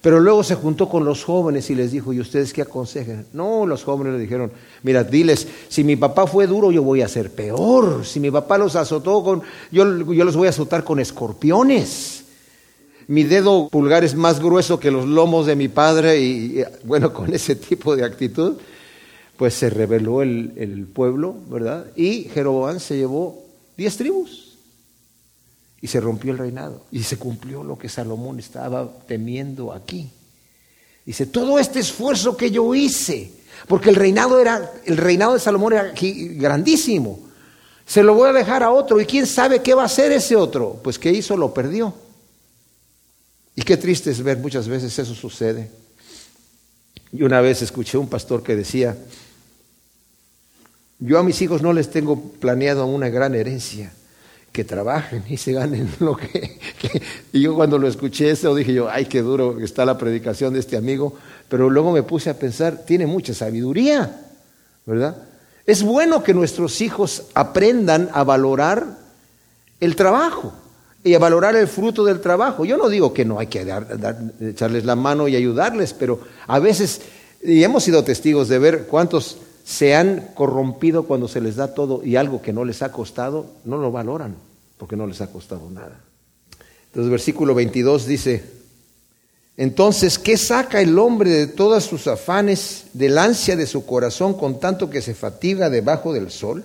Pero 0.01 0.19
luego 0.19 0.43
se 0.43 0.55
juntó 0.55 0.89
con 0.89 1.05
los 1.05 1.23
jóvenes 1.23 1.69
y 1.69 1.75
les 1.75 1.91
dijo, 1.91 2.11
¿y 2.11 2.19
ustedes 2.19 2.51
qué 2.51 2.61
aconsejan? 2.61 3.25
No, 3.31 3.65
los 3.65 3.85
jóvenes 3.85 4.13
le 4.13 4.19
dijeron, 4.19 4.51
mira, 4.81 5.03
diles, 5.03 5.47
si 5.69 5.83
mi 5.85 5.95
papá 5.95 6.27
fue 6.27 6.45
duro, 6.45 6.71
yo 6.71 6.83
voy 6.83 7.01
a 7.01 7.07
ser 7.07 7.31
peor. 7.31 8.05
Si 8.05 8.19
mi 8.19 8.29
papá 8.29 8.57
los 8.57 8.75
azotó 8.75 9.23
con, 9.23 9.43
yo 9.71 9.85
los 9.85 10.35
voy 10.35 10.47
a 10.47 10.49
azotar 10.49 10.83
con 10.83 10.99
escorpiones. 10.99 12.22
Mi 13.07 13.23
dedo 13.23 13.69
pulgar 13.69 14.03
es 14.03 14.15
más 14.15 14.39
grueso 14.39 14.79
que 14.79 14.91
los 14.91 15.05
lomos 15.07 15.45
de 15.45 15.55
mi 15.55 15.67
padre 15.67 16.19
y, 16.21 16.63
bueno, 16.83 17.13
con 17.13 17.33
ese 17.33 17.55
tipo 17.55 17.95
de 17.95 18.05
actitud, 18.05 18.57
pues 19.37 19.53
se 19.53 19.69
rebeló 19.69 20.21
el, 20.21 20.53
el 20.55 20.85
pueblo, 20.85 21.35
¿verdad? 21.49 21.87
Y 21.95 22.25
Jeroboam 22.25 22.79
se 22.79 22.97
llevó 22.97 23.43
diez 23.75 23.97
tribus 23.97 24.43
y 25.83 25.87
se 25.87 25.99
rompió 25.99 26.31
el 26.31 26.37
reinado. 26.37 26.85
Y 26.91 27.03
se 27.03 27.17
cumplió 27.17 27.61
lo 27.61 27.77
que 27.77 27.89
Salomón 27.89 28.39
estaba 28.39 28.89
temiendo 29.05 29.73
aquí. 29.73 30.09
Dice, 31.05 31.25
todo 31.25 31.59
este 31.59 31.79
esfuerzo 31.79 32.37
que 32.37 32.51
yo 32.51 32.73
hice, 32.73 33.33
porque 33.67 33.89
el 33.89 33.95
reinado 33.95 34.39
era, 34.39 34.71
el 34.85 34.95
reinado 34.95 35.33
de 35.33 35.41
Salomón 35.41 35.73
era 35.73 35.93
grandísimo. 35.93 37.19
Se 37.85 38.01
lo 38.01 38.13
voy 38.13 38.29
a 38.29 38.33
dejar 38.33 38.63
a 38.63 38.71
otro 38.71 39.01
y 39.01 39.05
quién 39.05 39.27
sabe 39.27 39.61
qué 39.61 39.73
va 39.73 39.83
a 39.83 39.87
hacer 39.87 40.13
ese 40.13 40.37
otro. 40.37 40.79
Pues 40.81 40.97
qué 40.97 41.11
hizo, 41.11 41.35
lo 41.35 41.53
perdió. 41.53 41.93
Y 43.55 43.61
qué 43.61 43.77
triste 43.77 44.11
es 44.11 44.21
ver 44.21 44.37
muchas 44.37 44.67
veces 44.67 44.97
eso 44.97 45.13
sucede. 45.13 45.69
Y 47.11 47.23
una 47.23 47.41
vez 47.41 47.61
escuché 47.61 47.97
un 47.97 48.09
pastor 48.09 48.41
que 48.41 48.55
decía, 48.55 48.97
yo 50.99 51.19
a 51.19 51.23
mis 51.23 51.41
hijos 51.41 51.61
no 51.61 51.73
les 51.73 51.91
tengo 51.91 52.19
planeado 52.19 52.85
una 52.85 53.09
gran 53.09 53.35
herencia 53.35 53.93
que 54.51 54.63
trabajen 54.63 55.23
y 55.29 55.37
se 55.37 55.53
ganen 55.53 55.89
lo 55.99 56.15
que, 56.15 56.59
Y 57.31 57.41
yo 57.41 57.55
cuando 57.55 57.77
lo 57.77 57.87
escuché 57.87 58.31
eso 58.31 58.55
dije 58.55 58.73
yo, 58.73 58.89
ay, 58.89 59.05
qué 59.05 59.21
duro 59.21 59.59
está 59.59 59.85
la 59.85 59.97
predicación 59.97 60.53
de 60.53 60.59
este 60.59 60.77
amigo, 60.77 61.15
pero 61.49 61.69
luego 61.69 61.91
me 61.91 62.03
puse 62.03 62.29
a 62.29 62.39
pensar, 62.39 62.85
tiene 62.85 63.05
mucha 63.05 63.33
sabiduría, 63.33 64.25
¿verdad? 64.85 65.17
Es 65.65 65.83
bueno 65.83 66.23
que 66.23 66.33
nuestros 66.33 66.81
hijos 66.81 67.27
aprendan 67.33 68.09
a 68.13 68.23
valorar 68.23 68.97
el 69.79 69.95
trabajo 69.95 70.53
y 71.03 71.13
a 71.13 71.19
valorar 71.19 71.55
el 71.55 71.67
fruto 71.67 72.03
del 72.03 72.21
trabajo. 72.21 72.65
Yo 72.65 72.77
no 72.77 72.89
digo 72.89 73.13
que 73.13 73.25
no 73.25 73.39
hay 73.39 73.47
que 73.47 73.65
echarles 74.41 74.85
la 74.85 74.95
mano 74.95 75.27
y 75.27 75.35
ayudarles, 75.35 75.93
pero 75.93 76.19
a 76.47 76.59
veces, 76.59 77.01
y 77.41 77.63
hemos 77.63 77.83
sido 77.83 78.03
testigos 78.03 78.47
de 78.47 78.59
ver 78.59 78.87
cuántos 78.87 79.37
se 79.65 79.95
han 79.95 80.29
corrompido 80.33 81.03
cuando 81.03 81.27
se 81.27 81.41
les 81.41 81.55
da 81.55 81.73
todo 81.73 82.01
y 82.03 82.15
algo 82.15 82.41
que 82.41 82.53
no 82.53 82.65
les 82.65 82.81
ha 82.81 82.91
costado, 82.91 83.47
no 83.65 83.77
lo 83.77 83.91
valoran 83.91 84.35
porque 84.77 84.95
no 84.95 85.07
les 85.07 85.21
ha 85.21 85.27
costado 85.27 85.69
nada. 85.69 85.99
Entonces, 86.87 87.09
versículo 87.09 87.55
22 87.55 88.05
dice, 88.05 88.43
entonces, 89.55 90.17
¿qué 90.17 90.35
saca 90.35 90.81
el 90.81 90.97
hombre 90.97 91.29
de 91.29 91.47
todas 91.47 91.83
sus 91.83 92.07
afanes, 92.07 92.85
del 92.93 93.17
ansia 93.17 93.55
de 93.55 93.67
su 93.67 93.85
corazón, 93.85 94.33
con 94.33 94.59
tanto 94.59 94.89
que 94.89 95.01
se 95.01 95.13
fatiga 95.13 95.69
debajo 95.69 96.11
del 96.11 96.31
sol? 96.31 96.63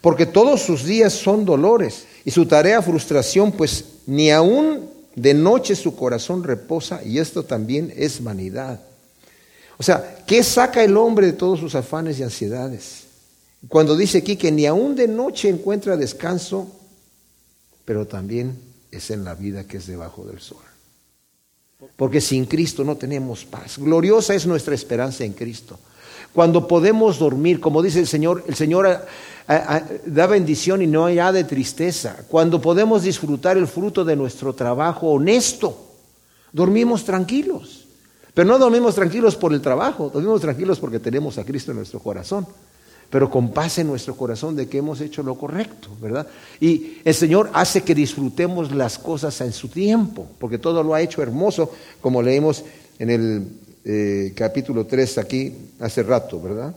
Porque 0.00 0.26
todos 0.26 0.62
sus 0.62 0.84
días 0.84 1.12
son 1.12 1.44
dolores 1.44 2.04
y 2.24 2.30
su 2.30 2.46
tarea 2.46 2.82
frustración, 2.82 3.52
pues 3.52 3.84
ni 4.06 4.30
aún 4.30 4.88
de 5.14 5.34
noche 5.34 5.74
su 5.74 5.96
corazón 5.96 6.44
reposa 6.44 7.02
y 7.04 7.18
esto 7.18 7.42
también 7.44 7.92
es 7.96 8.22
vanidad. 8.22 8.80
O 9.78 9.82
sea, 9.82 10.24
¿qué 10.26 10.42
saca 10.42 10.82
el 10.82 10.96
hombre 10.96 11.26
de 11.26 11.32
todos 11.32 11.60
sus 11.60 11.74
afanes 11.74 12.18
y 12.18 12.22
ansiedades? 12.22 13.04
Cuando 13.66 13.96
dice 13.96 14.18
aquí 14.18 14.36
que 14.36 14.52
ni 14.52 14.66
aún 14.66 14.94
de 14.94 15.08
noche 15.08 15.48
encuentra 15.48 15.96
descanso, 15.96 16.68
pero 17.84 18.06
también 18.06 18.56
es 18.90 19.10
en 19.10 19.24
la 19.24 19.34
vida 19.34 19.64
que 19.64 19.78
es 19.78 19.86
debajo 19.86 20.24
del 20.24 20.40
sol. 20.40 20.58
porque 21.96 22.20
sin 22.20 22.44
Cristo 22.44 22.82
no 22.82 22.96
tenemos 22.96 23.44
paz. 23.44 23.78
Gloriosa 23.78 24.34
es 24.34 24.46
nuestra 24.46 24.74
esperanza 24.74 25.24
en 25.24 25.32
Cristo. 25.32 25.78
Cuando 26.32 26.66
podemos 26.66 27.20
dormir, 27.20 27.60
como 27.60 27.82
dice 27.82 28.00
el 28.00 28.08
Señor, 28.08 28.44
el 28.48 28.56
Señor 28.56 29.06
da 29.48 30.26
bendición 30.26 30.82
y 30.82 30.86
no 30.86 31.06
hay 31.06 31.16
de 31.32 31.44
tristeza. 31.44 32.16
Cuando 32.28 32.60
podemos 32.60 33.02
disfrutar 33.02 33.56
el 33.56 33.66
fruto 33.66 34.04
de 34.04 34.14
nuestro 34.14 34.52
trabajo 34.52 35.08
honesto, 35.08 35.76
dormimos 36.52 37.04
tranquilos. 37.04 37.86
Pero 38.34 38.46
no 38.46 38.58
dormimos 38.58 38.94
tranquilos 38.94 39.36
por 39.36 39.54
el 39.54 39.62
trabajo, 39.62 40.10
dormimos 40.12 40.42
tranquilos 40.42 40.78
porque 40.78 41.00
tenemos 41.00 41.38
a 41.38 41.44
Cristo 41.44 41.70
en 41.70 41.78
nuestro 41.78 41.98
corazón. 41.98 42.46
Pero 43.08 43.30
con 43.30 43.52
paz 43.52 43.78
en 43.78 43.86
nuestro 43.86 44.14
corazón 44.14 44.54
de 44.54 44.68
que 44.68 44.78
hemos 44.78 45.00
hecho 45.00 45.22
lo 45.22 45.34
correcto, 45.34 45.88
¿verdad? 45.98 46.26
Y 46.60 46.98
el 47.02 47.14
Señor 47.14 47.48
hace 47.54 47.80
que 47.80 47.94
disfrutemos 47.94 48.70
las 48.70 48.98
cosas 48.98 49.40
en 49.40 49.54
su 49.54 49.68
tiempo, 49.68 50.28
porque 50.38 50.58
todo 50.58 50.82
lo 50.82 50.92
ha 50.92 51.00
hecho 51.00 51.22
hermoso, 51.22 51.72
como 52.02 52.20
leímos 52.20 52.64
en 52.98 53.08
el 53.08 53.48
eh, 53.86 54.34
capítulo 54.36 54.84
3 54.84 55.16
aquí 55.16 55.54
hace 55.80 56.02
rato, 56.02 56.38
¿verdad? 56.38 56.76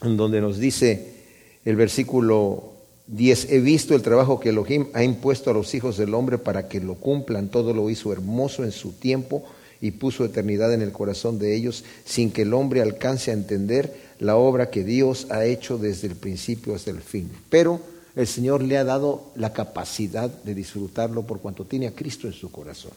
En 0.00 0.16
donde 0.16 0.40
nos 0.40 0.58
dice 0.58 1.21
el 1.64 1.76
versículo 1.76 2.72
10, 3.06 3.50
he 3.50 3.60
visto 3.60 3.94
el 3.94 4.02
trabajo 4.02 4.40
que 4.40 4.50
Elohim 4.50 4.86
ha 4.94 5.04
impuesto 5.04 5.50
a 5.50 5.54
los 5.54 5.74
hijos 5.74 5.96
del 5.96 6.14
hombre 6.14 6.38
para 6.38 6.68
que 6.68 6.80
lo 6.80 6.94
cumplan, 6.94 7.48
todo 7.48 7.74
lo 7.74 7.90
hizo 7.90 8.12
hermoso 8.12 8.64
en 8.64 8.72
su 8.72 8.92
tiempo 8.92 9.44
y 9.80 9.92
puso 9.92 10.24
eternidad 10.24 10.72
en 10.72 10.82
el 10.82 10.92
corazón 10.92 11.38
de 11.38 11.54
ellos, 11.56 11.84
sin 12.04 12.30
que 12.30 12.42
el 12.42 12.54
hombre 12.54 12.80
alcance 12.80 13.30
a 13.30 13.34
entender 13.34 13.92
la 14.20 14.36
obra 14.36 14.70
que 14.70 14.84
Dios 14.84 15.26
ha 15.30 15.44
hecho 15.44 15.76
desde 15.76 16.06
el 16.06 16.14
principio 16.14 16.74
hasta 16.74 16.90
el 16.90 17.00
fin. 17.00 17.30
Pero 17.50 17.80
el 18.14 18.26
Señor 18.26 18.62
le 18.62 18.78
ha 18.78 18.84
dado 18.84 19.32
la 19.34 19.52
capacidad 19.52 20.30
de 20.30 20.54
disfrutarlo 20.54 21.22
por 21.22 21.40
cuanto 21.40 21.64
tiene 21.64 21.88
a 21.88 21.94
Cristo 21.94 22.28
en 22.28 22.32
su 22.32 22.50
corazón. 22.52 22.92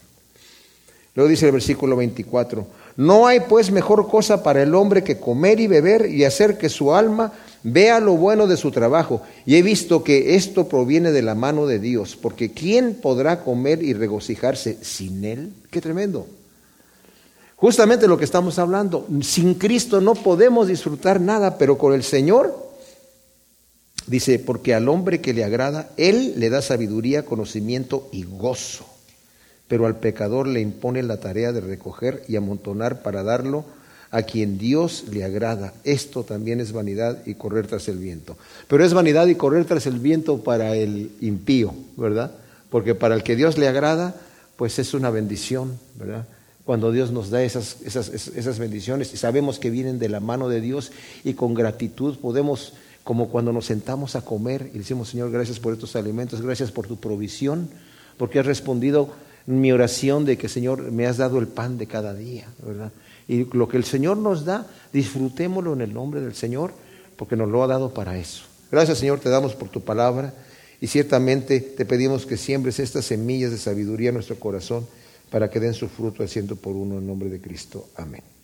Luego 1.16 1.30
dice 1.30 1.46
el 1.46 1.52
versículo 1.52 1.96
24, 1.96 2.66
no 2.98 3.26
hay 3.26 3.40
pues 3.40 3.70
mejor 3.70 4.06
cosa 4.06 4.42
para 4.42 4.62
el 4.62 4.74
hombre 4.74 5.02
que 5.02 5.18
comer 5.18 5.58
y 5.58 5.66
beber 5.66 6.10
y 6.10 6.24
hacer 6.24 6.58
que 6.58 6.68
su 6.68 6.94
alma 6.94 7.32
vea 7.66 7.98
lo 7.98 8.16
bueno 8.16 8.46
de 8.46 8.56
su 8.56 8.70
trabajo. 8.70 9.22
Y 9.44 9.56
he 9.56 9.62
visto 9.62 10.04
que 10.04 10.36
esto 10.36 10.68
proviene 10.68 11.10
de 11.10 11.22
la 11.22 11.34
mano 11.34 11.66
de 11.66 11.78
Dios, 11.78 12.16
porque 12.16 12.52
¿quién 12.52 12.94
podrá 12.94 13.42
comer 13.42 13.82
y 13.82 13.92
regocijarse 13.92 14.78
sin 14.82 15.24
Él? 15.24 15.52
Qué 15.70 15.80
tremendo. 15.80 16.26
Justamente 17.56 18.06
lo 18.06 18.18
que 18.18 18.24
estamos 18.24 18.58
hablando, 18.58 19.06
sin 19.22 19.54
Cristo 19.54 20.00
no 20.00 20.14
podemos 20.14 20.68
disfrutar 20.68 21.20
nada, 21.20 21.58
pero 21.58 21.76
con 21.76 21.94
el 21.94 22.02
Señor, 22.02 22.56
dice, 24.06 24.38
porque 24.38 24.74
al 24.74 24.88
hombre 24.88 25.20
que 25.20 25.34
le 25.34 25.42
agrada, 25.42 25.90
Él 25.96 26.34
le 26.36 26.50
da 26.50 26.62
sabiduría, 26.62 27.24
conocimiento 27.24 28.08
y 28.12 28.24
gozo 28.24 28.86
pero 29.68 29.86
al 29.86 29.96
pecador 29.96 30.46
le 30.46 30.60
impone 30.60 31.02
la 31.02 31.18
tarea 31.18 31.52
de 31.52 31.60
recoger 31.60 32.22
y 32.28 32.36
amontonar 32.36 33.02
para 33.02 33.22
darlo 33.22 33.64
a 34.16 34.22
quien 34.22 34.56
Dios 34.56 35.04
le 35.12 35.24
agrada. 35.24 35.74
Esto 35.84 36.24
también 36.24 36.58
es 36.58 36.72
vanidad 36.72 37.18
y 37.26 37.34
correr 37.34 37.66
tras 37.66 37.86
el 37.88 37.98
viento. 37.98 38.38
Pero 38.66 38.82
es 38.82 38.94
vanidad 38.94 39.26
y 39.26 39.34
correr 39.34 39.66
tras 39.66 39.86
el 39.86 39.98
viento 39.98 40.42
para 40.42 40.74
el 40.74 41.10
impío, 41.20 41.74
¿verdad? 41.98 42.32
Porque 42.70 42.94
para 42.94 43.14
el 43.14 43.22
que 43.22 43.36
Dios 43.36 43.58
le 43.58 43.68
agrada, 43.68 44.16
pues 44.56 44.78
es 44.78 44.94
una 44.94 45.10
bendición, 45.10 45.78
¿verdad? 45.98 46.24
Cuando 46.64 46.92
Dios 46.92 47.10
nos 47.10 47.28
da 47.28 47.42
esas, 47.42 47.76
esas, 47.84 48.08
esas 48.08 48.58
bendiciones 48.58 49.12
y 49.12 49.18
sabemos 49.18 49.58
que 49.58 49.68
vienen 49.68 49.98
de 49.98 50.08
la 50.08 50.20
mano 50.20 50.48
de 50.48 50.62
Dios 50.62 50.92
y 51.22 51.34
con 51.34 51.52
gratitud 51.52 52.16
podemos, 52.16 52.72
como 53.04 53.28
cuando 53.28 53.52
nos 53.52 53.66
sentamos 53.66 54.16
a 54.16 54.22
comer 54.22 54.70
y 54.72 54.78
decimos, 54.78 55.10
Señor, 55.10 55.30
gracias 55.30 55.60
por 55.60 55.74
estos 55.74 55.94
alimentos, 55.94 56.40
gracias 56.40 56.72
por 56.72 56.86
tu 56.86 56.96
provisión, 56.96 57.68
porque 58.16 58.38
has 58.38 58.46
respondido 58.46 59.10
mi 59.44 59.72
oración 59.72 60.24
de 60.24 60.38
que, 60.38 60.48
Señor, 60.48 60.90
me 60.90 61.06
has 61.06 61.18
dado 61.18 61.38
el 61.38 61.48
pan 61.48 61.76
de 61.76 61.86
cada 61.86 62.14
día, 62.14 62.48
¿verdad? 62.66 62.92
Y 63.28 63.44
lo 63.56 63.68
que 63.68 63.76
el 63.76 63.84
Señor 63.84 64.16
nos 64.16 64.44
da, 64.44 64.66
disfrutémoslo 64.92 65.72
en 65.72 65.80
el 65.80 65.92
nombre 65.92 66.20
del 66.20 66.34
Señor, 66.34 66.72
porque 67.16 67.36
nos 67.36 67.48
lo 67.48 67.62
ha 67.62 67.66
dado 67.66 67.92
para 67.92 68.16
eso. 68.18 68.44
Gracias, 68.70 68.98
Señor, 68.98 69.20
te 69.20 69.28
damos 69.28 69.54
por 69.54 69.68
tu 69.68 69.80
palabra 69.80 70.34
y 70.80 70.86
ciertamente 70.86 71.60
te 71.60 71.84
pedimos 71.84 72.26
que 72.26 72.36
siembres 72.36 72.78
estas 72.78 73.06
semillas 73.06 73.50
de 73.50 73.58
sabiduría 73.58 74.08
en 74.08 74.14
nuestro 74.14 74.38
corazón 74.38 74.86
para 75.30 75.50
que 75.50 75.60
den 75.60 75.74
su 75.74 75.88
fruto 75.88 76.22
al 76.22 76.28
ciento 76.28 76.56
por 76.56 76.76
uno 76.76 76.98
en 76.98 77.06
nombre 77.06 77.28
de 77.28 77.40
Cristo. 77.40 77.88
Amén. 77.96 78.35